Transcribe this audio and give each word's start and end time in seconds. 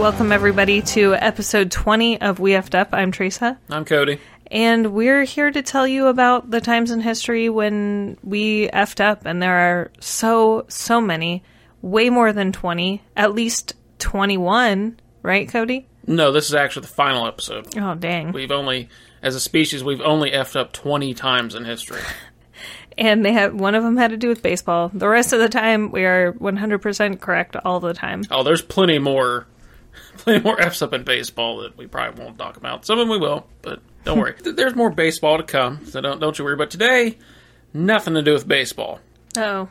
welcome 0.00 0.32
everybody 0.32 0.80
to 0.80 1.14
episode 1.14 1.70
20 1.70 2.22
of 2.22 2.38
We 2.40 2.52
Effed 2.52 2.74
Up. 2.74 2.88
I'm 2.92 3.12
Teresa, 3.12 3.58
I'm 3.68 3.84
Cody. 3.84 4.18
and 4.50 4.94
we're 4.94 5.24
here 5.24 5.50
to 5.50 5.60
tell 5.60 5.86
you 5.86 6.06
about 6.06 6.50
the 6.50 6.62
times 6.62 6.90
in 6.90 7.00
history 7.00 7.50
when 7.50 8.16
we 8.24 8.68
effed 8.68 9.00
up, 9.00 9.26
and 9.26 9.42
there 9.42 9.54
are 9.54 9.90
so, 10.00 10.64
so 10.68 11.02
many, 11.02 11.42
way 11.82 12.08
more 12.08 12.32
than 12.32 12.50
20, 12.50 13.02
at 13.14 13.34
least 13.34 13.74
21, 13.98 14.98
right, 15.22 15.48
Cody? 15.50 15.86
No, 16.06 16.32
this 16.32 16.46
is 16.48 16.54
actually 16.54 16.82
the 16.82 16.88
final 16.88 17.26
episode. 17.26 17.76
Oh, 17.76 17.94
dang. 17.94 18.32
We've 18.32 18.50
only, 18.50 18.88
as 19.22 19.34
a 19.34 19.40
species, 19.40 19.84
we've 19.84 20.00
only 20.00 20.30
effed 20.30 20.56
up 20.56 20.72
20 20.72 21.12
times 21.14 21.54
in 21.54 21.64
history. 21.64 22.00
And 22.98 23.24
they 23.24 23.32
have 23.32 23.54
one 23.54 23.74
of 23.74 23.82
them 23.82 23.96
had 23.96 24.10
to 24.10 24.18
do 24.18 24.28
with 24.28 24.42
baseball. 24.42 24.90
The 24.92 25.08
rest 25.08 25.32
of 25.32 25.38
the 25.38 25.48
time, 25.48 25.90
we 25.90 26.04
are 26.04 26.34
100% 26.34 27.18
correct 27.20 27.56
all 27.64 27.80
the 27.80 27.94
time. 27.94 28.24
Oh, 28.30 28.42
there's 28.42 28.60
plenty 28.60 28.98
more, 28.98 29.46
plenty 30.20 30.40
more 30.42 30.60
f's 30.62 30.82
up 30.82 30.92
in 30.92 31.04
baseball 31.04 31.58
that 31.58 31.76
we 31.76 31.86
probably 31.86 32.22
won't 32.24 32.38
talk 32.38 32.56
about. 32.56 32.84
Some 32.84 32.98
of 32.98 33.08
them 33.08 33.10
we 33.10 33.18
will, 33.18 33.46
but 33.62 33.80
don't 34.04 34.18
worry. 34.18 34.34
There's 34.42 34.74
more 34.74 34.90
baseball 34.90 35.38
to 35.38 35.44
come, 35.44 35.86
so 35.86 36.00
don't 36.00 36.20
don't 36.20 36.38
you 36.38 36.44
worry. 36.44 36.56
But 36.56 36.70
today, 36.70 37.18
nothing 37.72 38.14
to 38.14 38.22
do 38.22 38.32
with 38.32 38.46
baseball. 38.48 39.00
Oh. 39.36 39.68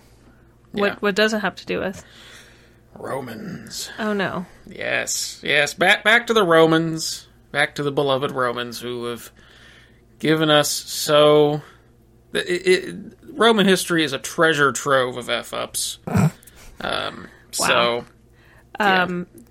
Yeah. 0.74 0.82
What, 0.82 1.02
what 1.02 1.16
does 1.16 1.34
it 1.34 1.40
have 1.40 1.56
to 1.56 1.66
do 1.66 1.80
with? 1.80 2.04
Romans. 2.96 3.90
Oh, 3.98 4.14
no. 4.14 4.46
Yes, 4.68 5.40
yes. 5.44 5.74
Back 5.74 6.04
back 6.04 6.28
to 6.28 6.34
the 6.34 6.44
Romans. 6.44 7.28
Back 7.52 7.76
to 7.76 7.84
the 7.84 7.92
beloved 7.92 8.32
Romans 8.32 8.80
who 8.80 9.06
have 9.06 9.32
given 10.20 10.50
us 10.50 10.70
so. 10.70 11.62
It, 12.34 12.68
it, 12.68 12.96
Roman 13.32 13.66
history 13.66 14.04
is 14.04 14.14
a 14.14 14.20
treasure 14.20 14.72
trove 14.72 15.18
of 15.18 15.30
f 15.30 15.54
ups. 15.54 16.00
Um, 16.82 17.28
So, 17.52 18.06
yeah. 18.80 19.04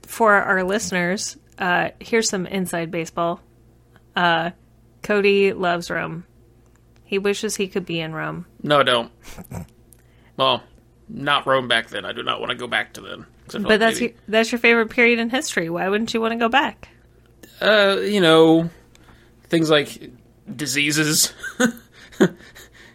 For 0.09 0.33
our 0.35 0.65
listeners, 0.65 1.37
uh, 1.59 1.91
here's 2.01 2.31
some 2.31 2.47
inside 2.47 2.91
baseball. 2.91 3.41
Uh, 4.17 4.53
Cody 5.03 5.53
loves 5.53 5.91
Rome. 5.91 6.25
He 7.05 7.19
wishes 7.19 7.57
he 7.57 7.69
could 7.69 7.85
be 7.85 8.01
in 8.01 8.15
Rome. 8.15 8.47
no, 8.63 8.81
I 8.81 8.83
don't. 8.85 9.13
Well, 10.37 10.63
not 11.09 11.47
Rome 11.47 11.67
back 11.67 11.89
then. 11.89 12.05
I 12.05 12.13
do 12.13 12.23
not 12.23 12.39
want 12.41 12.51
to 12.53 12.57
go 12.57 12.69
back 12.69 12.93
to 12.95 13.01
then. 13.01 13.27
'Cause 13.49 13.57
I 13.57 13.59
feel 13.59 13.63
But 13.63 13.69
like 13.71 13.81
that's 13.81 14.01
maybe- 14.01 14.13
your, 14.13 14.23
that's 14.29 14.53
your 14.53 14.59
favorite 14.61 14.91
period 14.91 15.19
in 15.19 15.31
history. 15.31 15.69
Why 15.69 15.89
wouldn't 15.89 16.15
you 16.15 16.21
want 16.21 16.33
to 16.33 16.39
go 16.39 16.49
back? 16.49 16.89
uh, 17.61 17.99
you 18.01 18.21
know, 18.21 18.71
things 19.49 19.69
like 19.69 20.11
diseases. 20.55 21.33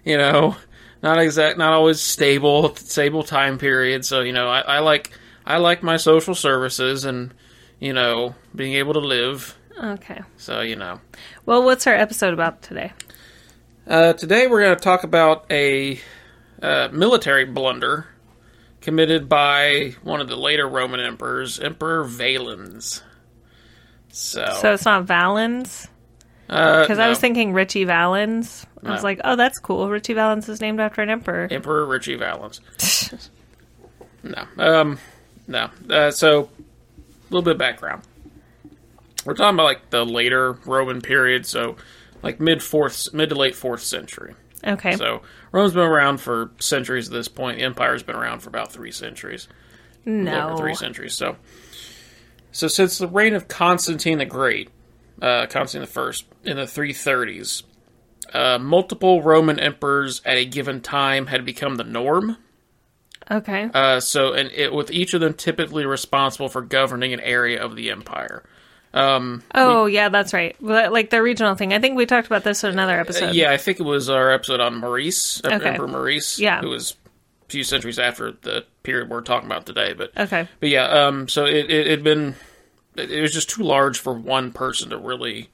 you 0.06 0.18
know, 0.18 0.56
not 1.02 1.20
exact, 1.20 1.58
not 1.58 1.74
always 1.74 2.00
stable, 2.00 2.74
stable 2.76 3.24
time 3.24 3.58
period. 3.58 4.06
So 4.06 4.22
you 4.22 4.32
know, 4.32 4.48
I, 4.48 4.62
I 4.62 4.80
like 4.80 5.12
I 5.46 5.58
like 5.58 5.84
my 5.84 5.98
social 5.98 6.36
services 6.36 7.06
and 7.06 7.34
you 7.80 7.94
know 7.94 8.36
being 8.56 8.74
able 8.74 8.94
to 8.94 9.00
live. 9.00 9.58
Okay. 9.82 10.22
So 10.38 10.62
you 10.62 10.76
know, 10.76 11.00
Well, 11.46 11.64
what's 11.64 11.88
our 11.88 11.96
episode 11.96 12.34
about 12.34 12.62
today? 12.62 12.94
uh, 13.88 14.14
today 14.14 14.48
we're 14.48 14.62
going 14.64 14.78
to 14.78 14.82
talk 14.84 15.04
about 15.04 15.46
a 15.52 16.00
uh, 16.62 16.88
military 16.94 17.44
blunder 17.46 18.08
committed 18.80 19.28
by 19.28 19.96
one 20.04 20.22
of 20.22 20.28
the 20.30 20.36
later 20.38 20.68
Roman 20.68 21.00
emperors, 21.02 21.60
Emperor 21.60 22.04
Valens. 22.04 23.02
So, 24.10 24.46
So 24.62 24.74
it's 24.74 24.86
not 24.86 25.04
Valens? 25.06 25.88
because 26.48 26.82
Because 26.88 27.00
I 27.00 27.10
was 27.10 27.20
thinking 27.20 27.54
Ritchie 27.54 27.86
Valens. 27.86 28.66
I 28.84 28.92
was 28.92 29.04
like, 29.04 29.20
oh, 29.24 29.36
that's 29.36 29.58
cool. 29.60 29.90
Ritchie 29.90 30.14
Valens 30.14 30.48
is 30.50 30.62
named 30.62 30.80
after 30.80 31.02
an 31.02 31.10
emperor. 31.10 31.48
Emperor 31.50 31.86
Ritchie 31.86 32.16
Valens. 32.16 32.62
no, 34.24 34.46
um, 34.58 35.00
no. 35.48 35.70
Uh, 35.90 36.12
so, 36.12 36.44
a 36.44 36.50
little 37.30 37.42
bit 37.42 37.54
of 37.54 37.58
background. 37.58 38.04
We're 39.26 39.36
talking 39.36 39.56
about 39.56 39.64
like 39.64 39.90
the 39.90 40.06
later 40.06 40.54
Roman 40.66 41.02
period, 41.02 41.46
so 41.46 41.78
like 42.22 42.40
mid 42.40 42.62
fourth, 42.62 43.14
mid 43.14 43.30
to 43.30 43.36
late 43.36 43.56
fourth 43.56 43.82
century. 43.82 44.36
Okay. 44.66 44.96
So 44.96 45.22
Rome's 45.52 45.74
been 45.74 45.84
around 45.84 46.20
for 46.20 46.52
centuries 46.60 47.08
at 47.08 47.14
this 47.14 47.28
point. 47.28 47.58
The 47.58 47.64
empire's 47.64 48.04
been 48.04 48.16
around 48.16 48.40
for 48.40 48.50
about 48.50 48.72
three 48.72 48.92
centuries, 48.92 49.48
no. 50.06 50.50
over 50.50 50.58
three 50.58 50.76
centuries. 50.76 51.14
So, 51.14 51.38
so 52.52 52.68
since 52.68 52.98
the 52.98 53.08
reign 53.08 53.34
of 53.34 53.48
Constantine 53.48 54.20
the 54.20 54.26
Great, 54.26 54.70
uh, 55.22 55.48
Constantine 55.48 55.86
the 55.86 55.92
First, 55.92 56.26
in 56.44 56.58
the 56.58 56.64
330s, 56.64 57.64
uh, 58.34 58.58
multiple 58.58 59.22
Roman 59.22 59.60
emperors 59.60 60.22
at 60.26 60.38
a 60.38 60.46
given 60.46 60.82
time 60.82 61.28
had 61.28 61.46
become 61.46 61.76
the 61.76 61.84
norm. 61.84 62.38
Okay. 63.32 63.70
Uh, 63.74 64.00
so, 64.00 64.34
and 64.34 64.52
it, 64.52 64.74
with 64.74 64.92
each 64.92 65.14
of 65.14 65.22
them 65.22 65.34
typically 65.34 65.86
responsible 65.86 66.50
for 66.50 66.62
governing 66.62 67.14
an 67.14 67.20
area 67.20 67.64
of 67.64 67.76
the 67.76 67.90
empire. 67.92 68.44
oh, 68.94 69.86
yeah, 69.86 70.10
that's 70.10 70.34
right. 70.34 70.56
Like 70.62 71.10
the 71.10 71.22
regional 71.22 71.56
thing. 71.56 71.74
I 71.74 71.80
think 71.80 71.96
we 71.98 72.06
talked 72.06 72.28
about 72.28 72.44
this 72.44 72.64
in 72.64 72.70
another 72.72 73.00
episode. 73.00 73.34
yeah, 73.34 73.52
I 73.52 73.58
think 73.58 73.80
it 73.80 73.84
was 73.84 74.10
our 74.10 74.32
episode 74.32 74.60
on 74.60 74.76
Maurice, 74.80 75.42
Okay. 75.44 75.70
Emperor 75.70 75.88
Maurice, 75.88 76.40
Yeah. 76.40 76.62
who 76.62 76.70
was 76.70 76.96
a 77.48 77.52
few 77.52 77.64
centuries 77.64 77.98
after 78.00 78.32
the 78.32 78.66
period 78.84 79.10
we're 79.10 79.22
talking 79.22 79.48
about 79.48 79.66
today. 79.66 79.94
But 79.94 80.12
Okay. 80.18 80.48
But 80.60 80.70
yeah, 80.70 80.86
um, 80.86 81.28
so 81.28 81.46
it 81.46 81.72
it 81.72 81.88
had 81.88 82.04
been 82.04 82.36
it, 82.96 83.12
it 83.12 83.22
was 83.22 83.34
just 83.34 83.50
too 83.50 83.64
large 83.64 84.00
for 84.00 84.14
one 84.14 84.52
person 84.52 84.90
to 84.92 84.98
really 84.98 85.50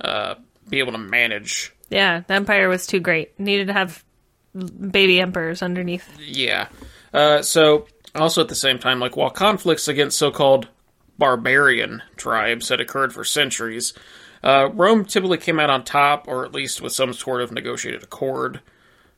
uh, 0.00 0.36
be 0.68 0.78
able 0.78 0.92
to 0.92 0.98
manage. 0.98 1.72
Yeah, 1.90 2.20
the 2.26 2.34
empire 2.34 2.68
was 2.68 2.86
too 2.86 3.00
great. 3.00 3.38
Needed 3.38 3.66
to 3.66 3.72
have 3.74 4.02
baby 4.90 5.20
emperors 5.20 5.62
underneath. 5.62 6.08
Yeah. 6.20 6.68
Uh, 7.18 7.42
so 7.42 7.86
also 8.14 8.40
at 8.42 8.48
the 8.48 8.54
same 8.54 8.78
time, 8.78 9.00
like 9.00 9.16
while 9.16 9.30
conflicts 9.30 9.88
against 9.88 10.16
so-called 10.16 10.68
barbarian 11.18 12.00
tribes 12.16 12.68
had 12.68 12.80
occurred 12.80 13.12
for 13.12 13.24
centuries, 13.24 13.92
uh, 14.44 14.70
Rome 14.72 15.04
typically 15.04 15.38
came 15.38 15.58
out 15.58 15.68
on 15.68 15.82
top, 15.82 16.28
or 16.28 16.44
at 16.44 16.54
least 16.54 16.80
with 16.80 16.92
some 16.92 17.12
sort 17.12 17.40
of 17.40 17.50
negotiated 17.50 18.04
accord 18.04 18.60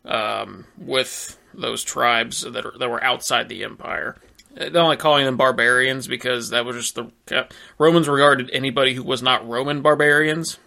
um, 0.06 0.64
with 0.78 1.38
those 1.52 1.84
tribes 1.84 2.40
that 2.40 2.64
are, 2.64 2.72
that 2.78 2.88
were 2.88 3.04
outside 3.04 3.50
the 3.50 3.64
empire. 3.64 4.16
Uh, 4.58 4.70
They're 4.70 4.82
only 4.82 4.96
calling 4.96 5.26
them 5.26 5.36
barbarians 5.36 6.06
because 6.06 6.50
that 6.50 6.64
was 6.64 6.76
just 6.76 6.94
the 6.94 7.10
uh, 7.38 7.48
Romans 7.78 8.08
regarded 8.08 8.48
anybody 8.50 8.94
who 8.94 9.02
was 9.02 9.22
not 9.22 9.46
Roman 9.46 9.82
barbarians. 9.82 10.58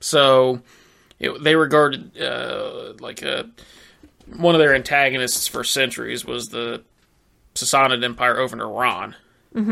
So 0.00 0.62
it, 1.20 1.42
they 1.44 1.54
regarded 1.54 2.18
uh, 2.18 2.94
like 2.98 3.20
a 3.20 3.50
one 4.34 4.54
of 4.54 4.58
their 4.58 4.74
antagonists 4.74 5.46
for 5.46 5.62
centuries 5.64 6.24
was 6.24 6.48
the 6.48 6.82
Sassanid 7.54 8.04
Empire 8.04 8.38
over 8.38 8.56
in 8.56 8.60
Iran, 8.60 9.14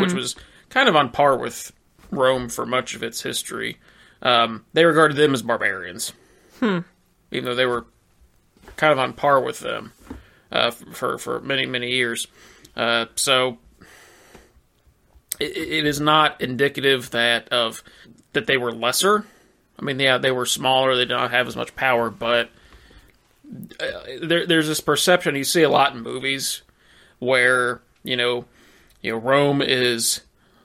which 0.00 0.12
was 0.12 0.36
kind 0.70 0.88
of 0.88 0.96
on 0.96 1.10
par 1.10 1.36
with 1.36 1.72
Rome 2.10 2.48
for 2.48 2.64
much 2.64 2.94
of 2.94 3.02
its 3.02 3.22
history. 3.22 3.78
Um, 4.22 4.64
they 4.72 4.84
regarded 4.84 5.16
them 5.16 5.34
as 5.34 5.42
barbarians, 5.42 6.12
even 7.30 7.44
though 7.44 7.54
they 7.54 7.66
were 7.66 7.84
kind 8.76 8.92
of 8.92 8.98
on 8.98 9.12
par 9.12 9.40
with 9.40 9.60
them 9.60 9.92
uh, 10.50 10.70
for 10.70 11.18
for 11.18 11.40
many 11.40 11.66
many 11.66 11.90
years. 11.90 12.26
Uh, 12.76 13.06
so 13.16 13.58
it, 15.38 15.56
it 15.56 15.86
is 15.86 16.00
not 16.00 16.40
indicative 16.40 17.10
that 17.10 17.48
of 17.50 17.82
that 18.32 18.46
they 18.46 18.56
were 18.56 18.72
lesser. 18.72 19.26
I 19.78 19.82
mean, 19.82 19.98
yeah, 19.98 20.18
they 20.18 20.30
were 20.30 20.46
smaller. 20.46 20.94
They 20.94 21.02
did 21.04 21.10
not 21.14 21.32
have 21.32 21.48
as 21.48 21.56
much 21.56 21.74
power, 21.76 22.08
but 22.08 22.48
there, 24.22 24.46
there's 24.46 24.68
this 24.68 24.80
perception 24.80 25.36
you 25.36 25.44
see 25.44 25.62
a 25.62 25.70
lot 25.70 25.94
in 25.94 26.02
movies 26.02 26.62
where 27.18 27.80
you 28.04 28.16
know, 28.16 28.44
you 29.00 29.12
know, 29.12 29.18
Rome 29.18 29.62
is 29.62 30.20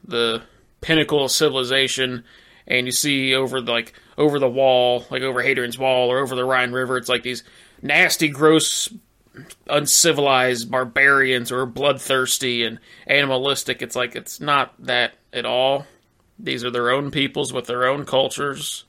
the 0.05 0.43
pinnacle 0.81 1.25
of 1.25 1.31
civilization, 1.31 2.23
and 2.67 2.85
you 2.85 2.91
see 2.91 3.33
over 3.33 3.61
the, 3.61 3.71
like 3.71 3.93
over 4.17 4.37
the 4.37 4.49
wall, 4.49 5.05
like 5.09 5.23
over 5.23 5.41
Hadrian's 5.41 5.79
Wall 5.79 6.11
or 6.11 6.19
over 6.19 6.35
the 6.35 6.45
Rhine 6.45 6.71
River, 6.71 6.97
it's 6.97 7.09
like 7.09 7.23
these 7.23 7.43
nasty, 7.81 8.27
gross, 8.27 8.93
uncivilized 9.67 10.69
barbarians 10.69 11.51
or 11.51 11.65
bloodthirsty 11.65 12.63
and 12.63 12.79
animalistic. 13.07 13.81
It's 13.81 13.95
like 13.95 14.15
it's 14.15 14.39
not 14.39 14.73
that 14.85 15.15
at 15.33 15.45
all. 15.45 15.87
These 16.37 16.63
are 16.63 16.71
their 16.71 16.91
own 16.91 17.11
peoples 17.11 17.51
with 17.51 17.65
their 17.65 17.85
own 17.87 18.05
cultures, 18.05 18.85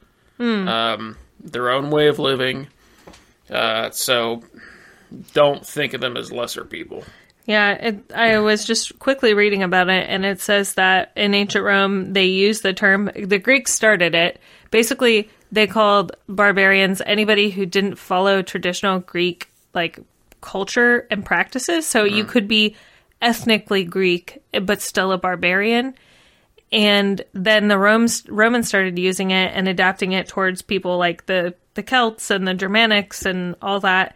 um, 0.69 1.17
their 1.41 1.71
own 1.71 1.91
way 1.91 2.09
of 2.09 2.19
living. 2.19 2.69
Uh, 3.51 3.91
so 3.91 4.43
don't 5.33 5.67
think 5.67 5.95
of 5.95 6.01
them 6.01 6.17
as 6.17 6.31
lesser 6.31 6.65
people. 6.65 7.05
Yeah, 7.47 7.73
it, 7.73 8.13
I 8.15 8.39
was 8.39 8.65
just 8.65 8.99
quickly 8.99 9.35
reading 9.35 9.63
about 9.63 9.89
it, 9.89 10.09
and 10.09 10.25
it 10.25 10.41
says 10.41 10.75
that 10.75 11.11
in 11.17 11.35
ancient 11.35 11.65
Rome 11.65 12.13
they 12.13 12.27
used 12.27 12.63
the 12.63 12.73
term. 12.73 13.11
The 13.15 13.39
Greeks 13.39 13.73
started 13.73 14.15
it. 14.15 14.39
Basically, 14.71 15.29
they 15.51 15.67
called 15.67 16.13
barbarians 16.29 17.03
anybody 17.05 17.51
who 17.51 17.67
didn't 17.67 17.97
follow 17.97 18.43
traditional 18.43 19.01
Greek 19.01 19.49
like 19.75 19.99
culture 20.41 21.07
and 21.11 21.25
practices. 21.25 21.87
So 21.87 22.05
you 22.05 22.25
could 22.25 22.49
be 22.49 22.77
ethnically 23.21 23.85
Greek 23.85 24.43
but 24.63 24.81
still 24.81 25.13
a 25.13 25.19
barbarian. 25.19 25.95
And 26.73 27.23
then 27.33 27.69
the 27.69 27.79
Romans 27.79 28.25
Romans 28.29 28.69
started 28.69 28.99
using 28.99 29.33
it 29.33 29.53
and 29.55 29.67
adapting 29.67 30.13
it 30.13 30.29
towards 30.29 30.63
people 30.63 30.99
like 30.99 31.27
the 31.27 31.55
the 31.75 31.83
Celts 31.83 32.31
and 32.31 32.47
the 32.47 32.55
Germanics 32.55 33.27
and 33.27 33.57
all 33.63 33.81
that. 33.81 34.15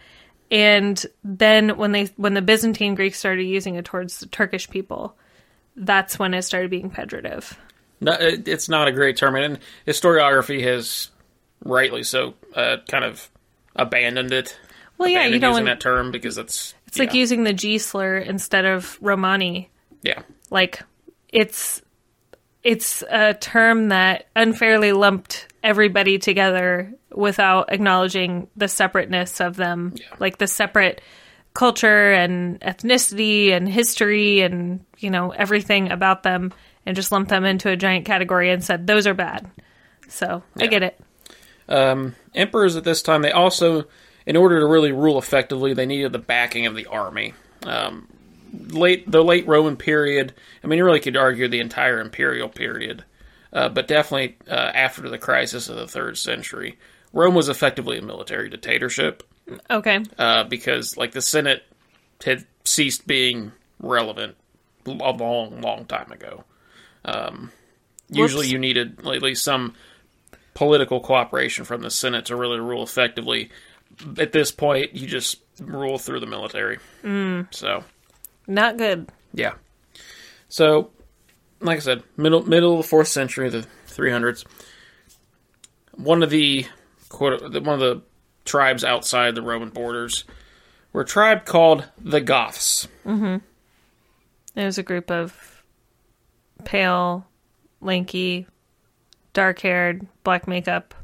And 0.51 1.05
then 1.23 1.77
when 1.77 1.93
they 1.93 2.07
when 2.17 2.35
the 2.35 2.43
Byzantine 2.43 2.95
Greeks 2.95 3.19
started 3.19 3.45
using 3.45 3.75
it 3.77 3.85
towards 3.85 4.21
the 4.21 4.27
Turkish 4.27 4.69
people, 4.71 5.17
that's 5.77 6.19
when 6.19 6.35
it 6.35 6.43
started 6.43 6.71
being 6.71 6.91
pejorative. 6.91 7.57
No, 8.01 8.13
it, 8.13 8.47
it's 8.47 8.69
not 8.69 8.87
a 8.87 8.93
great 8.93 9.17
term, 9.17 9.35
and 9.37 9.59
historiography 9.87 10.63
has 10.63 11.11
rightly 11.65 12.03
so 12.03 12.35
uh, 12.55 12.77
kind 12.89 13.05
of 13.05 13.31
abandoned 13.75 14.33
it. 14.33 14.57
Well, 14.99 15.09
yeah, 15.09 15.27
you 15.27 15.39
don't 15.39 15.53
using 15.53 15.65
that 15.65 15.81
term 15.81 16.13
because 16.13 16.39
it's 16.39 16.75
It's 16.87 16.99
like 16.99 17.15
using 17.15 17.45
the 17.45 17.53
G 17.53 17.79
slur 17.79 18.19
instead 18.19 18.65
of 18.65 18.99
Romani. 19.01 19.71
yeah, 20.03 20.23
Like 20.51 20.83
it's 21.31 21.83
it's 22.63 23.03
a 23.11 23.35
term 23.35 23.89
that 23.89 24.27
unfairly 24.37 24.93
lumped 24.93 25.49
everybody 25.65 26.19
together 26.19 26.93
without 27.11 27.73
acknowledging 27.73 28.47
the 28.55 28.69
separateness 28.69 29.41
of 29.41 29.57
them. 29.57 29.95
Like 30.21 30.39
the 30.39 30.47
separate 30.47 31.01
culture 31.55 32.13
and 32.13 32.61
ethnicity 32.61 33.51
and 33.53 33.69
history 33.69 34.43
and, 34.43 34.85
you 34.99 35.11
know, 35.11 35.31
everything 35.31 35.91
about 35.91 36.23
them 36.23 36.53
and 36.85 36.95
just 36.95 37.11
lumped 37.11 37.31
them 37.31 37.45
into 37.45 37.71
a 37.71 37.77
giant 37.77 38.05
category 38.05 38.51
and 38.51 38.63
said 38.63 38.87
those 38.87 39.07
are 39.07 39.15
bad. 39.15 39.51
So, 40.09 40.43
I 40.61 40.67
get 40.67 40.83
it. 40.83 41.01
um, 41.69 42.15
emperors 42.35 42.77
at 42.77 42.85
this 42.85 43.03
time 43.03 43.23
they 43.23 43.33
also, 43.33 43.85
in 44.27 44.37
order 44.37 44.61
to 44.61 44.67
really 44.67 44.93
rule 44.93 45.19
effectively, 45.19 45.73
they 45.75 45.87
needed 45.87 46.13
the 46.13 46.19
backing 46.19 46.67
of 46.67 46.75
the 46.75 46.87
army. 46.87 47.35
Um, 47.65 48.07
late 48.53 49.11
the 49.11 49.25
late 49.25 49.47
Roman 49.49 49.77
period. 49.77 50.35
I 50.63 50.67
mean, 50.67 50.77
you 50.77 50.85
really 50.85 51.01
could 51.01 51.17
argue 51.17 51.49
the 51.49 51.61
entire 51.61 52.01
imperial 52.01 52.49
period, 52.49 53.05
uh, 53.55 53.69
but 53.69 53.89
definitely 53.89 54.37
uh, 54.51 54.55
after 54.75 55.09
the 55.09 55.19
crisis 55.19 55.69
of 55.69 55.77
the 55.77 55.87
third 55.89 56.19
century, 56.19 56.77
Rome 57.13 57.35
was 57.35 57.49
effectively 57.49 57.99
a 57.99 58.03
military 58.03 58.51
dictatorship. 58.51 59.23
Okay. 59.71 60.03
uh, 60.19 60.45
because 60.45 60.97
like 60.97 61.13
the 61.13 61.21
Senate 61.23 61.65
had 62.25 62.47
ceased 62.65 63.07
being 63.07 63.53
relevant 63.79 64.37
a 64.87 64.91
long, 64.91 65.61
long 65.61 65.85
time 65.85 66.11
ago. 66.13 66.45
Um, 67.05 67.53
usually, 68.09 68.49
you 68.49 68.59
needed 68.59 69.01
at 69.01 69.23
least 69.23 69.45
some 69.45 69.75
political 70.55 71.01
cooperation 71.01 71.65
from 71.65 71.83
the 71.83 71.91
Senate 71.91 72.27
to 72.27 72.37
really 72.37 72.59
rule 72.59 72.83
effectively. 72.83 73.51
At 74.19 74.33
this 74.33 74.51
point, 74.51 74.95
you 74.95 75.07
just 75.07 75.41
rule 75.61 75.99
through 75.99 76.21
the 76.21 76.27
military. 76.27 76.79
Mm. 77.03 77.53
So, 77.55 77.85
Not 78.47 78.77
good. 78.77 79.11
yeah. 79.33 79.55
So, 80.49 80.91
like 81.61 81.79
I 81.79 81.81
said, 81.81 82.03
middle 82.17 82.47
middle 82.47 82.73
of 82.73 82.85
the 82.85 82.89
fourth 82.89 83.09
century, 83.09 83.49
the 83.49 83.67
300s. 83.89 84.45
One 85.97 86.23
of 86.23 86.31
the 86.31 86.67
one 87.19 87.75
of 87.75 87.81
the 87.81 88.03
tribes 88.45 88.85
outside 88.85 89.35
the 89.35 89.43
Roman 89.43 89.71
borders 89.71 90.25
were 90.93 91.03
a 91.03 91.07
tribe 91.07 91.45
called 91.45 91.85
the 91.99 92.21
Goths. 92.21 92.89
Mm-hmm. 93.07 93.37
It 94.57 94.65
was 94.65 94.79
a 94.79 94.83
group 94.83 95.11
of 95.11 95.63
pale, 96.65 97.27
lanky, 97.81 98.47
dark 99.33 99.61
haired, 99.61 100.07
black 100.23 100.47
makeup. 100.47 100.95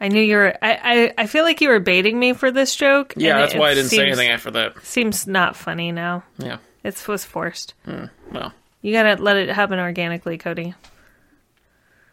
I 0.00 0.08
knew 0.08 0.20
you 0.20 0.36
were. 0.36 0.56
I, 0.62 0.78
I, 0.82 1.14
I 1.18 1.26
feel 1.26 1.44
like 1.44 1.60
you 1.60 1.68
were 1.68 1.80
baiting 1.80 2.18
me 2.18 2.32
for 2.32 2.50
this 2.50 2.74
joke. 2.74 3.14
Yeah, 3.16 3.38
that's 3.38 3.54
it 3.54 3.60
why 3.60 3.70
I 3.70 3.74
didn't 3.74 3.90
say 3.90 4.06
anything 4.06 4.28
after 4.28 4.50
that. 4.52 4.82
Seems 4.84 5.26
not 5.26 5.56
funny 5.56 5.92
now. 5.92 6.24
Yeah. 6.38 6.58
It 6.82 7.06
was 7.06 7.24
forced. 7.24 7.74
Hmm, 7.84 8.06
well, 8.32 8.54
You 8.82 8.92
gotta 8.92 9.22
let 9.22 9.36
it 9.36 9.50
happen 9.50 9.78
organically, 9.78 10.38
Cody. 10.38 10.74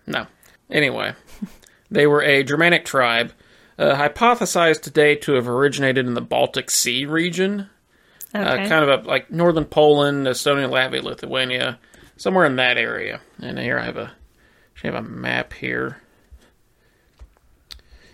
no. 0.05 0.27
Anyway, 0.69 1.13
they 1.89 2.05
were 2.07 2.21
a 2.21 2.43
Germanic 2.43 2.83
tribe, 2.83 3.31
uh, 3.79 3.95
hypothesized 3.95 4.81
today 4.81 5.15
to 5.15 5.33
have 5.33 5.47
originated 5.47 6.05
in 6.05 6.13
the 6.13 6.21
Baltic 6.21 6.69
Sea 6.69 7.05
region, 7.05 7.69
Okay. 8.35 8.65
uh, 8.65 8.67
kind 8.67 8.83
of 8.83 8.89
up 8.89 9.05
like 9.05 9.31
northern 9.31 9.63
Poland, 9.63 10.27
Estonia, 10.27 10.69
Latvia, 10.69 11.01
Lithuania, 11.01 11.79
somewhere 12.17 12.45
in 12.45 12.57
that 12.57 12.77
area. 12.77 13.21
And 13.41 13.57
here 13.57 13.79
I 13.79 13.85
have 13.85 13.95
a, 13.95 14.11
I 14.83 14.87
have 14.87 14.95
a 14.95 15.01
map 15.01 15.53
here. 15.53 16.01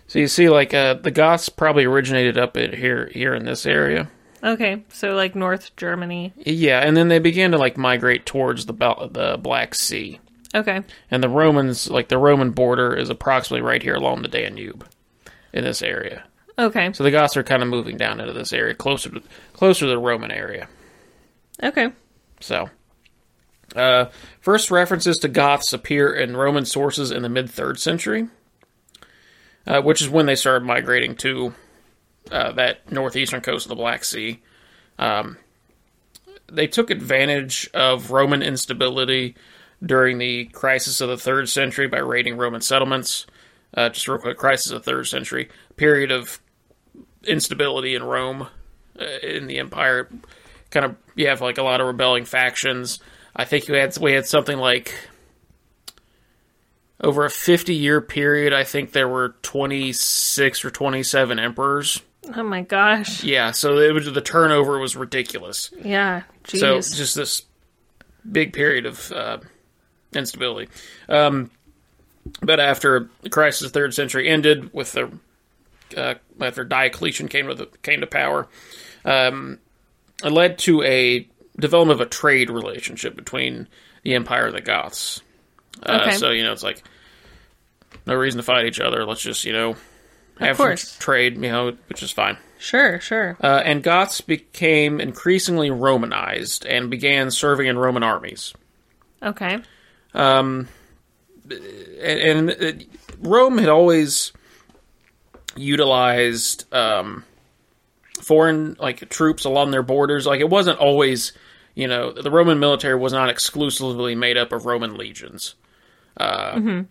So 0.06 0.20
you 0.20 0.28
see, 0.28 0.48
like 0.48 0.72
uh, 0.72 0.94
the 0.94 1.10
Goths 1.10 1.48
probably 1.48 1.84
originated 1.86 2.38
up 2.38 2.56
in 2.56 2.72
here, 2.72 3.10
here 3.12 3.34
in 3.34 3.44
this 3.44 3.66
area. 3.66 4.08
Okay. 4.44 4.84
So 4.90 5.14
like 5.14 5.34
North 5.34 5.74
Germany. 5.76 6.32
Yeah, 6.36 6.80
and 6.80 6.96
then 6.96 7.08
they 7.08 7.18
began 7.18 7.52
to 7.52 7.58
like 7.58 7.76
migrate 7.76 8.26
towards 8.26 8.66
the 8.66 8.72
Bal- 8.72 9.08
the 9.08 9.38
Black 9.40 9.74
Sea. 9.74 10.20
Okay. 10.54 10.82
And 11.10 11.22
the 11.22 11.28
Romans, 11.28 11.90
like 11.90 12.08
the 12.08 12.18
Roman 12.18 12.52
border, 12.52 12.94
is 12.94 13.10
approximately 13.10 13.66
right 13.66 13.82
here 13.82 13.96
along 13.96 14.22
the 14.22 14.28
Danube, 14.28 14.86
in 15.52 15.64
this 15.64 15.82
area. 15.82 16.24
Okay. 16.58 16.92
So 16.92 17.02
the 17.02 17.10
Goths 17.10 17.36
are 17.36 17.42
kind 17.42 17.62
of 17.62 17.68
moving 17.68 17.96
down 17.96 18.20
into 18.20 18.32
this 18.32 18.52
area, 18.52 18.74
closer 18.74 19.10
to 19.10 19.22
closer 19.52 19.86
to 19.86 19.90
the 19.90 19.98
Roman 19.98 20.30
area. 20.30 20.68
Okay. 21.62 21.90
So, 22.40 22.70
uh, 23.74 24.06
first 24.40 24.70
references 24.70 25.16
to 25.18 25.28
Goths 25.28 25.72
appear 25.72 26.12
in 26.12 26.36
Roman 26.36 26.64
sources 26.64 27.10
in 27.10 27.22
the 27.22 27.28
mid 27.28 27.50
third 27.50 27.80
century, 27.80 28.28
uh, 29.66 29.80
which 29.82 30.00
is 30.00 30.08
when 30.08 30.26
they 30.26 30.36
started 30.36 30.64
migrating 30.64 31.16
to 31.16 31.54
uh, 32.30 32.52
that 32.52 32.90
northeastern 32.90 33.40
coast 33.40 33.66
of 33.66 33.68
the 33.70 33.74
Black 33.76 34.04
Sea. 34.04 34.40
Um, 34.98 35.38
they 36.50 36.66
took 36.66 36.90
advantage 36.90 37.68
of 37.74 38.10
Roman 38.10 38.42
instability 38.42 39.34
during 39.84 40.18
the 40.18 40.46
crisis 40.46 41.00
of 41.00 41.08
the 41.08 41.16
third 41.16 41.48
century 41.48 41.88
by 41.88 41.98
raiding 41.98 42.36
Roman 42.36 42.60
settlements. 42.60 43.26
Uh, 43.76 43.88
just 43.88 44.06
real 44.06 44.18
quick, 44.18 44.38
crisis 44.38 44.70
of 44.70 44.84
the 44.84 44.90
third 44.90 45.06
century 45.06 45.48
period 45.76 46.12
of 46.12 46.40
instability 47.24 47.94
in 47.94 48.02
Rome, 48.02 48.48
uh, 48.98 49.04
in 49.22 49.46
the 49.46 49.58
empire. 49.58 50.08
Kind 50.70 50.86
of, 50.86 50.96
you 51.16 51.28
have 51.28 51.40
like 51.40 51.58
a 51.58 51.62
lot 51.62 51.80
of 51.80 51.86
rebelling 51.86 52.24
factions. 52.24 53.00
I 53.34 53.44
think 53.44 53.68
you 53.68 53.74
had 53.74 53.96
we 53.98 54.12
had 54.12 54.26
something 54.26 54.58
like 54.58 54.94
over 57.00 57.24
a 57.24 57.30
fifty 57.30 57.74
year 57.74 58.00
period. 58.00 58.52
I 58.52 58.64
think 58.64 58.92
there 58.92 59.08
were 59.08 59.34
twenty 59.42 59.92
six 59.92 60.64
or 60.64 60.70
twenty 60.70 61.02
seven 61.02 61.38
emperors. 61.38 62.00
Oh 62.34 62.42
my 62.42 62.62
gosh. 62.62 63.22
Yeah, 63.22 63.50
so 63.50 63.78
it 63.78 63.92
was 63.92 64.10
the 64.10 64.20
turnover 64.20 64.78
was 64.78 64.96
ridiculous. 64.96 65.70
Yeah. 65.82 66.22
So 66.46 66.76
just 66.80 67.14
this 67.14 67.42
big 68.30 68.52
period 68.52 68.86
of 68.86 69.12
uh, 69.12 69.38
instability. 70.14 70.70
Um, 71.08 71.50
but 72.40 72.60
after 72.60 73.08
the 73.22 73.30
crisis 73.30 73.62
the 73.62 73.68
third 73.68 73.92
century 73.94 74.28
ended, 74.28 74.72
with 74.72 74.92
the 74.92 75.10
uh, 75.96 76.14
after 76.40 76.64
Diocletian 76.64 77.28
came 77.28 77.48
to 77.48 77.54
the, 77.54 77.66
came 77.82 78.00
to 78.00 78.06
power, 78.06 78.48
um, 79.04 79.58
it 80.24 80.30
led 80.30 80.58
to 80.60 80.82
a 80.82 81.28
development 81.58 82.00
of 82.00 82.06
a 82.06 82.10
trade 82.10 82.48
relationship 82.50 83.14
between 83.14 83.68
the 84.02 84.14
empire 84.14 84.46
and 84.46 84.56
the 84.56 84.60
Goths. 84.62 85.20
Uh, 85.82 86.00
Okay. 86.02 86.16
So 86.16 86.30
you 86.30 86.42
know, 86.42 86.52
it's 86.52 86.62
like 86.62 86.82
no 88.06 88.14
reason 88.14 88.38
to 88.38 88.42
fight 88.42 88.64
each 88.66 88.80
other. 88.80 89.04
Let's 89.04 89.20
just 89.22 89.44
you 89.44 89.52
know 89.52 89.76
have 90.38 90.56
course. 90.56 90.88
some 90.88 91.00
trade, 91.00 91.34
you 91.36 91.50
know, 91.50 91.76
which 91.88 92.02
is 92.02 92.10
fine. 92.10 92.36
sure. 92.58 93.00
Sure. 93.00 93.36
Uh, 93.40 93.62
and 93.64 93.82
Goths 93.82 94.20
became 94.20 95.00
increasingly 95.00 95.70
Romanized 95.70 96.66
and 96.66 96.90
began 96.90 97.30
serving 97.30 97.66
in 97.66 97.78
Roman 97.78 98.02
armies. 98.02 98.52
Okay. 99.22 99.60
And, 100.14 100.68
and 102.02 102.50
uh, 102.50 102.72
Rome 103.20 103.58
had 103.58 103.68
always 103.68 104.32
utilized 105.56 106.72
um, 106.74 107.24
foreign 108.20 108.76
like 108.78 109.08
troops 109.08 109.44
along 109.44 109.70
their 109.70 109.82
borders. 109.82 110.26
Like 110.26 110.40
it 110.40 110.48
wasn't 110.50 110.78
always, 110.78 111.32
you 111.74 111.86
know, 111.86 112.12
the 112.12 112.30
Roman 112.30 112.58
military 112.58 112.96
was 112.96 113.12
not 113.12 113.28
exclusively 113.28 114.14
made 114.14 114.36
up 114.36 114.52
of 114.52 114.66
Roman 114.66 114.96
legions. 114.96 115.54
Uh, 116.16 116.82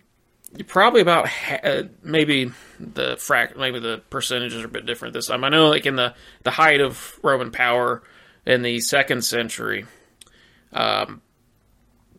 Probably 0.68 1.00
about 1.00 1.28
ha- 1.28 1.60
uh, 1.64 1.82
maybe 2.02 2.52
the 2.78 3.16
frac 3.16 3.56
maybe 3.56 3.80
the 3.80 4.02
percentages 4.10 4.62
are 4.62 4.66
a 4.66 4.70
bit 4.70 4.86
different 4.86 5.14
this 5.14 5.26
time. 5.26 5.42
I 5.44 5.48
know, 5.48 5.68
like 5.68 5.84
in 5.86 5.96
the 5.96 6.14
the 6.44 6.50
height 6.52 6.80
of 6.80 7.18
Roman 7.22 7.50
power 7.50 8.02
in 8.46 8.62
the 8.62 8.78
second 8.80 9.22
century, 9.24 9.86
um, 10.72 11.22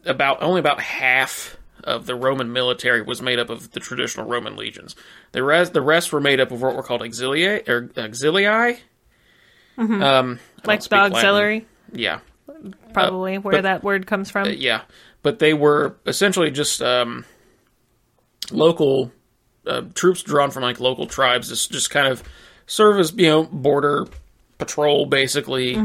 about 0.06 0.42
only 0.44 0.60
about 0.60 0.82
half 0.82 1.56
of 1.84 2.08
the 2.08 2.16
Roman 2.16 2.52
military 2.52 3.02
was 3.02 3.22
made 3.22 3.40
up 3.40 3.50
of 3.50 3.72
the 3.72 3.80
traditional 3.80 4.28
Roman 4.28 4.56
legions. 4.58 4.96
The 5.32 5.42
rest 5.44 5.74
the 5.74 5.82
rest 5.82 6.12
were 6.12 6.20
made 6.22 6.40
up 6.42 6.52
of 6.52 6.62
what 6.62 6.76
were 6.76 6.84
called 6.84 7.04
auxiliae 7.04 7.64
or 7.70 7.84
auxilii. 7.96 8.80
Um, 9.78 9.92
I 9.92 9.92
don't 9.98 10.40
Like 10.66 10.82
the 10.84 10.96
Latin. 10.96 11.14
auxiliary, 11.14 11.68
Yeah, 11.94 12.20
probably 12.94 13.38
where 13.38 13.54
but- 13.58 13.62
that 13.64 13.84
word 13.84 14.08
comes 14.08 14.30
from. 14.30 14.50
yeah, 14.52 14.82
but 15.22 15.40
they 15.40 15.54
were 15.54 15.96
essentially 16.06 16.50
just 16.52 16.82
um, 16.82 17.24
local 18.52 19.12
uh, 19.68 19.82
troops 19.94 20.22
drawn 20.24 20.52
from 20.52 20.64
like 20.64 20.80
local 20.80 21.08
tribes. 21.08 21.50
Just 21.50 21.72
just 21.72 21.90
kind 21.90 22.08
of 22.08 22.24
serve 22.68 23.00
as 23.00 23.14
you 23.14 23.28
know 23.30 23.44
border 23.44 24.08
patrol 24.58 25.06
basically. 25.06 25.76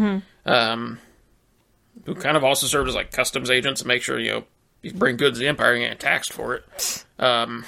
Um, 0.47 0.99
who 2.07 2.15
kind 2.15 2.37
of 2.37 2.45
also 2.45 2.67
served 2.67 2.89
as 2.89 2.95
like 2.95 3.13
customs 3.13 3.51
agents 3.51 3.83
to 3.83 3.87
make 3.87 4.03
sure 4.03 4.19
you 4.19 4.31
know 4.31 4.45
you 4.83 4.93
bring 4.93 5.17
goods 5.17 5.37
to 5.39 5.43
the 5.43 5.49
empire 5.49 5.75
and 5.75 5.83
get 5.83 6.01
taxed 6.01 6.33
for 6.33 6.55
it. 6.55 7.05
Um, 7.19 7.65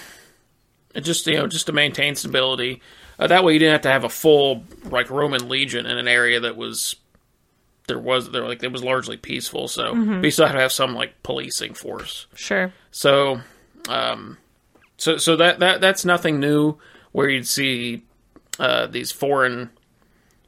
it 0.95 1.03
just 1.03 1.27
you 1.27 1.37
know 1.37 1.47
just 1.47 1.67
to 1.67 1.73
maintain 1.73 2.15
stability. 2.15 2.81
Uh, 3.19 3.27
that 3.27 3.45
way 3.45 3.53
you 3.53 3.59
didn't 3.59 3.73
have 3.73 3.83
to 3.83 3.91
have 3.93 4.05
a 4.05 4.09
full 4.09 4.65
like 4.85 5.11
Roman 5.11 5.49
legion 5.49 5.85
in 5.87 5.99
an 5.99 6.09
area 6.09 6.41
that 6.41 6.57
was 6.57 6.97
there 7.89 7.99
was 7.99 8.31
there 8.31 8.47
like 8.49 8.63
it 8.63 8.73
was 8.73 8.83
largely 8.83 9.17
peaceful. 9.19 9.69
So 9.69 9.93
Mm-hmm. 9.95 10.15
but 10.17 10.25
you 10.25 10.31
still 10.31 10.47
have 10.47 10.55
to 10.57 10.63
have 10.63 10.73
some 10.73 10.95
like 10.95 11.23
policing 11.23 11.75
force. 11.75 12.27
Sure. 12.35 12.73
So, 12.91 13.41
um, 13.89 14.39
so 15.03 15.17
so 15.17 15.35
that 15.35 15.59
that 15.59 15.81
that's 15.81 16.05
nothing 16.05 16.39
new. 16.39 16.79
Where 17.11 17.29
you'd 17.29 17.49
see 17.49 18.05
uh, 18.61 18.87
these 18.87 19.11
foreign 19.11 19.71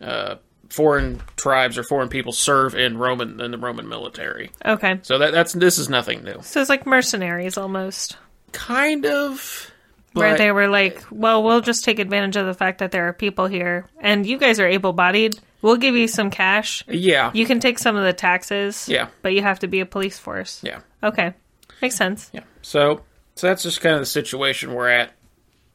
uh, 0.00 0.37
foreign 0.70 1.20
tribes 1.37 1.76
or 1.76 1.82
foreign 1.82 2.08
people 2.08 2.32
serve 2.32 2.76
in 2.76 2.96
Roman 2.96 3.40
in 3.40 3.50
the 3.50 3.58
Roman 3.58 3.88
military. 3.88 4.52
Okay. 4.64 5.00
So 5.02 5.18
that 5.18 5.32
that's 5.32 5.54
this 5.54 5.78
is 5.78 5.88
nothing 5.88 6.23
new. 6.23 6.38
So 6.42 6.61
it's 6.61 6.70
like 6.70 6.87
mercenaries 6.87 7.58
almost. 7.58 8.16
Kind 8.52 9.06
of. 9.06 9.73
where 10.12 10.38
they 10.38 10.52
were 10.52 10.68
like, 10.68 11.02
well, 11.11 11.42
we'll 11.42 11.61
just 11.61 11.84
take 11.84 11.99
advantage 11.99 12.37
of 12.37 12.46
the 12.46 12.54
fact 12.54 12.78
that 12.78 12.92
there 12.92 13.08
are 13.08 13.12
people 13.12 13.46
here 13.46 13.88
and 14.00 14.25
you 14.25 14.38
guys 14.38 14.61
are 14.61 14.68
able 14.68 14.92
bodied. 14.92 15.37
We'll 15.62 15.76
give 15.78 15.96
you 15.96 16.06
some 16.06 16.30
cash. 16.30 16.84
Yeah. 16.87 17.32
You 17.34 17.44
can 17.44 17.58
take 17.58 17.80
some 17.80 17.96
of 17.96 18.04
the 18.04 18.12
taxes. 18.12 18.88
Yeah. 18.88 19.08
But 19.23 19.32
you 19.32 19.42
have 19.42 19.58
to 19.61 19.66
be 19.66 19.80
a 19.80 19.87
police 19.87 20.16
force. 20.16 20.62
yeah. 20.62 20.80
Okay. 21.02 21.34
Makes 21.82 21.96
sense. 21.96 22.30
Yeah. 22.32 22.44
So 22.62 23.00
so 23.35 23.47
that's 23.49 23.62
just 23.62 23.81
kind 23.81 23.95
of 23.95 24.00
the 24.00 24.07
situation 24.07 24.75
we're 24.75 24.88
at 24.88 25.12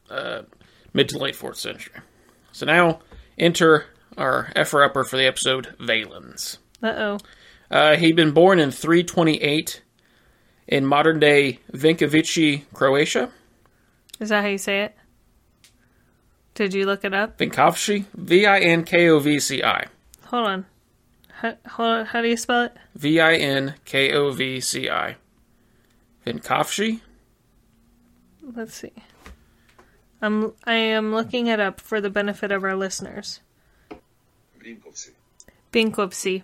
uh, 0.08 0.42
mid 0.92 1.08
to 1.10 1.18
late 1.18 1.36
fourth 1.36 1.58
century. 1.58 1.94
So 2.52 2.66
now 2.66 3.00
enter 3.38 3.86
our 4.16 4.52
effer 4.56 4.82
upper 4.82 5.04
for 5.04 5.16
the 5.16 5.26
episode 5.26 5.74
Valens. 5.78 6.58
Uh 6.82 6.88
oh. 6.96 7.18
Uh, 7.70 7.96
he'd 7.96 8.16
been 8.16 8.32
born 8.32 8.58
in 8.58 8.70
328 8.70 9.82
in 10.66 10.84
modern 10.86 11.20
day 11.20 11.60
Vinkovici, 11.72 12.64
Croatia. 12.72 13.30
Is 14.18 14.30
that 14.30 14.42
how 14.42 14.48
you 14.48 14.58
say 14.58 14.82
it? 14.82 14.96
Did 16.54 16.74
you 16.74 16.84
look 16.84 17.04
it 17.04 17.14
up? 17.14 17.38
Vinkovci, 17.38 18.06
V 18.14 18.44
I 18.46 18.58
N 18.60 18.84
K 18.84 19.08
O 19.08 19.18
V 19.18 19.38
C 19.38 19.62
I. 19.62 19.86
Hold 20.26 20.46
on. 20.46 20.66
How, 21.28 21.54
hold 21.66 21.88
on. 21.88 22.06
How 22.06 22.20
do 22.20 22.28
you 22.28 22.36
spell 22.36 22.64
it? 22.64 22.76
V 22.94 23.20
I 23.20 23.34
N 23.34 23.74
K 23.84 24.12
O 24.12 24.30
V 24.32 24.60
C 24.60 24.90
I. 24.90 25.16
Vinkovci? 26.26 27.00
Let's 28.54 28.74
see. 28.74 28.92
I'm 30.22 30.52
I 30.64 30.74
am 30.74 31.14
looking 31.14 31.46
it 31.46 31.60
up 31.60 31.80
for 31.80 32.00
the 32.00 32.10
benefit 32.10 32.52
of 32.52 32.64
our 32.64 32.76
listeners. 32.76 33.40
Vinkovci. 34.62 35.10
Binkovci. 35.72 36.42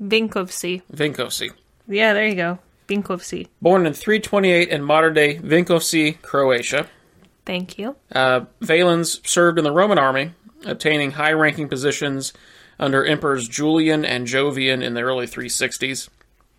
Binkovci. 0.00 0.82
Vinkovci. 0.92 1.50
Yeah, 1.88 2.12
there 2.12 2.26
you 2.26 2.34
go. 2.34 2.58
Binkovci. 2.88 3.48
Born 3.60 3.86
in 3.86 3.94
328 3.94 4.68
in 4.68 4.82
modern 4.82 5.14
day 5.14 5.38
Vinkovci, 5.38 6.20
Croatia. 6.22 6.86
Thank 7.44 7.78
you. 7.78 7.96
Uh, 8.14 8.44
Valens 8.60 9.20
served 9.28 9.58
in 9.58 9.64
the 9.64 9.72
Roman 9.72 9.98
army, 9.98 10.32
obtaining 10.64 11.12
high 11.12 11.32
ranking 11.32 11.68
positions 11.68 12.32
under 12.78 13.04
Emperors 13.04 13.48
Julian 13.48 14.04
and 14.04 14.26
Jovian 14.26 14.82
in 14.82 14.94
the 14.94 15.02
early 15.02 15.26
360s. 15.26 16.08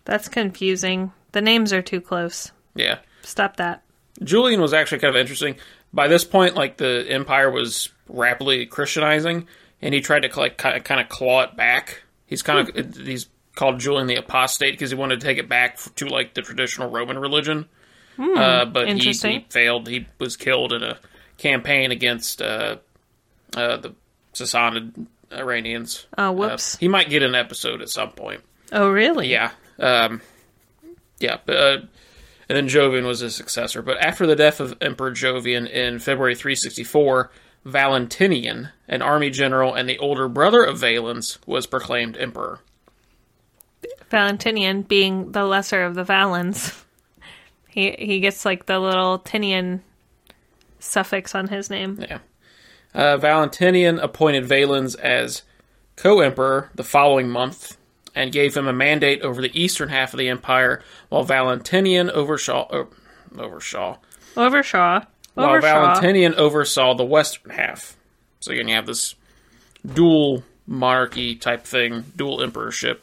That's 0.04 0.28
confusing. 0.28 1.12
The 1.32 1.40
names 1.40 1.72
are 1.72 1.82
too 1.82 2.00
close. 2.00 2.52
Yeah. 2.74 2.98
Stop 3.24 3.56
that. 3.56 3.82
Julian 4.22 4.60
was 4.60 4.72
actually 4.72 4.98
kind 5.00 5.14
of 5.14 5.20
interesting. 5.20 5.56
By 5.92 6.08
this 6.08 6.24
point, 6.24 6.54
like 6.54 6.76
the 6.76 7.06
empire 7.08 7.50
was 7.50 7.88
rapidly 8.08 8.66
Christianizing, 8.66 9.46
and 9.82 9.92
he 9.94 10.00
tried 10.00 10.20
to 10.20 10.38
like 10.38 10.56
kind 10.58 11.00
of 11.00 11.08
claw 11.08 11.42
it 11.42 11.56
back. 11.56 12.02
He's 12.26 12.42
kind 12.42 12.68
of 12.68 12.96
he's 12.96 13.28
called 13.54 13.78
Julian 13.80 14.06
the 14.06 14.16
Apostate 14.16 14.72
because 14.74 14.90
he 14.90 14.96
wanted 14.96 15.20
to 15.20 15.26
take 15.26 15.38
it 15.38 15.48
back 15.48 15.78
to 15.96 16.06
like 16.06 16.34
the 16.34 16.42
traditional 16.42 16.90
Roman 16.90 17.18
religion. 17.18 17.66
uh, 18.18 18.64
but 18.66 18.88
he, 18.88 18.98
he 19.12 19.46
failed. 19.50 19.88
He 19.88 20.06
was 20.18 20.36
killed 20.36 20.72
in 20.72 20.82
a 20.82 20.98
campaign 21.38 21.90
against 21.90 22.40
uh, 22.40 22.76
uh, 23.56 23.76
the 23.78 23.94
Sassanid 24.32 25.06
Iranians. 25.32 26.06
Oh, 26.16 26.28
Uh, 26.28 26.32
whoops. 26.32 26.76
he 26.76 26.86
might 26.88 27.08
get 27.10 27.22
an 27.24 27.34
episode 27.34 27.82
at 27.82 27.88
some 27.88 28.10
point. 28.12 28.42
oh, 28.72 28.88
really? 28.88 29.28
Yeah. 29.28 29.50
Um, 29.80 30.20
yeah. 31.18 31.38
But, 31.44 31.56
uh, 31.56 31.78
and 32.48 32.56
then 32.56 32.68
Jovian 32.68 33.06
was 33.06 33.20
his 33.20 33.34
successor. 33.34 33.82
But 33.82 33.98
after 33.98 34.26
the 34.26 34.36
death 34.36 34.60
of 34.60 34.76
Emperor 34.80 35.12
Jovian 35.12 35.68
in 35.68 35.98
February 35.98 36.34
364, 36.34 37.30
Valentinian, 37.64 38.70
an 38.88 39.02
army 39.02 39.30
general 39.30 39.74
and 39.74 39.88
the 39.88 39.98
older 39.98 40.28
brother 40.28 40.62
of 40.62 40.78
Valens, 40.78 41.38
was 41.46 41.66
proclaimed 41.66 42.16
emperor. 42.16 42.60
Valentinian 44.10 44.82
being 44.82 45.32
the 45.32 45.44
lesser 45.44 45.84
of 45.84 45.94
the 45.94 46.04
Valens. 46.04 46.80
He 47.66 47.90
he 47.98 48.20
gets 48.20 48.44
like 48.44 48.66
the 48.66 48.78
little 48.78 49.18
Tinian 49.18 49.80
suffix 50.78 51.34
on 51.34 51.48
his 51.48 51.70
name. 51.70 51.98
Yeah. 52.00 52.18
Uh, 52.94 53.16
Valentinian 53.16 53.98
appointed 53.98 54.44
Valens 54.44 54.94
as 54.94 55.42
co 55.96 56.20
emperor 56.20 56.70
the 56.76 56.84
following 56.84 57.28
month 57.28 57.76
and 58.14 58.32
gave 58.32 58.56
him 58.56 58.66
a 58.66 58.72
mandate 58.72 59.22
over 59.22 59.42
the 59.42 59.60
eastern 59.60 59.88
half 59.88 60.12
of 60.12 60.18
the 60.18 60.28
empire, 60.28 60.82
while 61.08 61.24
Valentinian 61.24 62.10
oversaw. 62.10 62.66
Uh, 62.68 62.84
oversaw. 63.38 63.98
Overshaw. 64.36 65.04
while 65.34 65.60
Valentinian 65.60 66.34
oversaw 66.34 66.94
the 66.94 67.04
western 67.04 67.50
half. 67.50 67.96
So 68.40 68.52
again, 68.52 68.68
you 68.68 68.74
have 68.74 68.86
this 68.86 69.14
dual 69.92 70.44
monarchy 70.66 71.34
type 71.36 71.64
thing, 71.64 72.04
dual 72.16 72.42
emperorship. 72.42 73.02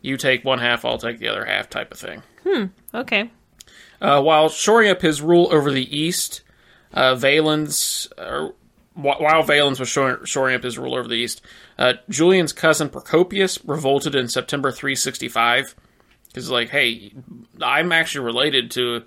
You 0.00 0.16
take 0.16 0.44
one 0.44 0.58
half, 0.58 0.84
I'll 0.84 0.98
take 0.98 1.18
the 1.18 1.28
other 1.28 1.44
half 1.44 1.68
type 1.68 1.92
of 1.92 1.98
thing. 1.98 2.22
Hmm, 2.46 2.64
okay. 2.94 3.30
Uh, 4.00 4.22
while 4.22 4.48
shoring 4.48 4.90
up 4.90 5.02
his 5.02 5.20
rule 5.20 5.48
over 5.52 5.70
the 5.70 5.96
east, 5.96 6.40
uh, 6.92 7.14
Valens, 7.14 8.08
uh, 8.16 8.48
while 8.94 9.42
Valens 9.42 9.78
was 9.78 9.88
shoring, 9.88 10.54
up 10.54 10.62
his 10.62 10.78
rule 10.78 10.94
over 10.94 11.08
the 11.08 11.14
east, 11.14 11.42
uh, 11.78 11.94
Julian's 12.08 12.52
cousin 12.52 12.88
Procopius 12.88 13.58
revolted 13.64 14.14
in 14.14 14.28
September 14.28 14.70
365. 14.70 15.74
Because, 16.26 16.50
like, 16.50 16.70
hey, 16.70 17.12
I'm 17.60 17.92
actually 17.92 18.24
related 18.26 18.70
to 18.72 19.02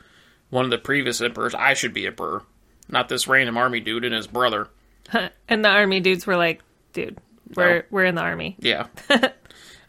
one 0.50 0.66
of 0.66 0.72
the 0.72 0.78
previous 0.78 1.22
emperors. 1.22 1.56
I 1.56 1.74
should 1.74 1.94
be 1.94 2.06
emperor, 2.06 2.44
not 2.90 3.08
this 3.08 3.28
random 3.28 3.58
army 3.58 3.80
dude 3.80 4.04
and 4.04 4.14
his 4.14 4.28
brother. 4.28 4.70
And 5.50 5.64
the 5.64 5.70
army 5.70 6.00
dudes 6.00 6.26
were 6.26 6.38
like, 6.38 6.62
dude, 6.94 7.18
we're 7.56 7.86
we're 7.92 8.06
in 8.06 8.16
the 8.16 8.22
army. 8.22 8.56
Yeah. 8.60 8.88
uh, 9.10 9.28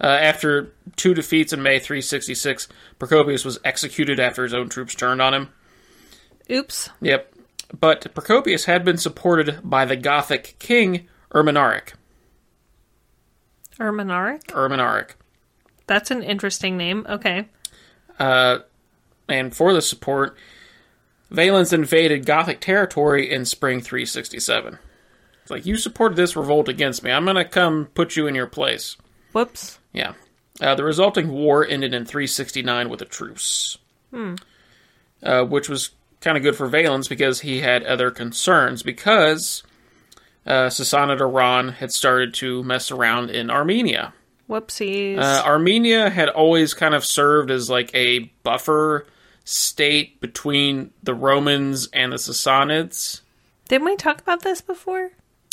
after 0.01 0.75
two 0.97 1.15
defeats 1.15 1.53
in 1.53 1.63
May 1.63 1.79
366, 1.79 2.69
Procopius 2.99 3.45
was 3.45 3.59
executed 3.65 4.21
after 4.21 4.43
his 4.43 4.53
own 4.53 4.69
troops 4.69 4.95
turned 4.95 5.23
on 5.23 5.33
him. 5.33 5.49
Oops. 6.51 6.91
Yep. 7.01 7.34
But 7.81 8.15
Procopius 8.15 8.67
had 8.67 8.85
been 8.85 8.99
supported 8.99 9.59
by 9.65 9.85
the 9.85 9.97
Gothic 9.97 10.57
king 10.59 11.09
Erminaric. 11.33 11.95
Erminaric? 13.81 14.45
Erminaric. 14.47 15.11
That's 15.87 16.11
an 16.13 16.23
interesting 16.23 16.77
name. 16.77 17.05
Okay. 17.09 17.49
Uh, 18.19 18.59
and 19.29 19.55
for 19.55 19.73
the 19.73 19.83
support, 19.83 20.37
Valens 21.31 21.73
invaded 21.73 22.27
Gothic 22.27 22.61
territory 22.61 23.31
in 23.31 23.45
spring 23.45 23.81
367. 23.81 24.79
It's 25.43 25.51
like, 25.51 25.67
you 25.67 25.77
supported 25.77 26.15
this 26.15 26.37
revolt 26.37 26.69
against 26.69 27.03
me. 27.03 27.11
I'm 27.11 27.25
going 27.25 27.37
to 27.37 27.45
come 27.45 27.87
put 27.95 28.15
you 28.15 28.29
in 28.29 28.37
your 28.37 28.47
place. 28.47 28.97
Whoops. 29.33 29.81
Yeah. 29.93 30.15
Uh, 30.61 30.77
the 30.77 30.85
resulting 30.85 31.33
war 31.33 31.67
ended 31.67 31.93
in 31.93 32.05
369 32.05 32.89
with 32.89 33.03
a 33.03 33.05
truce. 33.05 33.77
Uh, 35.23 35.45
which 35.45 35.69
was 35.69 35.91
kind 36.25 36.37
of 36.37 36.43
good 36.43 36.57
for 36.57 36.67
Valens 36.67 37.07
because 37.07 37.41
he 37.41 37.61
had 37.61 37.85
other 37.85 38.11
concerns 38.11 38.83
because 38.83 39.63
uh, 40.47 40.69
Sassanid 40.69 41.21
Iran 41.21 41.69
had 41.69 41.93
started 41.93 42.35
to 42.35 42.65
mess 42.65 42.91
around 42.91 43.31
in 43.31 43.51
Armenia. 43.51 44.15
Whoopsies. 44.49 45.19
Uh, 45.19 45.43
Armenia 45.45 46.11
had 46.11 46.29
always 46.29 46.75
kind 46.75 46.95
of 46.95 47.05
served 47.05 47.51
as 47.51 47.71
like 47.71 47.95
a 47.95 48.21
buffer 48.43 49.07
state 49.45 50.21
between 50.21 50.91
the 51.03 51.15
Romans 51.15 51.89
and 51.93 52.13
the 52.13 52.17
Sassanids. 52.17 53.21
Didn't 53.69 53.87
we 53.87 53.97
talk 53.97 54.21
about 54.21 54.43
this 54.43 54.61
before? 54.61 55.11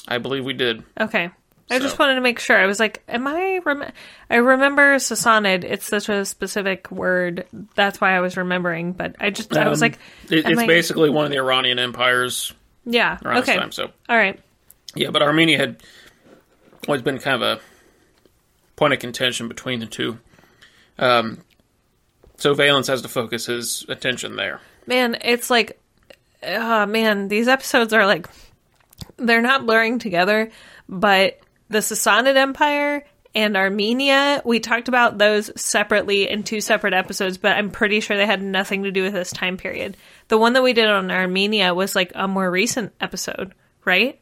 I 0.08 0.18
believe 0.18 0.46
we 0.46 0.54
did. 0.54 0.84
Okay. 1.00 1.32
I 1.72 1.80
just 1.80 1.98
wanted 1.98 2.16
to 2.16 2.22
make 2.22 2.40
sure. 2.40 2.58
I 2.58 2.66
was 2.66 2.80
like, 2.80 3.02
am 3.08 3.28
I 3.28 3.60
rem- 3.66 3.92
I 4.30 4.36
remember 4.36 4.96
Sassanid. 4.98 5.64
It's 5.64 5.86
such 5.88 6.10
a 6.10 6.26
specific 6.26 6.92
word. 6.92 7.46
That's 7.76 8.00
why 8.02 8.16
I 8.16 8.20
was 8.20 8.38
remembering, 8.38 8.94
but 8.94 9.16
I 9.20 9.30
just 9.30 9.56
I 9.56 9.68
was 9.70 9.82
Um, 9.82 9.90
like 9.90 10.00
It, 10.30 10.46
it's 10.50 10.60
I- 10.60 10.68
basically 10.68 11.10
one 11.10 11.26
of 11.26 11.32
the 11.32 11.38
Iranian 11.38 11.80
empires 11.80 12.54
yeah. 12.86 13.18
around 13.24 13.38
Okay. 13.44 13.54
this 13.54 13.62
time. 13.62 13.72
So 13.72 13.92
All 14.10 14.18
right. 14.18 14.40
Yeah, 14.96 15.10
but 15.12 15.22
Armenia 15.22 15.58
had 15.58 15.82
always 16.88 17.02
been 17.02 17.20
kind 17.20 17.42
of 17.42 17.58
a 17.60 17.62
point 18.76 18.94
of 18.94 19.00
contention 19.00 19.48
between 19.48 19.80
the 19.80 19.86
two. 19.86 20.18
Um, 21.00 21.40
so 22.38 22.54
Valens 22.54 22.88
has 22.88 23.02
to 23.04 23.08
focus 23.08 23.46
his 23.46 23.86
attention 23.88 24.36
there. 24.36 24.60
Man, 24.88 25.18
it's 25.22 25.50
like 25.50 25.80
oh 26.44 26.86
man, 26.88 27.28
these 27.28 27.48
episodes 27.48 27.94
are 27.94 28.06
like 28.06 28.28
they're 29.18 29.42
not 29.42 29.66
blurring 29.66 30.00
together, 30.00 30.50
but 30.90 31.40
the 31.72 31.80
Sassanid 31.80 32.36
Empire 32.36 33.06
and 33.34 33.56
Armenia, 33.56 34.42
we 34.44 34.60
talked 34.60 34.88
about 34.90 35.18
those 35.18 35.50
separately 35.60 36.30
in 36.30 36.44
two 36.44 36.60
separate 36.62 36.94
episodes, 36.94 37.38
but 37.38 37.54
I'm 37.56 37.72
pretty 37.72 38.02
sure 38.02 38.18
they 38.18 38.26
had 38.26 38.42
nothing 38.42 38.84
to 38.84 38.92
do 38.92 39.04
with 39.04 39.14
this 39.14 39.32
time 39.32 39.58
period. 39.58 39.96
The 40.28 40.38
one 40.38 40.54
that 40.54 40.64
we 40.64 40.74
did 40.74 40.88
on 40.88 41.10
Armenia 41.12 41.74
was 41.74 41.96
like 41.96 42.12
a 42.14 42.28
more 42.28 42.50
recent 42.52 42.94
episode, 43.00 43.54
right? 43.86 44.20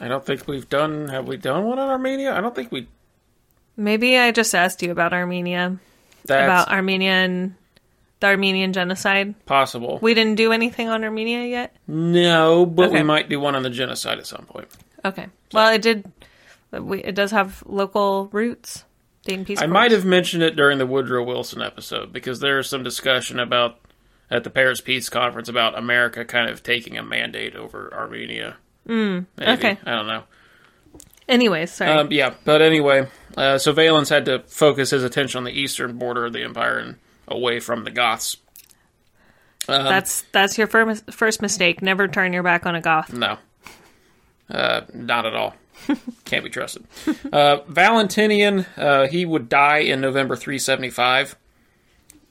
I 0.00 0.08
don't 0.08 0.24
think 0.24 0.46
we've 0.46 0.68
done. 0.68 1.08
Have 1.08 1.26
we 1.26 1.36
done 1.38 1.64
one 1.64 1.78
on 1.78 1.88
Armenia? 1.88 2.34
I 2.36 2.40
don't 2.40 2.54
think 2.54 2.70
we. 2.70 2.86
Maybe 3.76 4.18
I 4.18 4.30
just 4.32 4.54
asked 4.54 4.82
you 4.82 4.90
about 4.90 5.12
Armenia, 5.12 5.78
That's 6.24 6.44
about 6.44 6.68
Armenia 6.70 7.12
and 7.12 7.54
the 8.20 8.26
Armenian 8.26 8.72
genocide. 8.72 9.34
possible. 9.46 9.98
We 10.02 10.12
didn't 10.14 10.34
do 10.34 10.52
anything 10.52 10.88
on 10.88 11.02
Armenia 11.04 11.44
yet. 11.44 11.74
no, 11.86 12.66
but 12.66 12.90
we 12.92 13.02
might 13.02 13.28
do 13.28 13.40
one 13.40 13.54
on 13.54 13.62
the 13.62 13.70
genocide 13.70 14.18
at 14.18 14.26
some 14.26 14.44
point. 14.44 14.68
Okay. 15.04 15.28
Well, 15.52 15.72
it 15.72 15.80
did. 15.80 16.04
We, 16.70 17.02
it 17.02 17.14
does 17.14 17.30
have 17.30 17.62
local 17.66 18.28
roots. 18.32 18.84
Dayton 19.24 19.44
Peace 19.44 19.58
Accords. 19.58 19.72
might 19.72 19.90
have 19.90 20.04
mentioned 20.04 20.42
it 20.42 20.56
during 20.56 20.78
the 20.78 20.86
Woodrow 20.86 21.24
Wilson 21.24 21.60
episode 21.60 22.12
because 22.12 22.40
there 22.40 22.58
is 22.58 22.68
some 22.68 22.82
discussion 22.82 23.38
about 23.38 23.78
at 24.30 24.44
the 24.44 24.50
Paris 24.50 24.80
Peace 24.80 25.08
Conference 25.08 25.48
about 25.48 25.76
America 25.76 26.24
kind 26.24 26.50
of 26.50 26.62
taking 26.62 26.96
a 26.96 27.02
mandate 27.02 27.56
over 27.56 27.92
Armenia. 27.92 28.56
Mm, 28.86 29.26
okay. 29.40 29.78
I 29.84 29.90
don't 29.90 30.06
know. 30.06 30.24
Anyways, 31.28 31.72
sorry. 31.72 31.90
Um, 31.90 32.10
yeah, 32.10 32.34
but 32.44 32.62
anyway, 32.62 33.06
uh, 33.36 33.58
so 33.58 33.72
Valens 33.72 34.08
had 34.08 34.24
to 34.26 34.40
focus 34.46 34.90
his 34.90 35.04
attention 35.04 35.38
on 35.38 35.44
the 35.44 35.52
eastern 35.52 35.98
border 35.98 36.26
of 36.26 36.32
the 36.32 36.42
empire 36.42 36.78
and 36.78 36.96
away 37.26 37.60
from 37.60 37.84
the 37.84 37.90
Goths. 37.90 38.38
Um, 39.68 39.84
that's 39.84 40.22
that's 40.32 40.56
your 40.56 40.66
first 40.66 41.12
first 41.12 41.42
mistake. 41.42 41.82
Never 41.82 42.08
turn 42.08 42.32
your 42.32 42.42
back 42.42 42.64
on 42.64 42.74
a 42.74 42.80
goth. 42.80 43.12
No. 43.12 43.36
Uh, 44.50 44.82
not 44.94 45.26
at 45.26 45.34
all. 45.34 45.54
Can't 46.24 46.42
be 46.44 46.50
trusted. 46.50 46.84
Uh, 47.32 47.58
Valentinian, 47.68 48.66
uh, 48.76 49.06
he 49.06 49.24
would 49.24 49.48
die 49.48 49.78
in 49.78 50.00
November 50.00 50.36
375, 50.36 51.36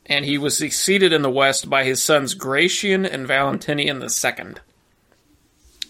and 0.07 0.25
he 0.25 0.37
was 0.37 0.57
succeeded 0.57 1.13
in 1.13 1.21
the 1.21 1.29
west 1.29 1.69
by 1.69 1.83
his 1.83 2.01
sons 2.01 2.33
Gratian 2.33 3.05
and 3.05 3.27
Valentinian 3.27 4.01
II. 4.01 4.55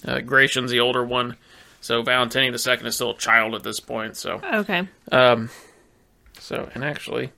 Uh, 0.05 0.19
Gratian's 0.22 0.69
the 0.72 0.79
older 0.79 1.03
one, 1.03 1.36
so 1.81 2.01
Valentinian 2.03 2.53
II 2.53 2.88
is 2.88 2.96
still 2.96 3.12
a 3.12 3.17
child 3.17 3.55
at 3.55 3.63
this 3.63 3.79
point. 3.79 4.15
So, 4.17 4.41
Okay. 4.53 4.88
um, 5.12 5.50
so 6.39 6.69
and 6.75 6.84
actually, 6.84 7.31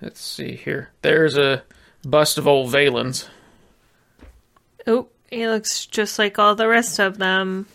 let's 0.00 0.20
see 0.20 0.54
here. 0.54 0.90
There's 1.02 1.36
a 1.36 1.62
bust 2.04 2.38
of 2.38 2.46
old 2.46 2.70
Valens. 2.70 3.28
Oh, 4.86 5.08
he 5.30 5.48
looks 5.48 5.86
just 5.86 6.18
like 6.18 6.38
all 6.38 6.54
the 6.54 6.68
rest 6.68 7.00
of 7.00 7.18
them. 7.18 7.66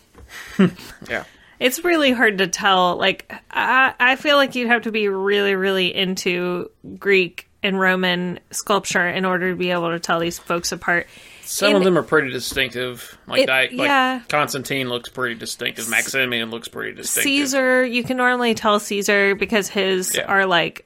Yeah. 1.08 1.24
It's 1.60 1.84
really 1.84 2.10
hard 2.10 2.38
to 2.38 2.48
tell. 2.48 2.96
Like, 2.96 3.32
I, 3.50 3.94
I 4.00 4.16
feel 4.16 4.36
like 4.36 4.54
you'd 4.56 4.66
have 4.68 4.82
to 4.82 4.90
be 4.92 5.06
really, 5.08 5.54
really 5.54 5.94
into 5.94 6.70
Greek 6.98 7.48
and 7.62 7.78
Roman 7.78 8.40
sculpture 8.50 9.06
in 9.06 9.24
order 9.24 9.50
to 9.50 9.56
be 9.56 9.70
able 9.70 9.90
to 9.90 10.00
tell 10.00 10.18
these 10.18 10.38
folks 10.40 10.72
apart. 10.72 11.06
Some 11.44 11.76
of 11.76 11.84
them 11.84 11.96
are 11.96 12.02
pretty 12.02 12.30
distinctive. 12.30 13.16
Like 13.28 13.42
It- 13.42 13.48
like 13.48 13.70
yeah. 13.72 14.22
Constantine 14.28 14.88
looks 14.88 15.08
pretty 15.10 15.36
distinctive. 15.36 15.88
Maximian 15.88 16.50
looks 16.50 16.66
pretty 16.66 16.94
distinctive. 16.96 17.30
Caesar, 17.30 17.84
you 17.84 18.02
can 18.02 18.16
normally 18.16 18.54
tell 18.54 18.80
Caesar 18.80 19.34
because 19.36 19.68
his 19.68 20.16
Yeah. 20.16 20.22
are 20.24 20.46
like, 20.46 20.84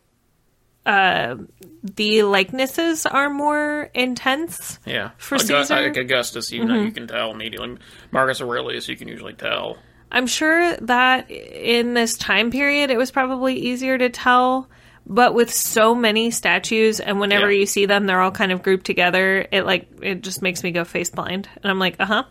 uh, 0.86 1.36
the 1.82 2.22
likenesses 2.22 3.04
are 3.06 3.28
more 3.28 3.90
intense. 3.94 4.78
yeah, 4.86 5.10
for 5.18 5.38
Caesar? 5.38 5.54
Mm-hmm. 5.74 5.84
like 5.88 5.96
Augustus, 5.96 6.52
you 6.52 6.64
know, 6.64 6.80
you 6.80 6.92
can 6.92 7.06
tell 7.08 7.30
immediately. 7.32 7.76
Marcus 8.12 8.40
Aurelius, 8.40 8.88
you 8.88 8.96
can 8.96 9.08
usually 9.08 9.34
tell. 9.34 9.76
I'm 10.10 10.26
sure 10.26 10.76
that 10.76 11.30
in 11.30 11.94
this 11.94 12.16
time 12.16 12.50
period, 12.50 12.90
it 12.90 12.96
was 12.96 13.10
probably 13.10 13.54
easier 13.56 13.98
to 13.98 14.08
tell. 14.08 14.68
But 15.08 15.34
with 15.34 15.52
so 15.52 15.94
many 15.94 16.32
statues, 16.32 16.98
and 16.98 17.20
whenever 17.20 17.50
Yeah. 17.52 17.60
you 17.60 17.66
see 17.66 17.86
them, 17.86 18.06
they're 18.06 18.20
all 18.20 18.32
kind 18.32 18.50
of 18.50 18.62
grouped 18.64 18.86
together. 18.86 19.46
It 19.52 19.64
like 19.64 19.86
it 20.02 20.20
just 20.22 20.42
makes 20.42 20.64
me 20.64 20.72
go 20.72 20.84
face 20.84 21.10
blind, 21.10 21.48
and 21.62 21.70
I'm 21.70 21.78
like, 21.78 21.94
uh 22.00 22.06
huh. 22.06 22.24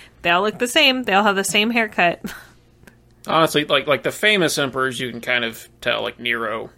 they 0.22 0.30
all 0.30 0.40
look 0.42 0.58
the 0.58 0.66
same. 0.68 1.02
They 1.02 1.12
all 1.12 1.24
have 1.24 1.36
the 1.36 1.44
same 1.44 1.68
haircut. 1.70 2.22
Honestly, 3.26 3.64
like 3.64 3.86
like 3.86 4.02
the 4.02 4.12
famous 4.12 4.56
emperors, 4.56 4.98
you 5.00 5.10
can 5.10 5.20
kind 5.20 5.44
of 5.44 5.68
tell, 5.80 6.00
like 6.02 6.18
Nero, 6.20 6.70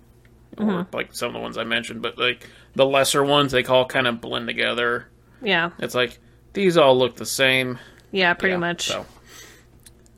or 0.59 0.64
Mm-hmm. 0.64 0.97
like 0.97 1.14
some 1.14 1.29
of 1.29 1.35
the 1.35 1.40
ones 1.40 1.57
I 1.59 1.64
mentioned. 1.64 2.03
But 2.03 2.18
like 2.18 2.49
the 2.75 2.85
lesser 2.87 3.23
ones, 3.25 3.53
they 3.53 3.64
all 3.64 3.87
kind 3.87 4.07
of 4.07 4.21
blend 4.21 4.47
together. 4.49 5.07
yeah, 5.42 5.71
It's 5.79 5.94
like 5.94 6.18
these 6.53 6.77
all 6.77 6.99
look 6.99 7.16
the 7.16 7.27
same. 7.27 7.79
yeah, 8.11 8.35
pretty 8.35 8.53
Yeah, 8.55 8.59
much. 8.59 8.88
So, 8.88 9.07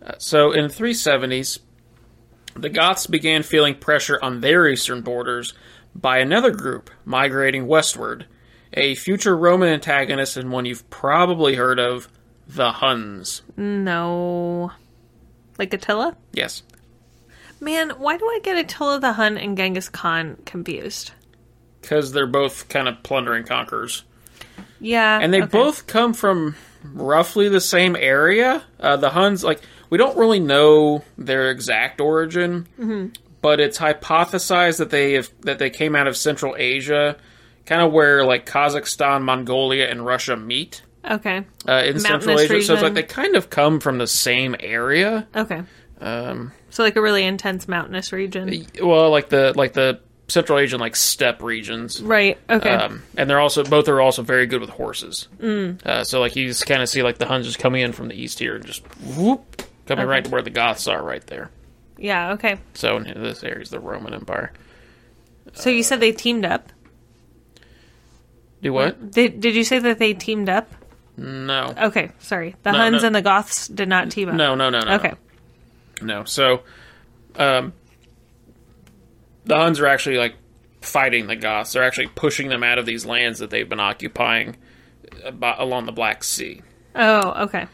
uh, 0.05 0.13
so 0.19 0.53
in 0.53 0.69
the 0.69 0.75
370s, 0.75 1.59
the 2.55 2.69
Goths 2.69 3.07
began 3.07 3.43
feeling 3.43 3.75
pressure 3.77 4.19
on 4.23 4.41
their 4.41 4.67
eastern 4.67 5.03
borders 5.03 5.55
by 5.95 6.19
another 6.19 6.51
group 6.51 6.91
migrating 7.05 7.67
westward, 7.67 8.27
a 8.73 8.95
future 8.95 9.37
Roman 9.37 9.69
antagonist 9.69 10.37
and 10.37 10.51
one 10.51 10.65
you've 10.65 10.89
probably 10.91 11.57
heard 11.57 11.79
of, 11.79 12.09
the 12.47 12.73
Huns. 12.73 13.43
No, 13.57 14.73
like 15.59 15.73
Attila. 15.75 16.17
Yes. 16.33 16.63
Man, 17.61 17.91
why 17.91 18.17
do 18.17 18.25
I 18.27 18.41
get 18.43 18.57
Attila 18.57 19.01
the 19.01 19.13
Hun 19.13 19.37
and 19.37 19.57
Genghis 19.57 19.89
Khan 19.89 20.37
confused? 20.47 21.13
Because 21.81 22.13
they're 22.13 22.27
both 22.27 22.69
kind 22.69 22.89
of 22.89 23.03
plundering 23.03 23.45
conquerors. 23.45 24.05
Yeah, 24.81 25.19
And 25.21 25.33
they 25.33 25.43
okay. 25.43 25.51
both 25.51 25.87
come 25.87 26.15
from 26.15 26.55
roughly 26.95 27.49
the 27.49 27.61
same 27.61 27.97
area. 27.97 28.63
Uh, 28.79 28.97
the 28.97 29.11
Huns, 29.11 29.45
like, 29.45 29.61
we 29.91 29.99
don't 29.99 30.17
really 30.17 30.41
know 30.41 31.05
their 31.19 31.51
exact 31.51 32.01
origin, 32.01 32.67
Mm-hmm. 32.79 33.09
but 33.43 33.61
it's 33.61 33.79
hypothesized 33.79 34.79
that 34.79 34.91
they 34.91 35.13
have 35.15 35.31
that 35.43 35.59
they 35.59 35.69
came 35.71 35.95
out 35.97 36.07
of 36.07 36.17
Central 36.17 36.55
Asia, 36.57 37.17
kind 37.67 37.83
of 37.83 37.93
where 37.93 38.25
like 38.25 38.47
Kazakhstan, 38.47 39.23
Mongolia, 39.23 39.87
and 39.89 40.05
Russia 40.07 40.37
meet 40.37 40.83
okay, 41.11 41.45
uh, 41.69 41.83
in 41.85 41.99
Central 42.01 42.39
Asia. 42.39 42.63
So 42.63 42.75
it's 42.75 42.83
like 42.83 42.95
they 42.95 43.03
kind 43.03 43.37
of 43.37 43.51
come 43.51 43.81
from 43.81 43.99
the 43.99 44.07
same 44.07 44.55
area. 44.61 45.27
okay. 45.35 45.63
Um, 46.01 46.53
So 46.71 46.83
like 46.83 46.97
a 46.97 47.03
really 47.03 47.25
intense 47.25 47.67
mountainous 47.69 48.13
region, 48.13 48.65
well, 48.83 49.11
like 49.11 49.29
the 49.29 49.53
like 49.57 49.73
the 49.73 50.01
Central 50.29 50.59
Asian 50.59 50.79
like 50.81 50.95
steppe 50.95 51.43
regions. 51.43 52.01
right? 52.01 52.39
Okay. 52.49 52.71
Um, 52.71 53.03
and 53.17 53.29
they're 53.29 53.41
also 53.41 53.65
both 53.65 53.89
are 53.89 54.01
also 54.01 54.23
very 54.23 54.47
good 54.47 54.61
with 54.61 54.71
horses. 54.71 55.27
Mm. 55.41 55.85
Uh, 55.85 56.05
so 56.05 56.21
like 56.21 56.37
you 56.37 56.47
just 56.47 56.67
kind 56.67 56.83
of 56.83 56.89
see 56.89 57.03
like 57.03 57.19
the 57.19 57.27
Huns 57.27 57.47
just 57.47 57.59
coming 57.59 57.83
in 57.83 57.93
from 57.93 58.07
the 58.09 58.15
east 58.15 58.39
here 58.39 58.55
and 58.55 58.65
just 58.65 58.83
whoop 59.17 59.63
coming 59.87 60.07
right 60.07 60.25
to 60.25 60.31
where 60.31 60.43
the 60.43 60.51
Goths 60.51 60.87
are 60.87 61.03
right 61.03 61.27
there. 61.27 61.51
yeah. 61.99 62.33
Okay. 62.35 62.59
So 62.75 62.97
in 62.99 63.05
this 63.23 63.43
area 63.43 63.61
is 63.63 63.71
the 63.71 63.81
Roman 63.81 64.15
Empire. 64.15 64.53
So 65.55 65.69
you 65.71 65.83
said 65.83 65.99
they 65.99 66.13
teamed 66.13 66.45
up. 66.45 66.71
Do 68.63 68.73
what? 68.73 69.11
Did 69.11 69.41
Did 69.41 69.57
you 69.57 69.65
say 69.65 69.79
that 69.81 69.99
they 69.99 70.15
teamed 70.15 70.49
up? 70.49 70.71
No, 71.17 71.75
Okay, 71.77 72.13
sorry. 72.21 72.55
The 72.63 72.73
No, 72.73 72.79
Huns 72.79 73.03
no. 73.03 73.07
and 73.09 73.15
the 73.17 73.21
Goths 73.23 73.69
did 73.69 73.89
not 73.89 74.11
team 74.11 74.29
up. 74.31 74.37
no, 74.37 74.55
no, 74.55 74.71
no, 74.71 74.81
no. 74.81 74.95
Okay. 74.95 75.09
no. 75.11 75.17
No, 76.03 76.25
so, 76.25 76.63
um, 77.37 77.73
the 79.45 79.57
Huns 79.57 79.81
are 79.81 79.87
actually 79.87 80.19
like 80.19 80.35
fighting 80.81 81.27
the 81.27 81.37
Goths. 81.37 81.73
They're 81.73 81.83
actually 81.83 82.09
pushing 82.09 82.49
them 82.49 82.63
out 82.63 82.79
of 82.79 82.87
these 82.87 83.05
lands 83.05 83.39
that 83.41 83.51
they've 83.51 83.69
been 83.69 83.81
occupying 83.81 84.57
about, 85.25 85.61
along 85.61 85.87
the 85.87 85.93
Black 85.93 86.25
Sea. 86.25 86.63
Oh, 86.95 87.45
okay. 87.45 87.67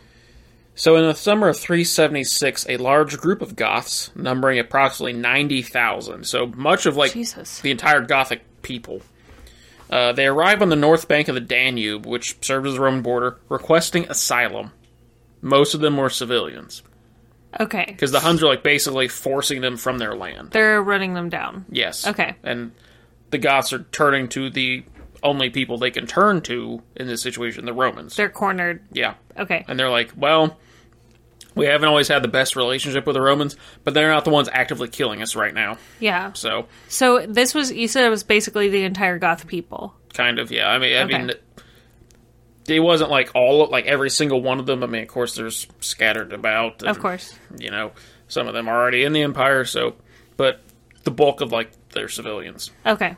So, 0.75 0.97
in 0.97 1.07
the 1.07 1.15
summer 1.15 1.49
of 1.49 1.59
376, 1.59 2.67
a 2.69 2.77
large 2.77 3.17
group 3.17 3.41
of 3.41 3.57
Goths, 3.57 4.11
numbering 4.15 4.59
approximately 4.59 5.15
90,000, 5.15 6.27
so 6.27 6.47
much 6.49 6.85
of 6.85 6.97
like 6.97 7.15
Jesus. 7.15 7.61
the 7.61 7.71
entire 7.71 8.03
Gothic 8.03 8.43
people, 8.61 9.01
uh, 9.89 10.13
they 10.13 10.27
arrive 10.27 10.61
on 10.61 10.69
the 10.69 10.77
north 10.77 11.09
bank 11.09 11.29
of 11.29 11.35
the 11.35 11.41
Danube, 11.41 12.05
which 12.05 12.37
served 12.45 12.67
as 12.67 12.75
the 12.75 12.81
Roman 12.81 13.01
border, 13.01 13.39
requesting 13.49 14.05
asylum. 14.11 14.73
Most 15.41 15.73
of 15.73 15.81
them 15.81 15.97
were 15.97 16.11
civilians, 16.11 16.83
Okay. 17.61 17.85
because 17.87 18.13
the 18.13 18.21
Huns 18.21 18.43
are 18.43 18.47
like 18.47 18.63
basically 18.63 19.09
forcing 19.09 19.61
them 19.61 19.77
from 19.77 19.99
their 19.99 20.15
land. 20.15 20.51
They're 20.51 20.83
running 20.83 21.15
them 21.15 21.29
down. 21.29 21.65
Yes. 21.71 22.07
Okay. 22.07 22.37
And 22.43 22.73
the 23.31 23.39
Goths 23.39 23.73
are 23.73 23.83
turning 23.93 24.29
to 24.31 24.51
the 24.51 24.85
only 25.23 25.51
people 25.51 25.79
they 25.79 25.91
can 25.91 26.07
turn 26.07 26.41
to 26.43 26.83
in 26.95 27.07
this 27.07 27.23
situation, 27.23 27.65
the 27.65 27.73
Romans. 27.73 28.15
They're 28.17 28.29
cornered. 28.29 28.83
yeah. 28.93 29.15
Okay. 29.39 29.65
and 29.69 29.79
they're 29.79 29.91
like, 29.91 30.13
well, 30.17 30.59
we 31.55 31.67
haven't 31.67 31.89
always 31.89 32.09
had 32.09 32.23
the 32.23 32.29
best 32.29 32.55
relationship 32.57 33.07
with 33.07 33.15
the 33.15 33.21
Romans, 33.23 33.57
but 33.83 33.95
they're 33.95 34.11
not 34.11 34.25
the 34.25 34.31
ones 34.31 34.49
actively 34.53 34.89
killing 34.89 35.23
us 35.23 35.35
right 35.35 35.55
now. 35.55 35.79
Yeah. 36.01 36.33
So, 36.35 36.67
So 36.89 37.27
this 37.27 37.55
was 37.55 37.73
you 37.73 37.89
said 37.89 38.05
it 38.05 38.11
was 38.11 38.23
basically 38.23 38.69
the 38.69 38.85
entire 38.85 39.19
Goth 39.19 39.47
people. 39.47 39.95
kind 40.15 40.39
of, 40.39 40.51
yeah. 40.51 40.69
I 40.69 40.79
mean, 40.79 40.97
I 40.97 41.03
Okay. 41.03 41.19
mean, 41.19 41.33
it 42.75 42.81
wasn't 42.81 43.11
like 43.11 43.31
all, 43.35 43.69
like 43.69 43.87
every 43.87 44.11
single 44.11 44.43
one 44.43 44.59
of 44.59 44.67
them. 44.67 44.83
I 44.83 44.87
mean, 44.87 45.03
of 45.03 45.09
course, 45.09 45.37
there's 45.37 45.67
scattered 45.81 46.33
about. 46.33 46.83
and, 46.83 46.91
Of 46.91 46.99
course. 46.99 47.33
you 47.59 47.71
know, 47.71 47.93
some 48.29 48.49
of 48.49 48.55
them 48.55 48.69
are 48.69 48.77
already 48.81 49.05
in 49.05 49.13
the 49.13 49.23
empire. 49.23 49.65
So, 49.65 49.95
but 50.37 50.61
the 51.05 51.11
bulk 51.11 51.41
of 51.41 51.53
like 51.53 51.71
their 51.91 52.09
civilians. 52.09 52.71
Okay. 52.85 53.17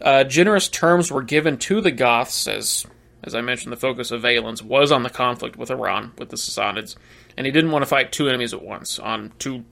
Uh, 0.00 0.24
generous 0.24 0.68
terms 0.68 1.10
were 1.10 1.22
given 1.22 1.56
to 1.56 1.80
the 1.80 1.90
Goths, 1.90 2.48
as 2.48 2.84
as 3.22 3.34
I 3.34 3.40
mentioned, 3.40 3.72
the 3.72 3.76
focus 3.76 4.10
of 4.10 4.22
Valens 4.22 4.62
was 4.62 4.92
on 4.92 5.02
the 5.02 5.10
conflict 5.10 5.56
with 5.56 5.70
Iran, 5.70 6.12
with 6.18 6.28
the 6.28 6.36
Sassanids, 6.36 6.96
and 7.36 7.46
he 7.46 7.52
didn't 7.52 7.70
want 7.70 7.82
to 7.82 7.86
fight 7.86 8.12
two 8.12 8.28
enemies 8.28 8.52
at 8.54 8.62
once 8.62 8.98
on 8.98 9.32
two 9.38 9.64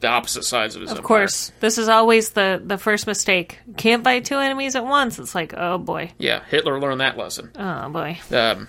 the 0.00 0.08
opposite 0.08 0.44
sides 0.44 0.74
of 0.76 0.82
his 0.82 0.92
Of 0.92 1.02
course. 1.02 1.52
This 1.60 1.78
is 1.78 1.88
always 1.88 2.30
the 2.30 2.60
the 2.64 2.78
first 2.78 3.06
mistake. 3.06 3.58
Can't 3.76 4.02
fight 4.04 4.24
two 4.24 4.38
enemies 4.38 4.74
at 4.76 4.84
once. 4.84 5.18
It's 5.18 5.34
like, 5.34 5.54
oh 5.56 5.78
boy. 5.78 6.12
Yeah, 6.18 6.42
Hitler 6.48 6.80
learned 6.80 7.00
that 7.00 7.16
lesson. 7.18 7.50
Oh 7.58 7.88
boy. 7.90 8.18
Um, 8.30 8.68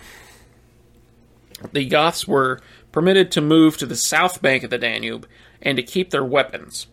the 1.74 1.86
Goths 1.86 2.28
were 2.28 2.60
permitted 2.92 3.32
to 3.32 3.42
move 3.42 3.78
to 3.78 3.86
the 3.86 3.96
south 3.96 4.42
bank 4.42 4.64
of 4.64 4.70
the 4.70 4.78
Danube 4.78 5.28
and 5.62 5.78
to 5.78 5.84
keep 5.84 6.10
their 6.10 6.26
weapons. 6.26 6.88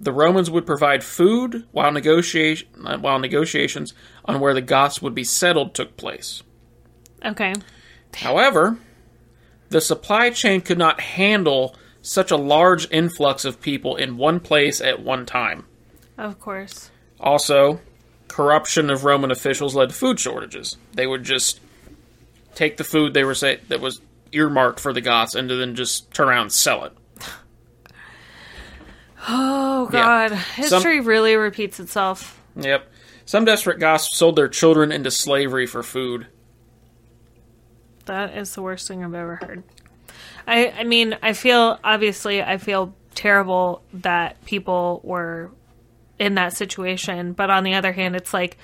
the 0.00 0.12
Romans 0.12 0.50
would 0.50 0.66
provide 0.66 1.02
food 1.02 1.64
while 1.72 1.90
negotiation 1.90 2.68
while 3.00 3.18
negotiations 3.18 3.92
on 4.24 4.40
where 4.40 4.54
the 4.54 4.60
Goths 4.62 5.00
would 5.02 5.14
be 5.14 5.24
settled 5.24 5.74
took 5.74 5.96
place. 5.96 6.42
Okay. 7.24 7.54
However, 8.14 8.78
the 9.70 9.80
supply 9.80 10.30
chain 10.30 10.60
could 10.60 10.78
not 10.78 11.00
handle 11.00 11.74
such 12.06 12.30
a 12.30 12.36
large 12.36 12.90
influx 12.90 13.44
of 13.44 13.60
people 13.60 13.96
in 13.96 14.16
one 14.16 14.38
place 14.40 14.80
at 14.80 15.00
one 15.02 15.26
time. 15.26 15.64
Of 16.16 16.38
course. 16.40 16.90
Also, 17.20 17.80
corruption 18.28 18.90
of 18.90 19.04
Roman 19.04 19.30
officials 19.30 19.74
led 19.74 19.88
to 19.90 19.94
food 19.94 20.20
shortages. 20.20 20.76
They 20.92 21.06
would 21.06 21.24
just 21.24 21.60
take 22.54 22.76
the 22.76 22.84
food 22.84 23.12
they 23.12 23.24
were 23.24 23.34
say 23.34 23.60
that 23.68 23.80
was 23.80 24.00
earmarked 24.32 24.80
for 24.80 24.92
the 24.92 25.00
Goths 25.00 25.34
and 25.34 25.50
then 25.50 25.74
just 25.74 26.10
turn 26.12 26.28
around 26.28 26.42
and 26.42 26.52
sell 26.52 26.84
it. 26.84 26.92
Oh 29.28 29.88
Yeah. 29.92 30.28
god. 30.28 30.32
History 30.54 31.00
really 31.00 31.34
repeats 31.34 31.80
itself. 31.80 32.40
Yep. 32.54 32.88
Some 33.24 33.44
desperate 33.44 33.80
Goths 33.80 34.16
sold 34.16 34.36
their 34.36 34.46
children 34.48 34.92
into 34.92 35.10
slavery 35.10 35.66
for 35.66 35.82
food. 35.82 36.28
That 38.04 38.36
is 38.36 38.54
the 38.54 38.62
worst 38.62 38.86
thing 38.86 39.02
I've 39.04 39.14
ever 39.14 39.36
heard. 39.36 39.64
I 40.46 40.70
I 40.70 40.84
mean, 40.84 41.16
I 41.22 41.32
feel 41.32 41.78
obviously 41.84 42.42
I 42.42 42.58
feel 42.58 42.94
terrible 43.14 43.82
that 43.94 44.44
people 44.44 45.00
were 45.04 45.50
in 46.18 46.34
that 46.34 46.52
situation, 46.54 47.32
but 47.32 47.50
on 47.50 47.64
the 47.64 47.74
other 47.74 47.92
hand, 47.92 48.16
it's 48.16 48.32
like 48.34 48.56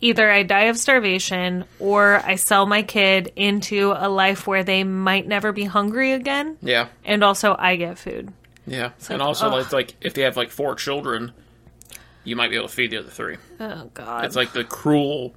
either 0.00 0.30
I 0.30 0.42
die 0.42 0.64
of 0.64 0.76
starvation 0.78 1.64
or 1.78 2.20
I 2.24 2.34
sell 2.36 2.66
my 2.66 2.82
kid 2.82 3.32
into 3.36 3.92
a 3.96 4.08
life 4.08 4.46
where 4.46 4.62
they 4.64 4.84
might 4.84 5.26
never 5.26 5.52
be 5.52 5.64
hungry 5.64 6.12
again, 6.12 6.56
Yeah. 6.62 6.88
and 7.04 7.24
also 7.24 7.56
I 7.58 7.76
get 7.76 7.98
food. 7.98 8.32
Yeah. 8.66 8.90
like, 9.00 9.10
and 9.10 9.22
also, 9.22 9.48
ugh. 9.48 9.62
it's 9.62 9.72
like 9.72 9.94
if 10.00 10.14
they 10.14 10.22
have 10.22 10.36
like 10.36 10.50
four 10.50 10.74
children, 10.74 11.32
you 12.24 12.34
might 12.36 12.50
be 12.50 12.56
able 12.56 12.68
to 12.68 12.74
feed 12.74 12.90
the 12.90 12.98
other 12.98 13.08
three. 13.08 13.36
Oh 13.60 13.90
god. 13.94 14.24
It's 14.24 14.36
like 14.36 14.52
the 14.52 14.64
cruel 14.64 15.34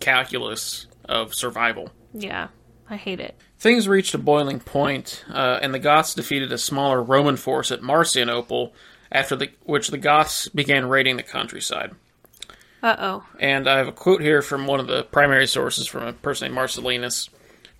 calculus 0.00 0.86
of 1.04 1.34
survival. 1.34 1.90
yeah. 2.12 2.48
I 2.92 2.96
hate 2.96 3.20
it. 3.20 3.36
Things 3.60 3.86
reached 3.86 4.14
a 4.14 4.18
boiling 4.18 4.58
point, 4.58 5.22
uh, 5.30 5.58
and 5.60 5.74
the 5.74 5.78
Goths 5.78 6.14
defeated 6.14 6.50
a 6.50 6.56
smaller 6.56 7.02
Roman 7.02 7.36
force 7.36 7.70
at 7.70 7.82
Marcianople, 7.82 8.72
after 9.12 9.36
the, 9.36 9.50
which 9.64 9.88
the 9.88 9.98
Goths 9.98 10.48
began 10.48 10.88
raiding 10.88 11.18
the 11.18 11.22
countryside. 11.22 11.94
Uh-oh. 12.82 13.22
And 13.38 13.68
I 13.68 13.76
have 13.76 13.88
a 13.88 13.92
quote 13.92 14.22
here 14.22 14.40
from 14.40 14.66
one 14.66 14.80
of 14.80 14.86
the 14.86 15.02
primary 15.02 15.46
sources 15.46 15.86
from 15.86 16.04
a 16.04 16.14
person 16.14 16.46
named 16.46 16.56
Marcellinus. 16.58 17.28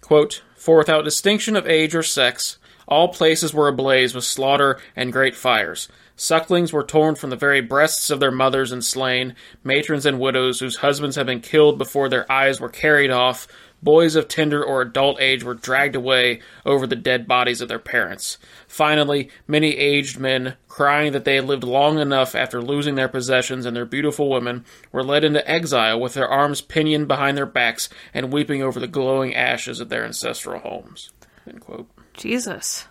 Quote, 0.03 0.43
For 0.55 0.77
without 0.77 1.07
distinction 1.07 1.57
of 1.57 1.67
age 1.67 1.95
or 1.95 2.03
sex, 2.03 2.59
all 2.87 3.09
places 3.09 3.55
were 3.55 3.69
ablaze 3.69 4.15
with 4.15 4.25
slaughter 4.25 4.79
and 4.95 5.15
great 5.15 5.35
fires. 5.35 5.89
Sucklings 6.15 6.75
were 6.75 6.85
torn 6.85 7.15
from 7.15 7.31
the 7.31 7.37
very 7.37 7.63
breasts 7.63 8.11
of 8.11 8.21
their 8.21 8.31
mothers 8.31 8.73
and 8.73 8.85
slain, 8.85 9.35
matrons 9.65 10.05
and 10.05 10.21
widows 10.21 10.61
whose 10.61 10.77
husbands 10.77 11.17
had 11.17 11.25
been 11.25 11.41
killed 11.41 11.79
before 11.79 12.11
their 12.11 12.31
eyes 12.31 12.61
were 12.61 12.69
carried 12.69 13.11
off, 13.11 13.49
boys 13.83 14.15
of 14.17 14.29
tender 14.29 14.63
or 14.63 14.83
adult 14.83 15.21
age 15.21 15.43
were 15.43 15.55
dragged 15.55 15.97
away 15.97 16.41
over 16.67 16.87
the 16.87 16.97
dead 16.97 17.27
bodies 17.27 17.61
of 17.61 17.69
their 17.69 17.79
parents. 17.79 18.37
Finally, 18.69 19.31
many 19.49 19.77
aged 19.77 20.19
men, 20.19 20.55
crying 20.69 21.13
that 21.13 21.25
they 21.25 21.37
had 21.37 21.45
lived 21.47 21.65
long 21.65 21.99
enough 21.99 22.35
after 22.35 22.61
losing 22.61 22.95
their 22.95 23.09
possessions 23.09 23.65
and 23.67 23.75
their 23.77 23.87
beautiful 23.87 24.29
women, 24.29 24.65
were 24.93 25.03
led 25.03 25.25
into 25.25 25.49
exile 25.51 25.99
with 25.99 26.15
their 26.15 26.29
arms 26.29 26.61
pinioned 26.61 27.09
behind 27.09 27.37
their 27.37 27.47
backs 27.47 27.89
and 28.13 28.33
weeping 28.33 28.63
over 28.63 28.79
the 28.79 28.87
glowing 28.87 29.35
ashes 29.35 29.81
of 29.81 29.89
their 29.89 30.05
ancestral 30.05 30.61
homes. 30.61 31.11
End 31.49 31.61
quote. 31.61 31.89
Jesus. 32.15 32.87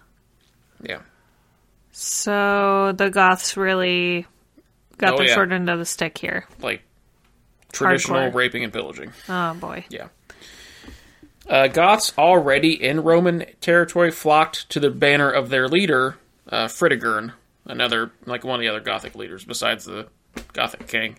Yeah. 0.82 1.02
So 1.92 2.94
the 2.96 3.10
Goths 3.10 3.58
really 3.58 4.26
got 4.98 5.14
Oh, 5.14 5.18
the 5.18 5.26
yeah. 5.28 5.34
short 5.34 5.52
end 5.52 5.70
of 5.70 5.80
the 5.80 5.86
stick 5.86 6.18
here. 6.18 6.46
Like 6.62 6.82
traditional 7.72 8.20
Hardcore. 8.20 8.34
raping 8.36 8.64
and 8.64 8.74
pillaging. 8.74 9.12
Oh 9.28 9.54
boy. 9.56 9.86
Yeah. 9.90 10.08
Uh, 11.50 11.68
Goths 11.68 12.14
already 12.18 12.82
in 12.82 13.02
Roman 13.02 13.46
territory 13.60 14.12
flocked 14.12 14.70
to 14.70 14.80
the 14.80 14.92
banner 14.92 15.32
of 15.32 15.50
their 15.50 15.68
leader, 15.68 16.18
uh, 16.48 16.68
Fritigern, 16.68 17.34
another 17.66 18.12
like 18.26 18.44
one 18.44 18.56
of 18.56 18.62
the 18.62 18.68
other 18.68 18.80
Gothic 18.80 19.16
leaders 19.16 19.44
besides 19.44 19.86
the 19.86 20.08
Gothic 20.54 20.88
king, 20.88 21.18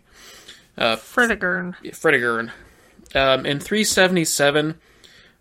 Fritigern. 0.97 1.75
Fritigern. 1.87 2.53
Um, 3.13 3.45
in 3.45 3.59
377, 3.59 4.79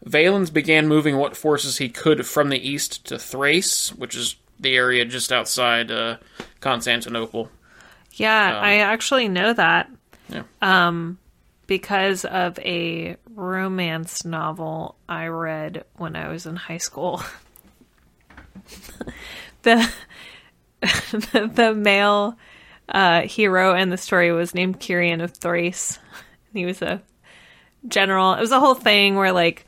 Valens 0.03 0.49
began 0.49 0.87
moving 0.87 1.17
what 1.17 1.37
forces 1.37 1.77
he 1.77 1.87
could 1.87 2.25
from 2.25 2.49
the 2.49 2.67
east 2.67 3.05
to 3.05 3.19
Thrace, 3.19 3.89
which 3.93 4.15
is 4.15 4.37
the 4.59 4.75
area 4.75 5.05
just 5.05 5.31
outside 5.31 5.91
uh, 5.91 6.17
Constantinople. 6.61 7.49
Yeah, 8.13 8.59
I 8.59 8.77
actually 8.77 9.27
know 9.27 9.53
that 9.53 9.89
Yeah. 10.29 10.43
Because 11.69 12.25
of 12.25 12.57
a 12.59 13.15
romance 13.35 14.25
novel 14.25 14.95
I 15.07 15.27
read 15.27 15.85
when 15.97 16.15
I 16.15 16.29
was 16.29 16.47
in 16.47 16.55
high 16.55 16.79
school. 16.79 17.21
the 19.61 19.87
the 20.81 21.75
male 21.75 22.35
uh, 22.89 23.21
hero 23.21 23.75
in 23.75 23.89
the 23.89 23.97
story 23.97 24.31
was 24.31 24.55
named 24.55 24.79
Kyrian 24.79 25.23
of 25.23 25.37
Thrace. 25.37 25.99
He 26.53 26.65
was 26.65 26.81
a 26.81 27.03
general. 27.87 28.33
It 28.33 28.41
was 28.41 28.51
a 28.51 28.59
whole 28.59 28.73
thing 28.73 29.15
where 29.15 29.31
like 29.31 29.67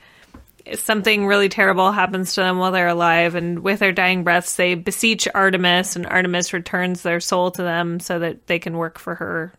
something 0.73 1.27
really 1.27 1.49
terrible 1.49 1.91
happens 1.91 2.33
to 2.33 2.41
them 2.41 2.57
while 2.57 2.71
they're 2.71 2.87
alive, 2.87 3.35
and 3.35 3.59
with 3.59 3.77
their 3.77 3.91
dying 3.91 4.23
breaths, 4.23 4.55
they 4.55 4.73
beseech 4.73 5.27
Artemis, 5.35 5.95
and 5.95 6.07
Artemis 6.07 6.51
returns 6.51 7.03
their 7.03 7.19
soul 7.19 7.51
to 7.51 7.61
them 7.61 7.99
so 7.99 8.17
that 8.17 8.47
they 8.47 8.57
can 8.57 8.75
work 8.75 8.97
for 8.97 9.13
her 9.13 9.53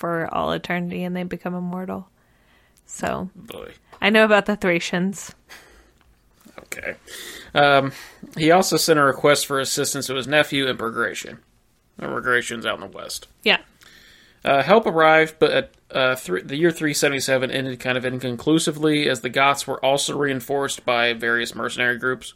for 0.00 0.32
all 0.34 0.50
eternity, 0.52 1.04
and 1.04 1.14
they 1.14 1.22
become 1.22 1.54
immortal. 1.54 2.08
So 2.86 3.28
Boy. 3.36 3.72
I 4.00 4.08
know 4.08 4.24
about 4.24 4.46
the 4.46 4.56
Thracians. 4.56 5.34
Okay. 6.58 6.94
Um, 7.54 7.92
he 8.36 8.50
also 8.50 8.76
sent 8.76 8.98
a 8.98 9.02
request 9.02 9.46
for 9.46 9.60
assistance 9.60 10.06
to 10.06 10.14
his 10.14 10.26
nephew, 10.26 10.66
Emperor 10.66 10.90
Gratian. 10.90 11.38
Emperor 12.00 12.22
Gratian's 12.22 12.64
out 12.64 12.80
in 12.82 12.90
the 12.90 12.96
west. 12.96 13.28
Yeah. 13.44 13.58
Uh, 14.42 14.62
help 14.62 14.86
arrived, 14.86 15.36
but 15.38 15.50
at, 15.50 15.70
uh, 15.90 16.14
th- 16.14 16.44
the 16.44 16.56
year 16.56 16.70
377 16.70 17.50
ended 17.50 17.78
kind 17.78 17.98
of 17.98 18.06
inconclusively, 18.06 19.06
as 19.06 19.20
the 19.20 19.28
Goths 19.28 19.66
were 19.66 19.84
also 19.84 20.16
reinforced 20.16 20.86
by 20.86 21.12
various 21.12 21.54
mercenary 21.54 21.98
groups. 21.98 22.32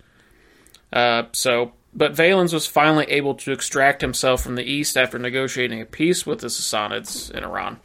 Uh, 0.92 1.24
so, 1.32 1.72
but 1.94 2.12
Valens 2.12 2.52
was 2.52 2.66
finally 2.66 3.06
able 3.06 3.34
to 3.34 3.52
extract 3.52 4.00
himself 4.00 4.42
from 4.42 4.56
the 4.56 4.64
east 4.64 4.96
after 4.96 5.18
negotiating 5.18 5.80
a 5.80 5.86
peace 5.86 6.26
with 6.26 6.40
the 6.40 6.48
Sassanids 6.48 7.30
in 7.30 7.44
Iran, 7.44 7.78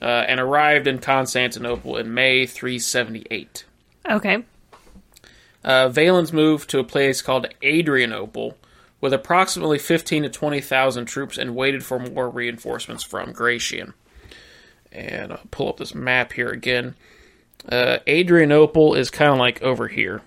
uh, 0.00 0.24
and 0.26 0.40
arrived 0.40 0.86
in 0.86 0.98
Constantinople 0.98 1.96
in 1.96 2.14
May 2.14 2.46
378. 2.46 3.64
Okay. 4.08 4.44
Uh, 5.64 5.88
Valens 5.88 6.32
moved 6.32 6.70
to 6.70 6.78
a 6.78 6.84
place 6.84 7.20
called 7.20 7.52
Adrianople 7.62 8.56
with 9.00 9.12
approximately 9.12 9.78
15 9.78 10.24
to 10.24 10.28
20,000 10.28 11.04
troops 11.04 11.38
and 11.38 11.54
waited 11.54 11.84
for 11.84 11.98
more 11.98 12.30
reinforcements 12.30 13.04
from 13.04 13.32
Gratian. 13.32 13.94
And 14.90 15.32
I'll 15.32 15.40
pull 15.50 15.68
up 15.68 15.76
this 15.76 15.94
map 15.94 16.32
here 16.32 16.48
again. 16.48 16.94
Uh, 17.68 17.98
Adrianople 18.08 18.94
is 18.94 19.10
kind 19.10 19.30
of 19.30 19.38
like 19.38 19.62
over 19.62 19.88
here. 19.88 20.22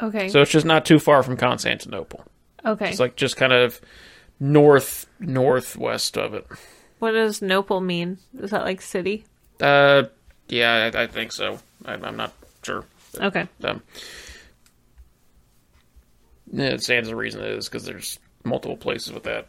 Okay. 0.00 0.28
So 0.28 0.40
it's 0.42 0.50
just 0.50 0.66
not 0.66 0.84
too 0.84 0.98
far 0.98 1.22
from 1.22 1.36
Constantinople. 1.36 2.24
okay. 2.64 2.90
It's 2.90 3.00
like 3.00 3.16
just 3.16 3.36
kind 3.36 3.52
of 3.52 3.80
north 4.40 5.06
northwest 5.20 6.16
of 6.16 6.34
it. 6.34 6.46
what 7.00 7.12
does 7.12 7.40
Nople 7.40 7.84
mean? 7.84 8.18
Is 8.40 8.50
that 8.50 8.62
like 8.64 8.80
city? 8.80 9.24
Uh, 9.60 10.04
yeah, 10.48 10.90
I, 10.94 11.02
I 11.02 11.06
think 11.06 11.32
so. 11.32 11.58
I, 11.84 11.94
I'm 11.94 12.16
not 12.16 12.32
sure. 12.62 12.84
Okay. 13.20 13.48
Um, 13.64 13.82
it 16.52 16.82
stands 16.82 17.08
to 17.08 17.16
reason 17.16 17.42
it 17.42 17.50
is 17.50 17.68
because 17.68 17.84
there's 17.84 18.18
multiple 18.44 18.76
places 18.76 19.12
with 19.12 19.24
that 19.24 19.48